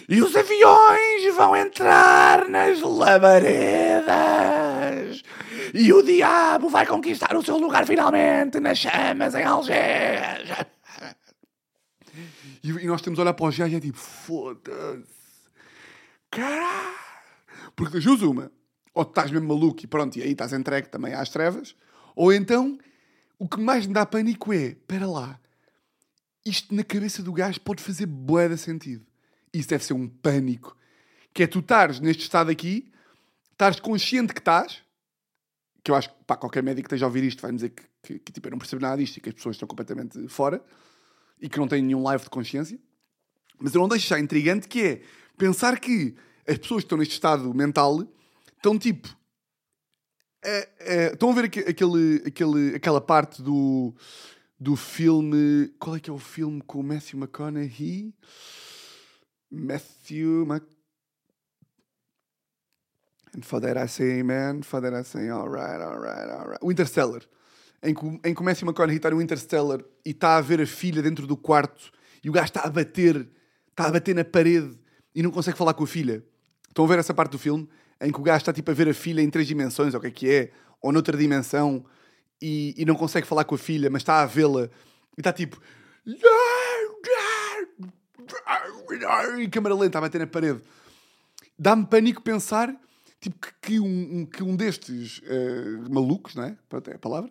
E 0.08 0.20
os 0.20 0.34
aviões 0.34 1.34
vão 1.36 1.54
entrar 1.56 2.48
nas 2.48 2.80
labaredas! 2.80 4.08
E 5.72 5.92
o 5.92 6.02
diabo 6.02 6.68
vai 6.68 6.84
conquistar 6.84 7.36
o 7.36 7.44
seu 7.44 7.58
lugar 7.58 7.86
finalmente 7.86 8.58
nas 8.58 8.78
chamas 8.78 9.36
em 9.36 9.44
Algés! 9.44 10.48
E, 12.62 12.70
e 12.70 12.86
nós 12.86 13.02
temos 13.02 13.18
a 13.18 13.22
olhar 13.22 13.34
para 13.34 13.44
o 13.44 13.46
Algés 13.46 13.72
e 13.72 13.76
é 13.76 13.80
tipo, 13.80 13.98
foda-se! 13.98 15.06
Caralho! 16.30 16.96
Porque 17.74 17.94
das 17.94 18.04
duas 18.04 18.22
uma, 18.22 18.50
ou 18.94 19.02
estás 19.02 19.30
mesmo 19.30 19.48
maluco 19.48 19.84
e 19.84 19.86
pronto, 19.86 20.16
e 20.16 20.22
aí 20.22 20.32
estás 20.32 20.52
entregue 20.52 20.88
também 20.88 21.14
às 21.14 21.28
trevas, 21.28 21.74
ou 22.14 22.32
então 22.32 22.78
o 23.38 23.48
que 23.48 23.60
mais 23.60 23.86
me 23.86 23.94
dá 23.94 24.04
pânico 24.04 24.52
é, 24.52 24.68
espera 24.68 25.06
lá, 25.06 25.40
isto 26.44 26.74
na 26.74 26.82
cabeça 26.82 27.22
do 27.22 27.32
gajo 27.32 27.60
pode 27.60 27.82
fazer 27.82 28.06
de 28.06 28.56
sentido. 28.56 29.06
Isso 29.52 29.68
deve 29.68 29.84
ser 29.84 29.92
um 29.92 30.08
pânico. 30.08 30.76
Que 31.32 31.42
é 31.42 31.46
tu 31.46 31.60
estares 31.60 32.00
neste 32.00 32.22
estado 32.22 32.50
aqui, 32.50 32.90
estares 33.52 33.78
consciente 33.80 34.32
que 34.32 34.40
estás, 34.40 34.82
que 35.84 35.90
eu 35.90 35.94
acho 35.94 36.08
que 36.08 36.16
qualquer 36.36 36.62
médico 36.62 36.88
que 36.88 36.94
esteja 36.94 37.06
a 37.06 37.08
ouvir 37.08 37.24
isto 37.24 37.42
vai 37.42 37.52
dizer 37.52 37.70
que, 37.70 37.82
que, 38.02 38.18
que, 38.18 38.32
tipo, 38.32 38.48
eu 38.48 38.52
não 38.52 38.58
percebo 38.58 38.82
nada 38.82 38.96
disto 38.96 39.18
e 39.18 39.20
que 39.20 39.28
as 39.28 39.34
pessoas 39.34 39.56
estão 39.56 39.68
completamente 39.68 40.26
fora 40.28 40.62
e 41.40 41.48
que 41.48 41.58
não 41.58 41.68
têm 41.68 41.82
nenhum 41.82 42.02
live 42.02 42.24
de 42.24 42.30
consciência. 42.30 42.78
Mas 43.58 43.74
eu 43.74 43.80
não 43.80 43.88
deixo 43.88 44.08
já 44.08 44.18
intrigante 44.18 44.68
que 44.68 44.82
é 44.82 45.02
pensar 45.36 45.78
que 45.80 46.14
as 46.46 46.58
pessoas 46.58 46.82
que 46.82 46.86
estão 46.86 46.98
neste 46.98 47.14
estado 47.14 47.52
mental 47.54 48.06
estão 48.56 48.78
tipo. 48.78 49.08
é, 50.44 50.68
é, 50.78 51.12
estão 51.12 51.30
a 51.30 51.34
ver 51.34 51.44
aque- 51.44 51.60
aquele, 51.60 52.22
aquele, 52.26 52.76
aquela 52.76 53.00
parte 53.00 53.42
do, 53.42 53.94
do 54.58 54.76
filme. 54.76 55.68
Qual 55.78 55.96
é 55.96 56.00
que 56.00 56.10
é 56.10 56.12
o 56.12 56.18
filme 56.18 56.62
com 56.62 56.80
o 56.80 56.82
Matthew 56.84 57.18
McConaughey? 57.18 58.14
Matthew 59.50 60.46
Mc... 60.46 60.64
And 63.36 63.42
for 63.42 63.60
that 63.60 63.78
I 63.78 63.86
say 63.88 64.20
amen, 64.20 64.62
for 64.62 64.80
that 64.80 64.94
I 64.94 65.04
say 65.04 65.28
alright, 65.30 65.80
alright, 65.82 66.30
alright. 66.30 66.58
O 66.62 66.72
Interstellar. 66.72 67.22
Em 67.82 67.94
que, 67.94 68.06
em 68.28 68.34
que 68.34 68.40
o 68.40 68.44
Matthew 68.44 68.66
McConaughey 68.66 68.96
está 68.96 69.10
no 69.10 69.22
Interstellar 69.22 69.80
e 70.04 70.10
está 70.10 70.36
a 70.36 70.40
ver 70.40 70.60
a 70.60 70.66
filha 70.66 71.00
dentro 71.00 71.26
do 71.26 71.36
quarto 71.36 71.92
e 72.24 72.28
o 72.28 72.32
gajo 72.32 72.46
está 72.46 72.62
a 72.62 72.70
bater, 72.70 73.28
está 73.70 73.86
a 73.86 73.90
bater 73.92 74.14
na 74.14 74.24
parede 74.24 74.76
e 75.14 75.22
não 75.22 75.30
consegue 75.30 75.56
falar 75.56 75.74
com 75.74 75.84
a 75.84 75.86
filha. 75.86 76.24
Estão 76.68 76.84
a 76.84 76.88
ver 76.88 76.98
essa 76.98 77.14
parte 77.14 77.32
do 77.32 77.38
filme 77.38 77.68
em 78.00 78.10
que 78.12 78.18
o 78.18 78.22
gajo 78.22 78.38
está 78.38 78.52
tipo 78.52 78.70
a 78.70 78.74
ver 78.74 78.88
a 78.88 78.94
filha 78.94 79.20
em 79.22 79.30
três 79.30 79.46
dimensões, 79.46 79.94
ou 79.94 79.98
o 79.98 80.00
que 80.00 80.06
é 80.08 80.10
que 80.10 80.28
é, 80.30 80.50
ou 80.82 80.92
noutra 80.92 81.16
dimensão, 81.16 81.84
e, 82.42 82.74
e 82.76 82.84
não 82.84 82.94
consegue 82.96 83.26
falar 83.26 83.44
com 83.44 83.54
a 83.54 83.58
filha, 83.58 83.88
mas 83.90 84.02
está 84.02 84.22
a 84.22 84.26
vê-la 84.26 84.64
e 85.16 85.20
está 85.20 85.32
tipo. 85.32 85.60
E 89.38 89.48
câmara 89.48 89.74
lenta 89.74 89.98
a 89.98 90.00
bater 90.00 90.18
na 90.20 90.26
parede. 90.26 90.60
Dá-me 91.58 91.86
pânico 91.86 92.22
pensar 92.22 92.74
tipo, 93.20 93.36
que, 93.40 93.52
que 93.62 93.80
um, 93.80 94.20
um- 94.20 94.26
que 94.26 94.42
um 94.42 94.54
destes 94.56 95.20
eh, 95.24 95.88
malucos, 95.90 96.34
não 96.34 96.44
é? 96.44 96.56
Pronto, 96.68 96.88
é 96.90 96.94
a 96.94 96.98
palavra. 96.98 97.30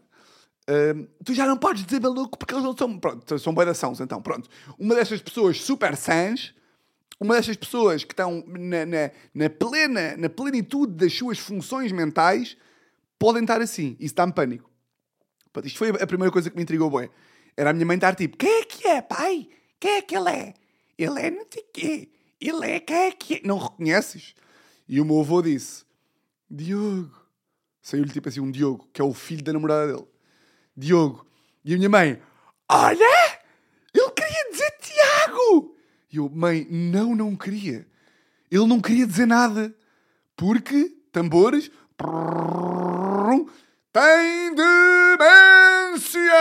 Eh, 0.67 0.93
tu 1.23 1.33
já 1.33 1.45
não 1.45 1.57
podes 1.57 1.85
dizer 1.85 2.01
maluco 2.01 2.37
porque 2.37 2.53
eles 2.53 2.63
não 2.63 2.75
são. 2.75 2.99
Pronto, 2.99 3.39
são 3.39 3.53
boedações, 3.53 3.99
então. 3.99 4.21
Pronto. 4.21 4.49
Uma 4.77 4.95
destas 4.95 5.21
pessoas 5.21 5.61
super 5.61 5.95
sãs 5.95 6.53
uma 7.19 7.35
destas 7.35 7.57
pessoas 7.57 8.03
que 8.03 8.13
estão 8.13 8.43
na, 8.47 8.85
na, 8.85 9.11
na 9.33 9.49
plena, 9.49 10.15
na 10.17 10.29
plenitude 10.29 10.93
das 10.93 11.13
suas 11.13 11.39
funções 11.39 11.91
mentais 11.91 12.55
podem 13.17 13.41
estar 13.41 13.61
assim. 13.61 13.97
Isso 13.99 14.13
dá-me 14.13 14.33
pânico. 14.33 14.69
Pronto, 15.51 15.65
isto 15.65 15.79
foi 15.79 15.89
a 15.89 16.07
primeira 16.07 16.31
coisa 16.31 16.49
que 16.49 16.55
me 16.55 16.61
intrigou, 16.61 16.89
bué. 16.89 17.09
Era 17.55 17.71
a 17.71 17.73
minha 17.73 17.85
mãe 17.85 17.95
estar 17.95 18.15
tipo, 18.15 18.37
quem 18.37 18.61
é 18.61 18.63
que 18.63 18.87
é, 18.87 19.01
pai? 19.01 19.49
Quem 19.79 19.91
é 19.93 20.01
que 20.01 20.15
ele 20.15 20.29
é? 20.29 20.53
Ele 20.97 21.19
é 21.19 21.31
não 21.31 21.45
sei 21.49 21.63
quê. 21.73 22.09
Ele 22.39 22.65
é 22.69 22.79
quem 22.79 22.95
é 22.95 23.11
que 23.11 23.35
é? 23.35 23.41
Não 23.43 23.57
reconheces? 23.57 24.35
E 24.87 25.01
o 25.01 25.05
meu 25.05 25.19
avô 25.19 25.41
disse, 25.41 25.83
Diogo. 26.49 27.25
Saiu-lhe 27.81 28.11
tipo 28.11 28.29
assim 28.29 28.41
um 28.41 28.51
Diogo, 28.51 28.87
que 28.93 29.01
é 29.01 29.03
o 29.03 29.13
filho 29.13 29.43
da 29.43 29.53
namorada 29.53 29.93
dele. 29.93 30.07
Diogo. 30.77 31.25
E 31.65 31.73
a 31.73 31.77
minha 31.77 31.89
mãe, 31.89 32.21
olha! 32.69 33.39
Ele 33.93 34.11
queria 34.11 34.51
dizer 34.51 34.71
Tiago! 34.79 35.75
E 36.13 36.17
eu, 36.17 36.29
mãe, 36.29 36.67
não, 36.69 37.15
não 37.15 37.35
queria. 37.35 37.85
Ele 38.51 38.67
não 38.67 38.79
queria 38.79 39.07
dizer 39.07 39.25
nada. 39.25 39.73
Porque, 40.35 40.95
tambores, 41.11 41.71
tem 43.91 44.53
demência! 44.55 46.31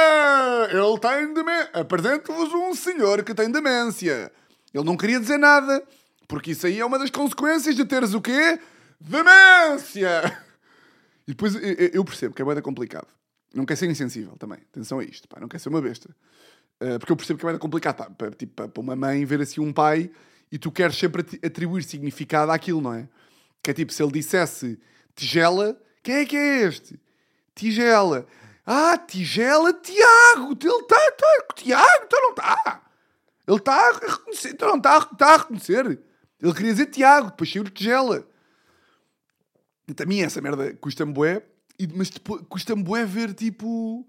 Ele 0.70 0.98
tem 1.00 1.32
demência. 1.34 1.70
Apresento-vos 1.72 2.52
um 2.52 2.74
senhor 2.74 3.24
que 3.24 3.34
tem 3.34 3.50
demência. 3.50 4.30
Ele 4.74 4.84
não 4.84 4.96
queria 4.96 5.18
dizer 5.18 5.38
nada. 5.38 5.82
Porque 6.28 6.50
isso 6.50 6.66
aí 6.66 6.78
é 6.78 6.84
uma 6.84 6.98
das 6.98 7.08
consequências 7.10 7.74
de 7.74 7.84
teres 7.84 8.12
o 8.12 8.20
quê? 8.20 8.60
Demência! 9.00 10.38
E 11.26 11.32
depois 11.32 11.54
eu- 11.54 12.04
percebo 12.04 12.34
que 12.34 12.42
é 12.42 12.44
bem 12.44 12.60
complicado. 12.60 13.08
Não 13.56 13.64
quer 13.64 13.76
ser 13.76 13.88
insensível 13.90 14.36
também. 14.36 14.58
Atenção 14.70 14.98
a 14.98 15.04
isto, 15.04 15.26
pá. 15.28 15.40
Não 15.40 15.48
quer 15.48 15.58
ser 15.58 15.68
uma 15.68 15.80
besta. 15.80 16.14
Uh, 16.80 16.98
porque 16.98 17.10
eu 17.12 17.16
percebo 17.16 17.38
que 17.40 17.46
é 17.46 17.50
bem 17.50 17.58
complicado, 17.58 17.96
pá. 17.96 18.10
Para, 18.10 18.30
tipo, 18.30 18.52
para- 18.68 18.80
uma 18.80 18.94
mãe 18.94 19.24
ver 19.24 19.40
assim 19.40 19.60
um 19.60 19.72
pai 19.72 20.10
e 20.52 20.58
tu 20.58 20.70
queres 20.70 20.96
sempre 20.96 21.22
atribuir 21.44 21.82
significado 21.82 22.52
àquilo, 22.52 22.80
não 22.80 22.92
é? 22.94 23.08
Que 23.62 23.70
é 23.70 23.74
tipo, 23.74 23.92
se 23.92 24.02
ele 24.02 24.12
dissesse 24.12 24.78
tigela, 25.14 25.80
quem 26.02 26.16
é 26.16 26.26
que 26.26 26.36
é 26.36 26.62
este? 26.62 27.00
Tigela. 27.54 28.26
Ah, 28.64 28.98
tigela, 28.98 29.72
Tiago. 29.72 30.56
Ele 30.60 30.70
está, 30.82 31.08
está, 31.08 31.54
Tiago, 31.54 32.04
então 32.04 32.20
não 32.22 32.30
está. 32.30 32.82
Ele 33.48 33.56
está 33.56 33.74
a 33.74 33.92
reconhecer, 33.92 34.50
então 34.50 34.68
não 34.68 34.76
está, 34.76 34.98
está 34.98 35.34
a 35.34 35.36
reconhecer. 35.38 35.86
Ele 36.42 36.52
queria 36.52 36.72
dizer 36.72 36.86
Tiago, 36.86 37.30
depois 37.30 37.50
saiu 37.50 37.64
tigela. 37.64 38.28
E 39.88 39.94
também 39.94 40.22
essa 40.22 40.40
merda 40.40 40.74
custa-me 40.74 41.12
bué, 41.12 41.42
e- 41.78 41.88
mas 41.94 42.10
depois 42.10 42.42
custa-me 42.48 42.82
bué 42.82 43.04
ver 43.04 43.34
tipo. 43.34 44.06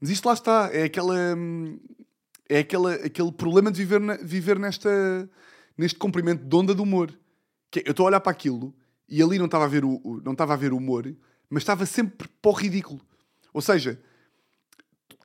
Mas 0.00 0.10
isto 0.10 0.26
lá 0.26 0.34
está, 0.34 0.70
é 0.72 0.84
aquela. 0.84 1.14
hum, 1.36 1.78
É 2.48 2.60
aquela, 2.60 2.94
aquele 2.94 3.32
problema 3.32 3.72
de 3.72 3.84
viver, 3.84 4.24
viver 4.24 4.56
nesta, 4.58 4.88
neste 5.76 5.98
comprimento 5.98 6.44
de 6.44 6.54
onda 6.56 6.72
de 6.74 6.80
humor. 6.80 7.10
Que 7.72 7.80
é, 7.80 7.82
eu 7.86 7.90
estou 7.90 8.06
a 8.06 8.08
olhar 8.08 8.20
para 8.20 8.30
aquilo 8.30 8.72
e 9.08 9.20
ali 9.20 9.36
não 9.36 9.46
estava 9.46 9.64
a 9.64 9.68
ver 9.68 9.84
o, 9.84 10.20
não 10.24 10.30
estava 10.32 10.52
a 10.54 10.56
ver 10.56 10.72
o 10.72 10.76
humor, 10.76 11.12
mas 11.50 11.62
estava 11.64 11.84
sempre 11.86 12.28
para 12.40 12.50
o 12.50 12.54
ridículo. 12.54 13.00
Ou 13.52 13.60
seja, 13.60 14.00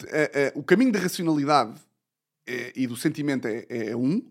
eh, 0.07 0.31
eh, 0.33 0.53
o 0.55 0.63
caminho 0.63 0.91
da 0.91 0.99
racionalidade 0.99 1.79
eh, 2.47 2.73
e 2.75 2.87
do 2.87 2.95
sentimento 2.97 3.47
é, 3.47 3.65
é- 3.69 3.89
é 3.91 3.95
um, 3.95 4.21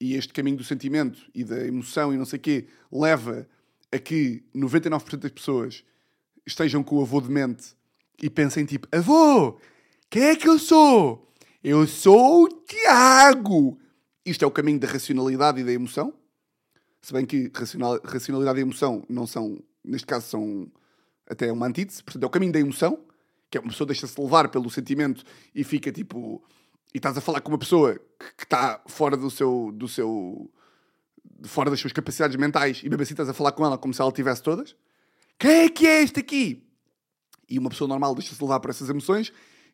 e 0.00 0.14
este 0.14 0.32
caminho 0.32 0.56
do 0.58 0.64
sentimento 0.64 1.18
e 1.34 1.42
da 1.42 1.66
emoção 1.66 2.12
e 2.12 2.18
não 2.18 2.24
sei 2.26 2.38
o 2.38 2.42
quê 2.42 2.66
leva 2.92 3.48
a 3.92 3.98
que 3.98 4.44
99% 4.54 5.16
das 5.22 5.30
pessoas 5.32 5.84
estejam 6.46 6.82
com 6.82 6.96
o 6.96 7.02
avô 7.02 7.20
de 7.20 7.30
mente 7.30 7.74
e 8.22 8.28
pensem 8.28 8.64
tipo, 8.64 8.88
avô, 8.92 9.58
quem 10.08 10.22
é 10.24 10.36
que 10.36 10.48
eu 10.48 10.58
sou? 10.58 11.28
Eu 11.62 11.86
sou 11.86 12.44
o 12.44 12.48
Tiago. 12.48 13.78
Isto 14.24 14.44
é 14.44 14.48
o 14.48 14.50
caminho 14.50 14.78
da 14.78 14.86
racionalidade 14.88 15.60
e 15.60 15.64
da 15.64 15.72
emoção. 15.72 16.12
Se 17.02 17.12
bem 17.12 17.24
que 17.24 17.50
racional- 17.54 18.00
racionalidade 18.04 18.58
e 18.58 18.62
emoção 18.62 19.04
não 19.08 19.26
são, 19.26 19.58
neste 19.84 20.06
caso, 20.06 20.26
são 20.26 20.70
até 21.28 21.50
uma 21.50 21.66
antítese. 21.66 22.02
Portanto, 22.02 22.22
é 22.22 22.26
o 22.26 22.30
caminho 22.30 22.52
da 22.52 22.60
emoção, 22.60 22.98
que 23.50 23.56
é 23.56 23.60
uma 23.60 23.70
pessoa 23.70 23.86
deixa-se 23.86 24.20
levar 24.20 24.48
pelo 24.48 24.68
sentimento 24.70 25.24
e 25.54 25.64
fica 25.64 25.90
tipo. 25.90 26.42
E 26.92 26.98
estás 26.98 27.16
a 27.16 27.20
falar 27.20 27.40
com 27.40 27.52
uma 27.52 27.58
pessoa 27.58 27.94
que, 28.36 28.44
está 28.44 28.82
fora 28.86 29.16
do 29.16 29.30
seu, 29.30 29.70
do 29.72 29.88
seu. 29.88 30.50
fora 31.44 31.70
das 31.70 31.80
suas 31.80 31.92
capacidades 31.92 32.36
mentais 32.36 32.80
e 32.82 32.88
mesmo 32.88 33.02
assim 33.02 33.12
estás 33.14 33.28
a 33.28 33.34
falar 33.34 33.52
com 33.52 33.64
ela 33.64 33.78
como 33.78 33.94
se 33.94 34.00
ela 34.02 34.12
tivesse 34.12 34.42
todas. 34.42 34.74
Quem 35.40 35.50
é 35.62 35.68
que 35.70 35.86
é 35.86 36.02
este 36.02 36.20
aqui? 36.20 36.62
E 37.48 37.58
uma 37.58 37.70
pessoa 37.70 37.88
normal 37.88 38.14
deixa-se 38.14 38.40
levar 38.42 38.60
por 38.60 38.68
essas 38.70 38.90
emoções. 38.90 39.32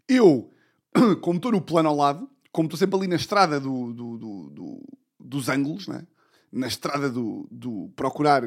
Eu, 0.08 0.50
como 1.20 1.36
estou 1.38 1.50
no 1.50 1.60
plano 1.60 1.88
ao 1.88 1.96
lado, 1.96 2.30
como 2.52 2.66
estou 2.68 2.78
sempre 2.78 2.96
ali 2.96 3.08
na 3.08 3.16
estrada 3.16 3.58
do, 3.60 3.92
do- 3.92 4.16
do- 4.16 4.50
do- 4.50 4.84
dos 5.18 5.48
ângulos, 5.48 5.88
né? 5.88 6.06
na 6.52 6.68
estrada 6.68 7.10
do, 7.10 7.46
do 7.50 7.90
procurar 7.96 8.42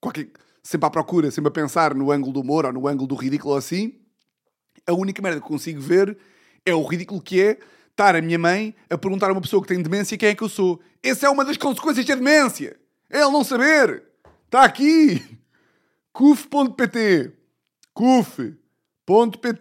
qualquer, 0.00 0.30
sempre 0.62 0.86
à 0.86 0.90
procura, 0.90 1.30
sempre 1.30 1.48
a 1.48 1.52
pensar 1.52 1.94
no 1.94 2.10
ângulo 2.10 2.32
do 2.32 2.40
humor 2.40 2.64
ou 2.64 2.72
no 2.72 2.88
ângulo 2.88 3.06
do 3.06 3.14
ridículo 3.14 3.52
ou 3.52 3.58
assim, 3.58 4.00
a 4.86 4.94
única 4.94 5.20
merda 5.20 5.40
que 5.40 5.46
consigo 5.46 5.78
ver 5.80 6.16
é 6.64 6.74
o 6.74 6.82
ridículo 6.82 7.20
que 7.20 7.40
é 7.40 7.58
estar 7.90 8.16
a 8.16 8.22
minha 8.22 8.38
mãe 8.38 8.74
a 8.90 8.96
perguntar 8.96 9.28
a 9.28 9.32
uma 9.32 9.40
pessoa 9.42 9.60
que 9.62 9.68
tem 9.68 9.80
demência 9.82 10.16
quem 10.16 10.30
é 10.30 10.34
que 10.34 10.42
eu 10.42 10.48
sou. 10.48 10.80
Essa 11.02 11.26
é 11.26 11.30
uma 11.30 11.44
das 11.44 11.56
consequências 11.58 12.04
da 12.06 12.14
demência. 12.14 12.80
É 13.10 13.20
ele 13.20 13.30
não 13.30 13.44
saber. 13.44 14.02
Está 14.46 14.64
aqui. 14.64 15.22
cuf.pt 16.16 17.30
cuf.pt 17.92 19.56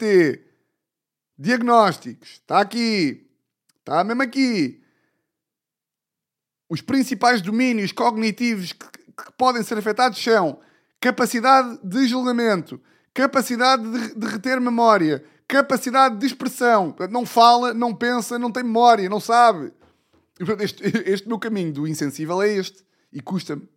Diagnósticos. 1.37 2.29
Está 2.29 2.61
aqui. 2.61 3.29
Está 3.79 4.05
mesmo 4.05 4.21
aqui. 4.23 4.81
Os 6.69 6.79
principais 6.79 7.41
domínios 7.41 7.91
cognitivos 7.91 8.71
que, 8.71 8.87
que 8.87 9.31
podem 9.37 9.63
ser 9.63 9.77
afetados 9.77 10.23
são 10.23 10.61
capacidade 11.01 11.77
de 11.83 12.07
julgamento, 12.07 12.81
capacidade 13.13 13.83
de, 13.83 14.15
de 14.15 14.25
reter 14.25 14.61
memória, 14.61 15.25
capacidade 15.45 16.17
de 16.17 16.25
expressão. 16.25 16.95
Não 17.11 17.25
fala, 17.25 17.73
não 17.73 17.93
pensa, 17.93 18.39
não 18.39 18.49
tem 18.49 18.63
memória, 18.63 19.09
não 19.09 19.19
sabe. 19.19 19.73
Este, 20.61 20.83
este 21.05 21.27
meu 21.27 21.37
caminho 21.37 21.73
do 21.73 21.85
insensível 21.85 22.41
é 22.41 22.47
este. 22.53 22.85
E 23.11 23.19
custa-me. 23.19 23.67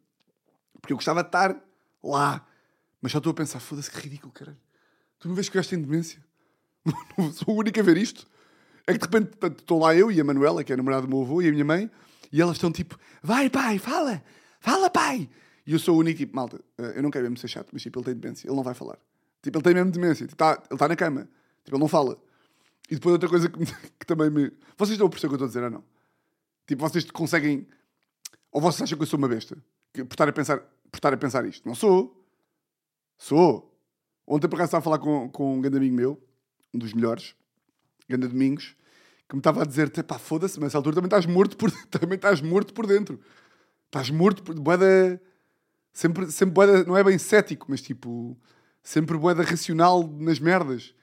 Porque 0.80 0.92
eu 0.92 0.96
gostava 0.96 1.24
de 1.24 1.28
estar 1.28 1.60
lá. 2.04 2.47
Mas 3.01 3.12
só 3.12 3.18
estou 3.18 3.30
a 3.30 3.34
pensar, 3.34 3.61
foda-se 3.61 3.90
que 3.90 3.99
ridículo, 4.01 4.32
caralho. 4.32 4.59
Tu 5.18 5.28
não 5.28 5.34
vês 5.34 5.49
que 5.49 5.57
o 5.57 5.59
gajo 5.59 5.68
tem 5.68 5.80
demência? 5.80 6.22
Sou 7.34 7.55
o 7.55 7.59
único 7.59 7.78
a 7.78 7.82
ver 7.82 7.96
isto. 7.96 8.26
É 8.86 8.92
que 8.92 8.99
de 8.99 9.05
repente 9.05 9.36
estou 9.59 9.80
lá 9.80 9.94
eu 9.94 10.11
e 10.11 10.20
a 10.20 10.24
Manuela, 10.24 10.64
que 10.64 10.72
é 10.72 10.74
a 10.74 10.76
namorada 10.76 11.03
do 11.03 11.09
meu 11.09 11.20
avô, 11.22 11.42
e 11.42 11.49
a 11.49 11.53
minha 11.53 11.64
mãe, 11.64 11.90
e 12.32 12.40
elas 12.40 12.57
estão 12.57 12.72
tipo, 12.72 12.99
vai 13.22 13.51
pai, 13.51 13.78
fala, 13.78 14.22
fala 14.61 14.88
pai. 14.88 15.28
E 15.66 15.72
eu 15.72 15.78
sou 15.78 15.96
o 15.96 15.99
único 15.99 16.16
tipo, 16.18 16.34
malta, 16.34 16.59
eh, 16.78 16.94
eu 16.96 17.03
não 17.03 17.11
quero 17.11 17.24
mesmo 17.24 17.36
ser 17.36 17.49
chato, 17.49 17.68
mas 17.72 17.82
tipo, 17.82 17.99
ele 17.99 18.07
tem 18.07 18.14
demência, 18.14 18.49
ele 18.49 18.57
não 18.57 18.62
vai 18.62 18.72
falar. 18.72 18.99
Tipo, 19.42 19.59
ele 19.59 19.64
tem 19.64 19.74
mesmo 19.74 19.90
demência, 19.90 20.26
tipo, 20.26 20.36
tá, 20.36 20.53
ele 20.53 20.74
está 20.74 20.88
na 20.88 20.96
cama, 20.96 21.28
tipo, 21.62 21.76
ele 21.76 21.80
não 21.80 21.88
fala. 21.88 22.18
E 22.90 22.94
depois 22.94 23.12
outra 23.12 23.28
coisa 23.28 23.49
que, 23.49 23.59
que 24.01 24.07
também 24.07 24.30
me. 24.30 24.51
Vocês 24.76 24.92
estão 24.92 25.07
a 25.07 25.11
perceber 25.11 25.34
o 25.34 25.36
que 25.36 25.42
eu 25.42 25.46
estou 25.46 25.46
a 25.46 25.49
dizer 25.49 25.64
ou 25.64 25.70
não? 25.70 25.84
Tipo, 26.66 26.88
vocês 26.88 27.11
conseguem. 27.11 27.66
Ou 28.51 28.61
vocês 28.61 28.82
acham 28.82 28.96
que 28.96 29.03
eu 29.03 29.07
sou 29.07 29.18
uma 29.18 29.28
besta? 29.28 29.57
Que, 29.92 30.05
por, 30.05 30.14
estar 30.14 30.28
a 30.28 30.32
pensar, 30.32 30.59
por 30.59 30.96
estar 30.96 31.12
a 31.12 31.16
pensar 31.16 31.44
isto? 31.44 31.68
Não 31.68 31.74
sou. 31.74 32.17
Sou. 33.18 33.76
Ontem 34.26 34.48
por 34.48 34.56
acaso 34.56 34.68
estava 34.68 34.80
a 34.80 34.84
falar 34.84 34.98
com, 34.98 35.28
com 35.30 35.56
um 35.56 35.60
grande 35.60 35.78
amigo 35.78 35.94
meu, 35.96 36.22
um 36.72 36.78
dos 36.78 36.92
melhores, 36.92 37.34
Ganda 38.08 38.28
Domingos, 38.28 38.76
que 39.28 39.34
me 39.34 39.40
estava 39.40 39.62
a 39.62 39.66
dizer: 39.66 39.90
pá, 40.04 40.18
foda-se, 40.18 40.58
mas 40.58 40.68
nessa 40.68 40.78
altura 40.78 40.94
também 40.96 41.08
estás 41.08 41.26
morto 41.26 41.56
por, 41.56 41.70
também 41.90 42.16
estás 42.16 42.40
morto 42.40 42.72
por 42.72 42.86
dentro. 42.86 43.20
Estás 43.86 44.10
morto 44.10 44.42
por 44.42 44.54
boeda. 44.54 45.20
Sempre, 45.92 46.30
sempre 46.30 46.54
boeda, 46.54 46.84
não 46.84 46.96
é 46.96 47.02
bem 47.02 47.18
cético, 47.18 47.66
mas 47.68 47.82
tipo, 47.82 48.38
sempre 48.82 49.16
boeda 49.16 49.42
racional 49.42 50.06
nas 50.06 50.38
merdas. 50.38 50.94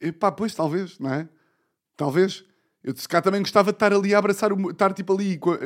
E 0.00 0.10
pá, 0.10 0.32
pois, 0.32 0.54
talvez, 0.54 0.98
não 0.98 1.12
é? 1.12 1.28
Talvez. 1.96 2.44
Eu 2.82 2.96
se 2.96 3.08
cá 3.08 3.20
também 3.20 3.42
gostava 3.42 3.70
de 3.70 3.76
estar 3.76 3.92
ali 3.92 4.14
a 4.14 4.18
abraçar, 4.18 4.52
o, 4.52 4.70
estar 4.70 4.92
tipo 4.94 5.12
ali, 5.12 5.36
co- 5.36 5.58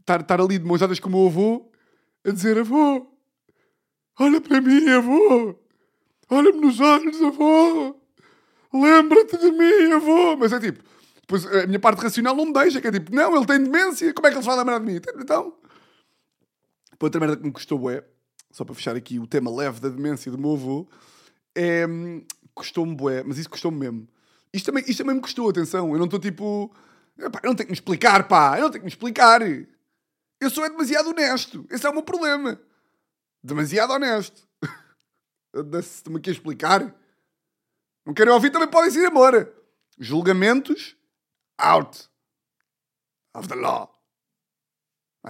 estar, 0.00 0.20
estar 0.20 0.40
ali 0.40 0.58
de 0.58 0.64
mãos 0.64 0.80
dadas 0.80 0.98
com 0.98 1.08
o 1.08 1.12
meu 1.12 1.26
avô, 1.26 1.70
a 2.24 2.30
dizer: 2.30 2.58
avô, 2.58 3.06
olha 4.18 4.40
para 4.40 4.60
mim, 4.60 4.88
avô, 4.88 5.54
olha-me 6.30 6.60
nos 6.60 6.80
olhos, 6.80 7.22
avô, 7.22 7.96
lembra-te 8.72 9.38
de 9.38 9.50
mim, 9.50 9.92
avô. 9.92 10.36
Mas 10.36 10.52
é 10.52 10.60
tipo, 10.60 10.82
depois 11.20 11.46
a 11.46 11.66
minha 11.66 11.80
parte 11.80 12.02
racional 12.02 12.34
não 12.34 12.46
me 12.46 12.52
deixa, 12.52 12.80
que 12.80 12.88
é 12.88 12.92
tipo, 12.92 13.14
não, 13.14 13.36
ele 13.36 13.46
tem 13.46 13.62
demência, 13.62 14.12
como 14.14 14.26
é 14.26 14.30
que 14.30 14.36
ele 14.36 14.42
se 14.42 14.48
vai 14.48 14.58
lembrar 14.58 14.78
de 14.78 14.86
mim? 14.86 15.00
Então, 15.18 15.54
Pô, 16.98 17.06
outra 17.06 17.20
merda 17.20 17.36
que 17.36 17.44
me 17.44 17.52
custou 17.52 17.78
bué, 17.78 18.02
só 18.50 18.64
para 18.64 18.74
fechar 18.74 18.96
aqui 18.96 19.18
o 19.18 19.26
tema 19.26 19.54
leve 19.54 19.80
da 19.80 19.88
demência 19.88 20.32
do 20.32 20.38
meu 20.38 20.52
avô, 20.52 20.88
é, 21.54 21.84
custou-me 22.54 22.94
bué, 22.94 23.22
mas 23.22 23.38
isso 23.38 23.50
custou-me 23.50 23.78
mesmo. 23.78 24.08
Isto 24.52 24.66
também, 24.66 24.84
isto 24.86 24.98
também 24.98 25.16
me 25.16 25.20
custou, 25.20 25.48
atenção, 25.48 25.92
eu 25.92 25.98
não 25.98 26.06
estou 26.06 26.18
tipo, 26.18 26.74
epá, 27.18 27.40
eu 27.42 27.50
não 27.50 27.54
tenho 27.54 27.66
que 27.66 27.72
me 27.72 27.76
explicar, 27.76 28.26
pá, 28.26 28.56
eu 28.56 28.62
não 28.62 28.70
tenho 28.70 28.80
que 28.80 28.86
me 28.86 28.90
explicar. 28.90 29.42
Eu 30.40 30.50
sou 30.50 30.64
é 30.64 30.70
demasiado 30.70 31.10
honesto, 31.10 31.66
esse 31.70 31.86
é 31.86 31.90
o 31.90 31.92
meu 31.92 32.02
problema. 32.02 32.58
Demasiado 33.46 33.92
honesto. 33.92 34.48
Estou-me 35.78 36.18
aqui 36.18 36.30
a 36.30 36.32
explicar. 36.32 36.94
Não 38.04 38.12
querem 38.12 38.32
ouvir, 38.32 38.50
também 38.50 38.68
podem 38.68 38.92
ir 38.92 39.06
embora. 39.06 39.54
Julgamentos, 39.96 40.96
out. 41.56 42.10
Of 43.32 43.46
the 43.46 43.54
law. 43.54 43.96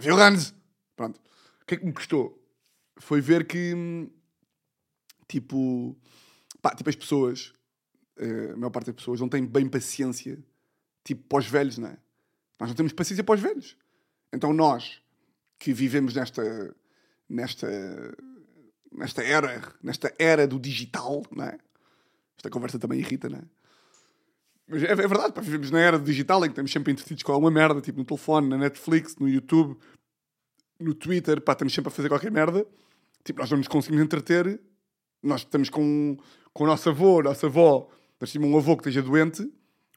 Your 0.02 0.18
hands. 0.18 0.54
Pronto. 0.96 1.20
O 1.60 1.66
que 1.66 1.74
é 1.74 1.76
que 1.76 1.84
me 1.84 1.92
custou? 1.92 2.42
Foi 2.98 3.20
ver 3.20 3.46
que, 3.46 3.74
hum, 3.74 4.10
tipo, 5.28 5.94
pá, 6.62 6.74
tipo 6.74 6.88
as 6.88 6.96
pessoas, 6.96 7.52
eh, 8.16 8.52
a 8.52 8.56
maior 8.56 8.70
parte 8.70 8.86
das 8.86 8.94
pessoas 8.94 9.20
não 9.20 9.28
têm 9.28 9.44
bem 9.44 9.68
paciência, 9.68 10.42
tipo, 11.04 11.22
para 11.28 11.38
os 11.38 11.46
velhos, 11.46 11.76
não 11.76 11.88
é? 11.88 11.98
Nós 12.58 12.70
não 12.70 12.76
temos 12.76 12.94
paciência 12.94 13.22
para 13.22 13.34
os 13.34 13.40
velhos. 13.42 13.76
Então 14.32 14.54
nós, 14.54 15.02
que 15.58 15.74
vivemos 15.74 16.14
nesta, 16.14 16.74
nesta, 17.28 17.68
nesta 18.92 19.22
era, 19.22 19.62
nesta 19.82 20.14
era 20.18 20.46
do 20.46 20.58
digital, 20.58 21.22
não 21.30 21.44
é? 21.44 21.58
Esta 22.36 22.50
conversa 22.50 22.78
também 22.78 22.98
irrita, 22.98 23.28
não 23.28 23.38
é? 23.38 23.42
Mas 24.68 24.82
é, 24.82 24.90
é 24.90 24.94
verdade, 24.94 25.32
pá, 25.32 25.40
vivemos 25.40 25.70
na 25.70 25.80
era 25.80 25.98
do 25.98 26.04
digital 26.04 26.40
em 26.40 26.48
que 26.48 26.52
estamos 26.52 26.72
sempre 26.72 26.92
entretidos 26.92 27.22
com 27.22 27.32
alguma 27.32 27.50
merda, 27.50 27.80
tipo 27.80 27.98
no 27.98 28.04
telefone, 28.04 28.48
na 28.48 28.58
Netflix, 28.58 29.16
no 29.16 29.28
YouTube, 29.28 29.78
no 30.78 30.94
Twitter, 30.94 31.40
pá, 31.40 31.52
estamos 31.52 31.72
sempre 31.72 31.88
a 31.88 31.92
fazer 31.92 32.08
qualquer 32.08 32.30
merda. 32.30 32.66
Tipo, 33.24 33.40
nós 33.40 33.50
não 33.50 33.58
nos 33.58 33.68
conseguimos 33.68 34.04
entreter. 34.04 34.60
Nós 35.22 35.40
estamos 35.40 35.70
com, 35.70 36.16
com 36.52 36.64
o 36.64 36.66
nosso 36.66 36.88
avô, 36.88 37.22
nossa 37.22 37.46
avó, 37.46 37.88
nós 38.20 38.30
temos 38.30 38.48
um 38.48 38.56
avô 38.56 38.76
que 38.76 38.82
esteja 38.82 39.02
doente, 39.02 39.50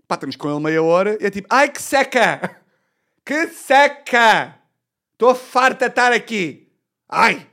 pá, 0.07 0.15
estamos 0.15 0.36
com 0.36 0.49
ele 0.49 0.59
meia 0.59 0.82
hora 0.82 1.17
e 1.21 1.25
é 1.25 1.30
tipo, 1.30 1.47
ai 1.51 1.69
que 1.69 1.82
seca! 1.82 2.61
Que 3.25 3.47
seca! 3.47 4.59
Estou 5.13 5.36
farta 5.36 5.86
de 5.86 5.91
estar 5.91 6.11
aqui! 6.11 6.68
Ai! 7.10 7.49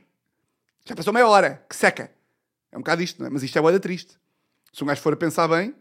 Já 0.85 0.95
passou 0.95 1.11
meia 1.11 1.27
hora, 1.27 1.65
que 1.67 1.75
seca! 1.75 2.11
É 2.71 2.77
um 2.77 2.81
bocado 2.81 3.01
isto, 3.01 3.19
não 3.19 3.27
é? 3.27 3.29
Mas 3.29 3.43
isto 3.43 3.57
é 3.57 3.61
boeda 3.61 3.79
triste. 3.79 4.17
Se 4.71 4.83
um 4.83 4.87
gajo 4.87 5.01
for 5.01 5.13
a 5.13 5.17
pensar 5.17 5.47
bem, 5.47 5.75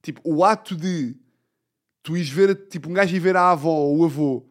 tipo, 0.00 0.20
o 0.24 0.44
ato 0.44 0.76
de 0.76 1.16
tu 2.02 2.16
ires 2.16 2.30
ver, 2.30 2.54
tipo, 2.68 2.88
um 2.88 2.92
gajo 2.92 3.14
ir 3.14 3.18
ver 3.18 3.36
a 3.36 3.50
avó 3.50 3.70
ou 3.70 3.98
o 3.98 4.04
avô 4.04 4.46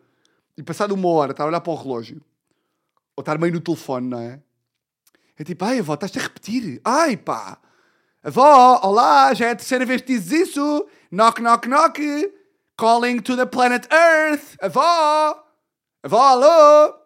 e 0.57 0.62
passado 0.62 0.93
uma 0.93 1.07
hora 1.10 1.32
estar 1.32 1.45
a 1.45 1.47
olhar 1.47 1.62
para 1.62 1.72
o 1.72 1.76
relógio 1.76 2.22
ou 3.16 3.22
estar 3.22 3.38
meio 3.38 3.53
no 3.53 3.62
telefone, 3.62 4.07
não 4.07 4.20
é? 4.20 4.41
É 5.38 5.43
tipo, 5.43 5.64
ai 5.64 5.80
avó, 5.80 5.93
estás-te 5.93 6.20
a 6.20 6.24
repetir. 6.24 6.82
Ai 6.84 7.16
pá! 7.16 7.57
Avó, 8.22 8.82
olá, 8.84 9.34
já 9.34 9.47
é 9.47 9.51
a 9.51 9.55
terceira 9.55 9.86
vez 9.86 10.01
que 10.01 10.07
dizes 10.07 10.49
isso. 10.49 10.88
Knock, 11.10 11.41
knock, 11.41 11.68
knock. 11.70 11.99
Calling 12.78 13.20
to 13.22 13.38
the 13.38 13.45
planet 13.45 13.88
Earth. 13.91 14.57
Avó! 14.62 15.41
Avó, 16.03 16.22
alô! 16.22 16.98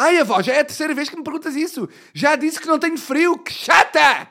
Ai 0.00 0.18
avó, 0.18 0.40
já 0.40 0.54
é 0.54 0.60
a 0.60 0.64
terceira 0.64 0.94
vez 0.94 1.10
que 1.10 1.16
me 1.16 1.22
perguntas 1.22 1.54
isso. 1.54 1.86
Já 2.14 2.34
disse 2.34 2.58
que 2.58 2.66
não 2.66 2.78
tenho 2.78 2.96
frio. 2.96 3.38
Que 3.38 3.52
chata! 3.52 4.30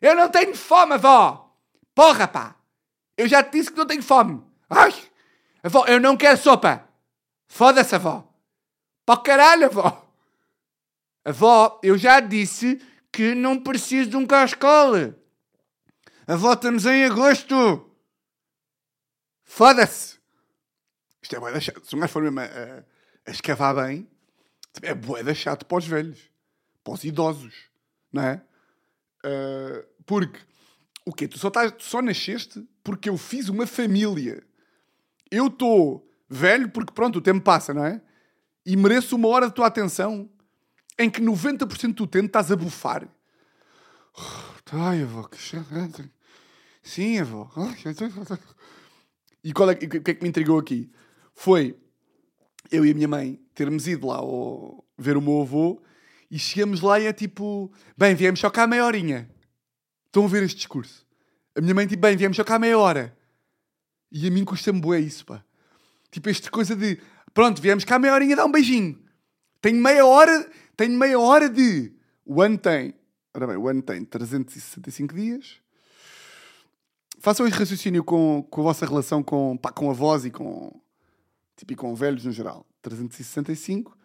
Eu 0.00 0.14
não 0.14 0.28
tenho 0.28 0.54
fome, 0.54 0.94
avó! 0.94 1.52
Porra, 1.92 2.28
pá! 2.28 2.54
Eu 3.16 3.26
já 3.26 3.42
te 3.42 3.58
disse 3.58 3.72
que 3.72 3.76
não 3.76 3.88
tenho 3.88 4.04
fome. 4.04 4.40
Ai! 4.70 4.94
Avó, 5.64 5.84
eu 5.86 5.98
não 5.98 6.16
quero 6.16 6.38
sopa. 6.38 6.88
Foda-se, 7.48 7.92
avó. 7.92 8.32
O 9.04 9.16
caralho, 9.16 9.66
avó. 9.66 10.08
Avó, 11.24 11.80
eu 11.82 11.98
já 11.98 12.20
disse 12.20 12.80
que 13.10 13.34
não 13.34 13.60
preciso 13.60 14.10
de 14.10 14.16
um 14.16 14.24
cascole. 14.24 15.12
Avó, 16.24 16.52
estamos 16.52 16.86
em 16.86 17.04
agosto. 17.04 17.90
Foda-se! 19.42 20.20
Isto 21.20 21.34
é 21.34 21.40
boeda 21.40 21.60
chato. 21.60 21.84
Se 21.84 21.96
um 21.96 21.98
gajo 21.98 22.12
for 22.12 22.22
mesmo 22.22 22.38
a, 22.38 22.44
a, 22.44 22.84
a 23.26 23.30
escavar 23.32 23.74
bem, 23.74 24.08
é 24.82 24.94
boeda 24.94 25.34
chato 25.34 25.66
para 25.66 25.78
os 25.78 25.86
velhos, 25.86 26.30
para 26.82 26.94
os 26.94 27.04
idosos, 27.04 27.54
não 28.12 28.22
é? 28.22 28.42
Uh, 29.24 29.86
porque, 30.04 30.38
o 31.06 31.12
quê? 31.12 31.28
Tu 31.28 31.38
só, 31.38 31.48
estás, 31.48 31.72
tu 31.72 31.84
só 31.84 32.02
nasceste 32.02 32.66
porque 32.82 33.08
eu 33.08 33.16
fiz 33.16 33.48
uma 33.48 33.66
família. 33.66 34.42
Eu 35.30 35.46
estou 35.46 36.08
velho 36.28 36.68
porque, 36.70 36.92
pronto, 36.92 37.18
o 37.18 37.22
tempo 37.22 37.42
passa, 37.42 37.72
não 37.72 37.84
é? 37.84 38.00
E 38.66 38.76
mereço 38.76 39.16
uma 39.16 39.28
hora 39.28 39.48
de 39.48 39.54
tua 39.54 39.66
atenção 39.66 40.28
em 40.98 41.10
que 41.10 41.20
90% 41.20 41.94
do 41.94 42.06
tempo 42.06 42.26
estás 42.26 42.50
a 42.50 42.56
bufar. 42.56 43.08
Ai, 44.72 45.02
avó, 45.02 45.24
que 45.24 45.36
chato. 45.36 46.10
Sim, 46.82 47.18
avó. 47.18 47.50
E 49.42 49.52
qual 49.52 49.70
é, 49.70 49.74
o 49.74 49.76
que 49.76 50.10
é 50.10 50.14
que 50.14 50.22
me 50.22 50.28
intrigou 50.28 50.58
aqui? 50.58 50.90
Foi 51.34 51.78
eu 52.70 52.84
e 52.84 52.90
a 52.90 52.94
minha 52.94 53.08
mãe 53.08 53.43
termos 53.54 53.86
ido 53.86 54.06
lá 54.08 54.16
ao, 54.16 54.84
ver 54.98 55.16
o 55.16 55.22
meu 55.22 55.42
avô 55.42 55.80
e 56.30 56.38
chegamos 56.38 56.80
lá 56.80 56.98
e 56.98 57.06
é 57.06 57.12
tipo, 57.12 57.72
bem, 57.96 58.14
viemos 58.14 58.40
só 58.40 58.50
cá 58.50 58.66
meia 58.66 58.84
horinha. 58.84 59.30
Estão 60.06 60.24
a 60.24 60.28
ver 60.28 60.42
este 60.42 60.56
discurso? 60.56 61.06
A 61.56 61.60
minha 61.60 61.74
mãe 61.74 61.86
tipo, 61.86 62.02
bem, 62.02 62.16
viemos 62.16 62.36
só 62.36 62.44
cá 62.44 62.58
meia 62.58 62.78
hora. 62.78 63.16
E 64.10 64.26
a 64.26 64.30
mim 64.30 64.44
custa-me 64.44 64.80
boa 64.80 64.98
isso, 64.98 65.24
pá. 65.24 65.44
Tipo, 66.10 66.28
esta 66.28 66.50
coisa 66.50 66.74
de, 66.74 67.00
pronto, 67.32 67.60
viemos 67.60 67.84
cá 67.84 67.98
meia 67.98 68.14
horinha 68.14 68.36
dar 68.36 68.44
um 68.44 68.52
beijinho. 68.52 68.98
Tenho 69.60 69.80
meia 69.80 70.04
hora, 70.04 70.50
tenho 70.76 70.98
meia 70.98 71.18
hora 71.18 71.48
de... 71.48 71.92
O 72.24 72.40
ano 72.40 72.58
tem, 72.58 72.94
ora 73.34 73.46
bem, 73.46 73.56
o 73.56 73.68
ano 73.68 73.82
tem 73.82 74.04
365 74.04 75.14
dias. 75.14 75.60
Façam 77.18 77.46
este 77.46 77.58
raciocínio 77.58 78.04
com, 78.04 78.46
com 78.50 78.60
a 78.60 78.64
vossa 78.64 78.86
relação 78.86 79.22
com, 79.22 79.56
pá, 79.56 79.70
com 79.70 79.90
avós 79.90 80.24
e 80.24 80.30
com, 80.30 80.80
tipo, 81.56 81.72
e 81.72 81.76
com 81.76 81.94
velhos 81.94 82.24
no 82.24 82.32
geral. 82.32 82.66
365 82.84 83.96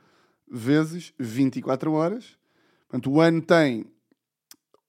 vezes 0.50 1.14
24 1.20 1.92
horas. 1.92 2.38
Portanto, 2.88 3.12
o 3.12 3.22
ano 3.22 3.42
tem 3.42 3.86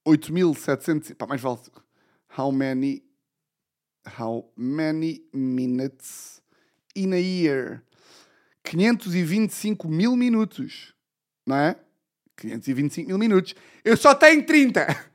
8.700... 0.07 1.15
Pá, 1.15 1.27
mais 1.27 1.41
vale... 1.41 1.59
How 2.39 2.51
many... 2.51 3.03
How 4.19 4.51
many 4.57 5.27
minutes 5.35 6.41
in 6.97 7.13
a 7.13 7.19
year? 7.19 7.83
525 8.65 9.89
mil 9.89 10.17
minutos. 10.17 10.95
Não 11.47 11.57
é? 11.57 11.77
525 12.37 13.09
mil 13.09 13.19
minutos. 13.19 13.55
Eu 13.85 13.97
só 13.97 14.15
tenho 14.15 14.47
30. 14.47 15.11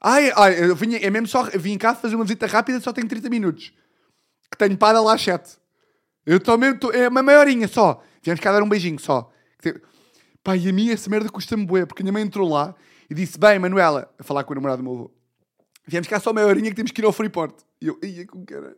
Ai, 0.00 0.32
ai 0.36 0.64
eu 0.64 0.74
vinha, 0.74 0.98
é 0.98 1.08
mesmo 1.10 1.28
só... 1.28 1.44
vim 1.44 1.78
cá 1.78 1.94
fazer 1.94 2.16
uma 2.16 2.24
visita 2.24 2.46
rápida 2.46 2.80
só 2.80 2.92
tenho 2.92 3.08
30 3.08 3.30
minutos. 3.30 3.72
Que 4.50 4.58
tenho 4.58 4.76
para 4.76 5.00
lá 5.00 5.16
7. 5.16 5.63
Eu 6.26 6.40
mesmo... 6.58 6.78
Tô, 6.78 6.90
é 6.90 7.08
uma 7.08 7.22
maiorinha 7.22 7.68
só. 7.68 8.02
Viemos 8.22 8.40
cá 8.40 8.52
dar 8.52 8.62
um 8.62 8.68
beijinho 8.68 8.98
só. 8.98 9.30
Pá, 10.42 10.56
e 10.56 10.68
a 10.68 10.72
mim 10.72 10.90
essa 10.90 11.08
merda 11.08 11.28
custa-me 11.30 11.64
bué, 11.64 11.86
porque 11.86 12.02
a 12.02 12.04
minha 12.04 12.12
mãe 12.12 12.22
entrou 12.22 12.48
lá 12.48 12.74
e 13.08 13.14
disse, 13.14 13.38
bem, 13.38 13.58
Manuela, 13.58 14.12
a 14.18 14.22
falar 14.22 14.44
com 14.44 14.52
o 14.52 14.54
namorado 14.54 14.82
do 14.82 14.84
meu 14.84 14.92
avô, 14.92 15.10
viemos 15.86 16.08
cá 16.08 16.20
só 16.20 16.32
meia 16.32 16.46
horinha 16.46 16.70
que 16.70 16.76
temos 16.76 16.92
que 16.92 17.00
ir 17.00 17.04
ao 17.04 17.12
Freeport. 17.12 17.54
E 17.80 17.86
eu, 17.86 17.98
ia 18.02 18.26
com 18.26 18.44
caralho. 18.44 18.76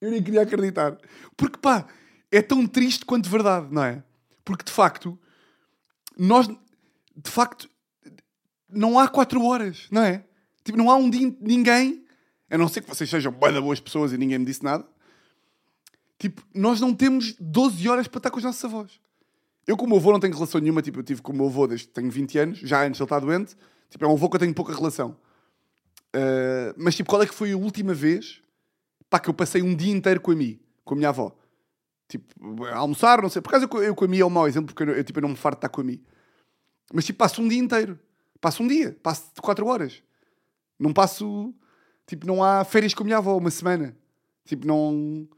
Eu 0.00 0.10
nem 0.10 0.22
queria 0.22 0.42
acreditar. 0.42 0.98
Porque, 1.36 1.58
pá, 1.58 1.86
é 2.30 2.42
tão 2.42 2.66
triste 2.66 3.04
quanto 3.04 3.28
verdade, 3.28 3.68
não 3.70 3.82
é? 3.82 4.02
Porque, 4.44 4.64
de 4.64 4.72
facto, 4.72 5.18
nós, 6.16 6.46
de 6.46 7.30
facto, 7.30 7.68
não 8.68 8.98
há 8.98 9.08
quatro 9.08 9.42
horas, 9.42 9.86
não 9.90 10.02
é? 10.02 10.24
Tipo, 10.64 10.76
não 10.76 10.90
há 10.90 10.96
um 10.96 11.08
dia, 11.08 11.34
ninguém, 11.40 12.04
a 12.50 12.58
não 12.58 12.68
ser 12.68 12.82
que 12.82 12.88
vocês 12.88 13.08
sejam 13.08 13.32
boas 13.32 13.80
pessoas 13.80 14.12
e 14.12 14.18
ninguém 14.18 14.38
me 14.38 14.44
disse 14.44 14.62
nada, 14.62 14.86
tipo, 16.18 16.42
nós 16.54 16.80
não 16.80 16.94
temos 16.94 17.34
12 17.38 17.88
horas 17.88 18.08
para 18.08 18.18
estar 18.18 18.30
com 18.30 18.38
os 18.38 18.44
nossos 18.44 18.64
avós. 18.64 19.00
Eu 19.66 19.76
com 19.76 19.84
o 19.84 19.88
meu 19.88 19.96
avô 19.96 20.12
não 20.12 20.20
tenho 20.20 20.34
relação 20.34 20.60
nenhuma, 20.60 20.80
tipo, 20.80 21.00
eu 21.00 21.02
tive 21.02 21.20
com 21.20 21.32
o 21.32 21.36
meu 21.36 21.46
avô 21.46 21.66
desde 21.66 21.88
que 21.88 21.92
tenho 21.92 22.10
20 22.10 22.38
anos, 22.38 22.58
já 22.58 22.84
antes 22.84 23.00
ele 23.00 23.06
estar 23.06 23.18
doente, 23.18 23.56
tipo, 23.90 24.04
é 24.04 24.08
um 24.08 24.12
avô 24.12 24.28
que 24.28 24.36
eu 24.36 24.40
tenho 24.40 24.54
pouca 24.54 24.72
relação. 24.72 25.16
Uh, 26.14 26.72
mas, 26.76 26.94
tipo, 26.94 27.10
qual 27.10 27.22
é 27.22 27.26
que 27.26 27.34
foi 27.34 27.52
a 27.52 27.56
última 27.56 27.92
vez, 27.92 28.40
pá, 29.10 29.18
que 29.18 29.28
eu 29.28 29.34
passei 29.34 29.62
um 29.62 29.74
dia 29.74 29.92
inteiro 29.92 30.20
com 30.20 30.30
a 30.30 30.36
mim, 30.36 30.58
com 30.84 30.94
a 30.94 30.96
minha 30.96 31.08
avó? 31.08 31.36
Tipo, 32.08 32.64
almoçar, 32.66 33.20
não 33.20 33.28
sei, 33.28 33.42
por 33.42 33.50
acaso 33.50 33.68
eu, 33.70 33.82
eu 33.82 33.94
com 33.94 34.04
a 34.04 34.08
mim 34.08 34.20
é 34.20 34.24
um 34.24 34.30
mau 34.30 34.46
exemplo, 34.46 34.72
porque 34.72 34.88
eu, 34.88 34.96
eu, 34.96 35.04
tipo, 35.04 35.18
eu 35.18 35.22
não 35.22 35.30
me 35.30 35.36
farto 35.36 35.56
de 35.56 35.58
estar 35.58 35.68
com 35.68 35.80
a 35.80 35.84
mim. 35.84 36.00
Mas, 36.92 37.04
tipo, 37.04 37.18
passo 37.18 37.42
um 37.42 37.48
dia 37.48 37.58
inteiro. 37.58 37.98
Passo 38.40 38.62
um 38.62 38.68
dia, 38.68 38.96
passo 39.02 39.30
4 39.42 39.66
horas. 39.66 40.02
Não 40.78 40.92
passo, 40.92 41.52
tipo, 42.06 42.26
não 42.26 42.44
há 42.44 42.64
férias 42.64 42.94
com 42.94 43.02
a 43.02 43.06
minha 43.06 43.18
avó, 43.18 43.36
uma 43.36 43.50
semana. 43.50 43.96
Tipo, 44.44 44.66
não... 44.66 45.28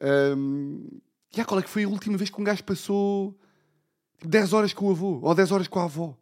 Um, 0.00 0.86
e 1.32 1.36
yeah, 1.36 1.48
qual 1.48 1.60
é 1.60 1.62
que 1.62 1.70
foi 1.70 1.84
a 1.84 1.88
última 1.88 2.16
vez 2.16 2.30
que 2.30 2.40
um 2.40 2.44
gajo 2.44 2.64
passou 2.64 3.38
10 4.24 4.52
horas 4.52 4.72
com 4.72 4.86
o 4.86 4.90
avô 4.90 5.20
ou 5.22 5.34
10 5.34 5.52
horas 5.52 5.68
com 5.68 5.78
a 5.78 5.84
avó. 5.84 6.16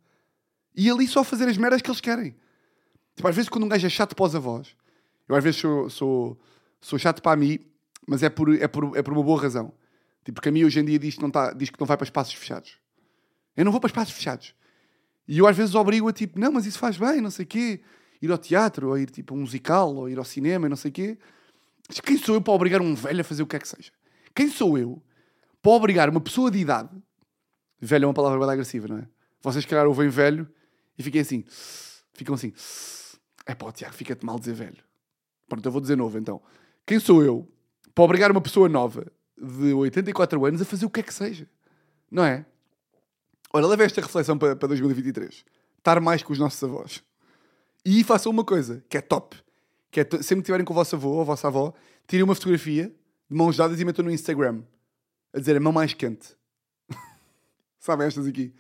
E 0.74 0.89
ali 0.91 1.07
só 1.07 1.24
fazer 1.24 1.49
as 1.49 1.57
merdas 1.57 1.83
que 1.83 1.91
eles 1.91 2.01
querem. 2.01 2.37
Tipo, 3.16 3.29
às 3.29 3.35
vezes 3.35 3.49
quando 3.49 3.64
um 3.64 3.68
gajo 3.68 3.87
é 3.87 3.91
chato 3.91 4.14
para 4.14 4.24
os 4.24 4.35
avós, 4.35 4.76
eu 5.29 5.35
às 5.35 5.43
vezes 5.43 5.61
sou, 5.61 5.91
sou, 5.91 6.41
sou 6.81 6.99
chato 6.99 7.20
para 7.20 7.37
mim, 7.37 7.59
mas 8.07 8.22
é 8.22 8.31
por, 8.31 8.55
é, 8.55 8.68
por, 8.68 8.97
é 8.97 9.03
por 9.03 9.12
uma 9.12 9.22
boa 9.22 9.41
razão. 9.41 9.72
Tipo, 10.24 10.37
porque 10.37 10.49
a 10.49 10.53
mim 10.53 10.64
hoje 10.64 10.79
em 10.79 10.85
dia 10.85 10.99
diz 10.99 11.16
que, 11.16 11.22
não 11.22 11.31
tá, 11.31 11.53
diz 11.53 11.70
que 11.70 11.81
não 11.81 11.87
vai 11.87 11.97
para 11.97 12.05
espaços 12.05 12.35
fechados. 12.35 12.79
Eu 13.57 13.64
não 13.64 13.72
vou 13.72 13.81
para 13.81 13.89
espaços 13.89 14.14
fechados. 14.14 14.55
E 15.26 15.39
eu 15.39 15.47
às 15.47 15.57
vezes 15.57 15.74
obrigo 15.74 16.09
a 16.09 16.12
tipo, 16.12 16.39
não, 16.39 16.53
mas 16.53 16.64
isso 16.64 16.79
faz 16.79 16.97
bem, 16.97 17.20
não 17.20 17.31
sei 17.31 17.45
o 17.45 17.49
quê. 17.49 17.81
Ir 18.22 18.31
ao 18.31 18.39
teatro, 18.39 18.89
ou 18.89 18.99
ir 18.99 19.11
tipo 19.11 19.35
a 19.35 19.37
um 19.37 19.41
musical, 19.41 19.95
ou 19.95 20.09
ir 20.09 20.18
ao 20.18 20.24
cinema, 20.24 20.68
não 20.68 20.76
sei 20.76 20.91
o 20.91 20.95
quê. 20.95 21.18
Quem 22.05 22.18
sou 22.18 22.34
eu 22.34 22.41
para 22.41 22.53
obrigar 22.53 22.80
um 22.80 22.95
velho 22.95 23.20
a 23.20 23.24
fazer 23.24 23.43
o 23.43 23.47
que 23.47 23.57
é 23.57 23.59
que 23.59 23.68
seja? 23.68 23.91
Quem 24.34 24.49
sou 24.49 24.78
eu 24.78 25.03
para 25.62 25.72
obrigar 25.72 26.09
uma 26.09 26.20
pessoa 26.20 26.51
de 26.51 26.59
idade 26.59 26.91
Velho 27.80 28.05
é 28.05 28.07
uma 28.09 28.14
palavra 28.14 28.39
bem 28.39 28.51
agressiva, 28.51 28.89
não 28.89 28.99
é? 28.99 29.09
Vocês, 29.41 29.64
calhar, 29.64 29.86
ouvem 29.86 30.09
velho 30.09 30.49
e 30.99 31.03
fiquem 31.03 31.20
assim. 31.20 31.45
Ficam 32.12 32.34
assim. 32.34 32.53
É 33.47 33.55
pá, 33.55 33.70
Tiago, 33.70 33.95
fica-te 33.95 34.26
mal 34.26 34.39
dizer 34.39 34.55
velho. 34.55 34.82
Pronto, 35.49 35.64
eu 35.64 35.72
vou 35.72 35.80
dizer 35.80 35.97
novo 35.97 36.18
então. 36.18 36.43
Quem 36.84 36.99
sou 36.99 37.22
eu 37.22 37.49
para 37.95 38.05
obrigar 38.05 38.30
uma 38.30 38.41
pessoa 38.41 38.68
nova 38.68 39.07
de 39.36 39.72
84 39.72 40.45
anos 40.45 40.61
a 40.61 40.64
fazer 40.64 40.86
o 40.86 40.91
que 40.91 41.01
é 41.01 41.03
que 41.03 41.14
seja? 41.14 41.49
Não 42.11 42.24
é? 42.24 42.45
Olha, 43.53 43.66
leve 43.66 43.84
esta 43.84 44.01
reflexão 44.01 44.36
para, 44.36 44.57
para 44.57 44.68
2023. 44.68 45.45
Estar 45.78 46.01
mais 46.01 46.22
com 46.22 46.32
os 46.32 46.39
nossos 46.39 46.62
avós. 46.62 47.03
E 47.84 48.03
façam 48.03 48.32
uma 48.32 48.45
coisa, 48.45 48.84
que 48.91 48.99
é 48.99 49.01
top. 49.01 49.36
Que 49.91 50.01
é, 50.01 50.05
sempre 50.05 50.18
que 50.18 50.34
estiverem 50.34 50.64
com 50.64 50.72
o 50.72 50.76
vosso 50.76 50.97
avô 50.97 51.11
ou 51.11 51.20
a 51.20 51.24
vossa 51.24 51.49
avó, 51.49 51.72
tirem 52.07 52.24
uma 52.24 52.34
fotografia 52.34 52.93
de 53.30 53.36
mãos 53.36 53.57
dadas 53.57 53.80
e 53.80 53.84
metam 53.84 54.05
no 54.05 54.11
Instagram. 54.11 54.62
A 55.32 55.39
dizer 55.39 55.57
a 55.57 55.61
mão 55.61 55.72
mais 55.72 55.95
quente. 55.95 56.36
Sabem 57.78 58.07
estas 58.07 58.26
aqui? 58.26 58.55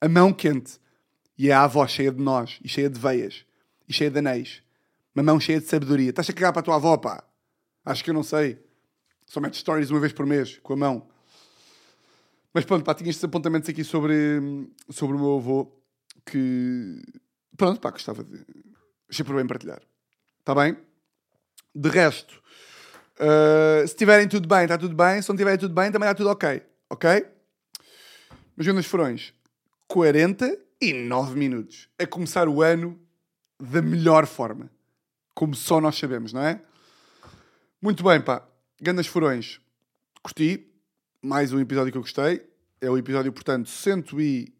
A 0.00 0.08
mão 0.08 0.32
quente. 0.32 0.80
E 1.36 1.52
a 1.52 1.62
avó 1.62 1.86
cheia 1.86 2.10
de 2.10 2.20
nós, 2.20 2.58
e 2.64 2.68
cheia 2.68 2.90
de 2.90 2.98
veias, 2.98 3.46
e 3.88 3.92
cheia 3.92 4.10
de 4.10 4.18
anéis. 4.18 4.62
Uma 5.14 5.22
mão 5.22 5.38
cheia 5.38 5.60
de 5.60 5.66
sabedoria. 5.66 6.10
Estás 6.10 6.28
a 6.28 6.32
cagar 6.32 6.52
para 6.52 6.60
a 6.60 6.62
tua 6.64 6.74
avó, 6.76 6.96
pá? 6.96 7.22
Acho 7.84 8.02
que 8.02 8.10
eu 8.10 8.14
não 8.14 8.24
sei. 8.24 8.58
Só 9.26 9.40
metes 9.40 9.60
stories 9.60 9.90
uma 9.90 10.00
vez 10.00 10.12
por 10.12 10.26
mês, 10.26 10.58
com 10.58 10.72
a 10.72 10.76
mão. 10.76 11.08
Mas 12.52 12.64
pronto, 12.64 12.84
pá, 12.84 12.94
tinha 12.94 13.10
estes 13.10 13.22
apontamentos 13.22 13.68
aqui 13.68 13.84
sobre, 13.84 14.14
sobre 14.90 15.16
o 15.16 15.18
meu 15.18 15.36
avô, 15.36 15.72
que... 16.26 17.00
Pronto, 17.56 17.80
pá, 17.80 17.90
gostava 17.90 18.24
de... 18.24 18.44
Achei 19.08 19.24
por 19.24 19.36
bem 19.36 19.46
partilhar. 19.46 19.80
Está 20.48 20.58
bem? 20.62 20.78
De 21.74 21.90
resto, 21.90 22.42
uh, 23.20 23.80
se 23.80 23.92
estiverem 23.92 24.26
tudo 24.26 24.48
bem, 24.48 24.62
está 24.62 24.78
tudo 24.78 24.96
bem. 24.96 25.20
Se 25.20 25.28
não 25.28 25.34
estiverem 25.34 25.58
tudo 25.58 25.74
bem, 25.74 25.92
também 25.92 26.08
está 26.08 26.14
tudo 26.14 26.30
ok. 26.30 26.62
Ok? 26.88 27.26
Mas 28.56 28.64
Jonas 28.64 28.86
Furões, 28.86 29.34
49 29.88 31.38
minutos 31.38 31.90
a 31.98 32.06
começar 32.06 32.48
o 32.48 32.62
ano 32.62 32.98
da 33.60 33.82
melhor 33.82 34.26
forma. 34.26 34.70
Como 35.34 35.54
só 35.54 35.82
nós 35.82 35.98
sabemos, 35.98 36.32
não 36.32 36.40
é? 36.40 36.62
Muito 37.82 38.02
bem, 38.02 38.18
pá. 38.18 38.42
Gandas 38.80 39.06
Furões. 39.06 39.60
Curti. 40.22 40.66
Mais 41.20 41.52
um 41.52 41.60
episódio 41.60 41.92
que 41.92 41.98
eu 41.98 42.02
gostei. 42.02 42.42
É 42.80 42.88
o 42.88 42.96
episódio, 42.96 43.30
portanto, 43.34 43.68
100 43.68 44.02
e... 44.18 44.54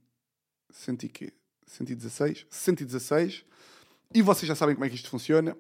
100 0.71 0.99
e 1.05 1.09
quê? 1.09 1.33
116? 1.67 2.45
116. 2.51 3.43
E 4.13 4.21
vocês 4.21 4.47
já 4.47 4.55
sabem 4.55 4.75
como 4.75 4.85
é 4.85 4.91
que 4.91 4.97
isto 4.97 5.09
funciona. 5.09 5.57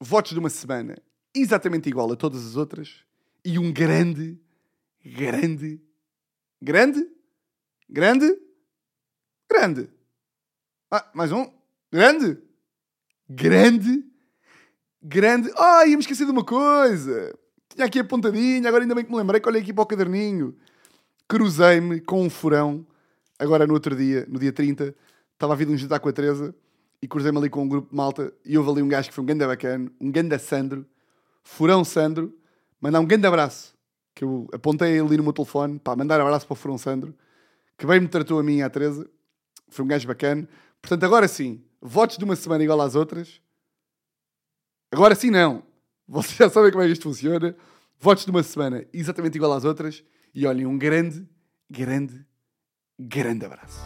Votos 0.00 0.32
de 0.32 0.38
uma 0.38 0.50
semana 0.50 0.96
exatamente 1.34 1.88
igual 1.88 2.10
a 2.10 2.16
todas 2.16 2.46
as 2.46 2.56
outras. 2.56 3.04
E 3.44 3.58
um 3.58 3.72
grande, 3.72 4.38
grande, 5.04 5.80
grande 6.60 7.20
Grande? 7.92 8.38
Grande. 9.50 9.90
Ah, 10.88 11.10
mais 11.12 11.32
um. 11.32 11.50
Grande? 11.90 12.38
Grande? 13.28 14.04
Grande. 15.02 15.50
Ah, 15.56 15.84
ia-me 15.86 16.00
esquecer 16.00 16.24
de 16.24 16.30
uma 16.30 16.44
coisa. 16.44 17.36
Tinha 17.68 17.84
aqui 17.84 17.98
apontadinha, 17.98 18.68
agora 18.68 18.84
ainda 18.84 18.94
bem 18.94 19.04
que 19.04 19.10
me 19.10 19.16
lembrei 19.16 19.40
que 19.40 19.48
olhei 19.48 19.60
aqui 19.60 19.72
para 19.72 19.82
o 19.82 19.86
caderninho. 19.86 20.56
Cruzei-me 21.26 22.00
com 22.00 22.22
um 22.22 22.30
furão, 22.30 22.86
agora 23.38 23.66
no 23.66 23.74
outro 23.74 23.96
dia, 23.96 24.24
no 24.28 24.38
dia 24.38 24.52
30, 24.52 24.94
estava 25.32 25.54
a 25.54 25.56
vir 25.56 25.68
um 25.68 25.76
jantar 25.76 25.98
com 25.98 26.08
a 26.08 26.12
Teresa 26.12 26.54
e 27.02 27.08
cruzei-me 27.08 27.38
ali 27.38 27.48
com 27.48 27.62
um 27.62 27.68
grupo 27.68 27.90
de 27.90 27.96
malta 27.96 28.32
e 28.44 28.56
houve 28.58 28.70
ali 28.70 28.82
um 28.82 28.88
gajo 28.88 29.08
que 29.08 29.14
foi 29.14 29.22
um 29.24 29.26
ganda 29.26 29.46
bacana, 29.46 29.90
um 30.00 30.10
ganda 30.10 30.38
Sandro, 30.38 30.86
furão 31.42 31.84
Sandro, 31.84 32.34
mandar 32.80 33.00
um 33.00 33.06
grande 33.06 33.26
abraço, 33.26 33.74
que 34.14 34.24
eu 34.24 34.48
apontei 34.52 34.98
ali 34.98 35.16
no 35.16 35.22
meu 35.22 35.32
telefone, 35.32 35.78
pá, 35.78 35.96
mandar 35.96 36.20
um 36.20 36.26
abraço 36.26 36.46
para 36.46 36.52
o 36.52 36.56
Furão 36.56 36.76
Sandro, 36.76 37.14
que 37.78 37.86
bem 37.86 38.00
me 38.00 38.08
tratou 38.08 38.38
a 38.38 38.42
mim 38.42 38.58
e 38.58 38.62
à 38.62 38.68
Teresa. 38.68 39.08
Foi 39.68 39.84
um 39.84 39.88
gajo 39.88 40.06
bacana. 40.06 40.48
Portanto, 40.82 41.04
agora 41.04 41.26
sim, 41.26 41.64
votos 41.80 42.18
de 42.18 42.24
uma 42.24 42.36
semana 42.36 42.62
igual 42.62 42.80
às 42.80 42.94
outras. 42.94 43.40
Agora 44.92 45.14
sim 45.14 45.30
não. 45.30 45.62
Vocês 46.06 46.36
já 46.36 46.50
sabem 46.50 46.70
como 46.70 46.82
é 46.82 46.86
que 46.86 46.92
isto 46.92 47.04
funciona. 47.04 47.56
Votos 47.98 48.24
de 48.24 48.30
uma 48.30 48.42
semana 48.42 48.84
exatamente 48.92 49.36
igual 49.36 49.52
às 49.52 49.64
outras. 49.64 50.04
E 50.34 50.46
olhem, 50.46 50.66
um 50.66 50.76
grande, 50.76 51.26
grande, 51.70 52.26
grande 52.98 53.46
abraço. 53.46 53.80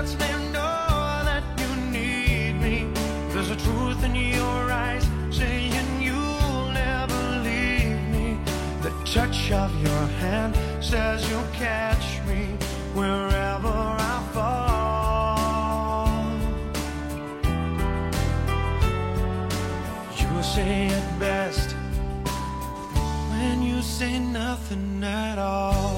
Lets 0.00 0.14
me 0.14 0.32
know 0.50 1.22
that 1.28 1.44
you 1.60 1.70
need 1.90 2.54
me. 2.54 2.76
There's 3.32 3.50
a 3.50 3.56
truth 3.56 4.02
in 4.02 4.14
your 4.14 4.62
eyes 4.86 5.04
saying 5.30 6.00
you'll 6.00 6.68
never 6.72 7.22
leave 7.48 8.00
me. 8.14 8.38
The 8.80 8.92
touch 9.04 9.52
of 9.52 9.70
your 9.86 10.04
hand 10.22 10.56
says 10.82 11.18
you'll 11.28 11.52
catch 11.52 12.06
me 12.28 12.42
wherever 12.94 13.76
I 14.12 14.16
fall. 14.34 14.80
You 20.20 20.42
say 20.42 20.86
it 20.98 21.08
best 21.18 21.68
when 23.32 23.62
you 23.62 23.82
say 23.82 24.18
nothing 24.18 25.04
at 25.04 25.38
all. 25.38 25.50
All 25.50 25.89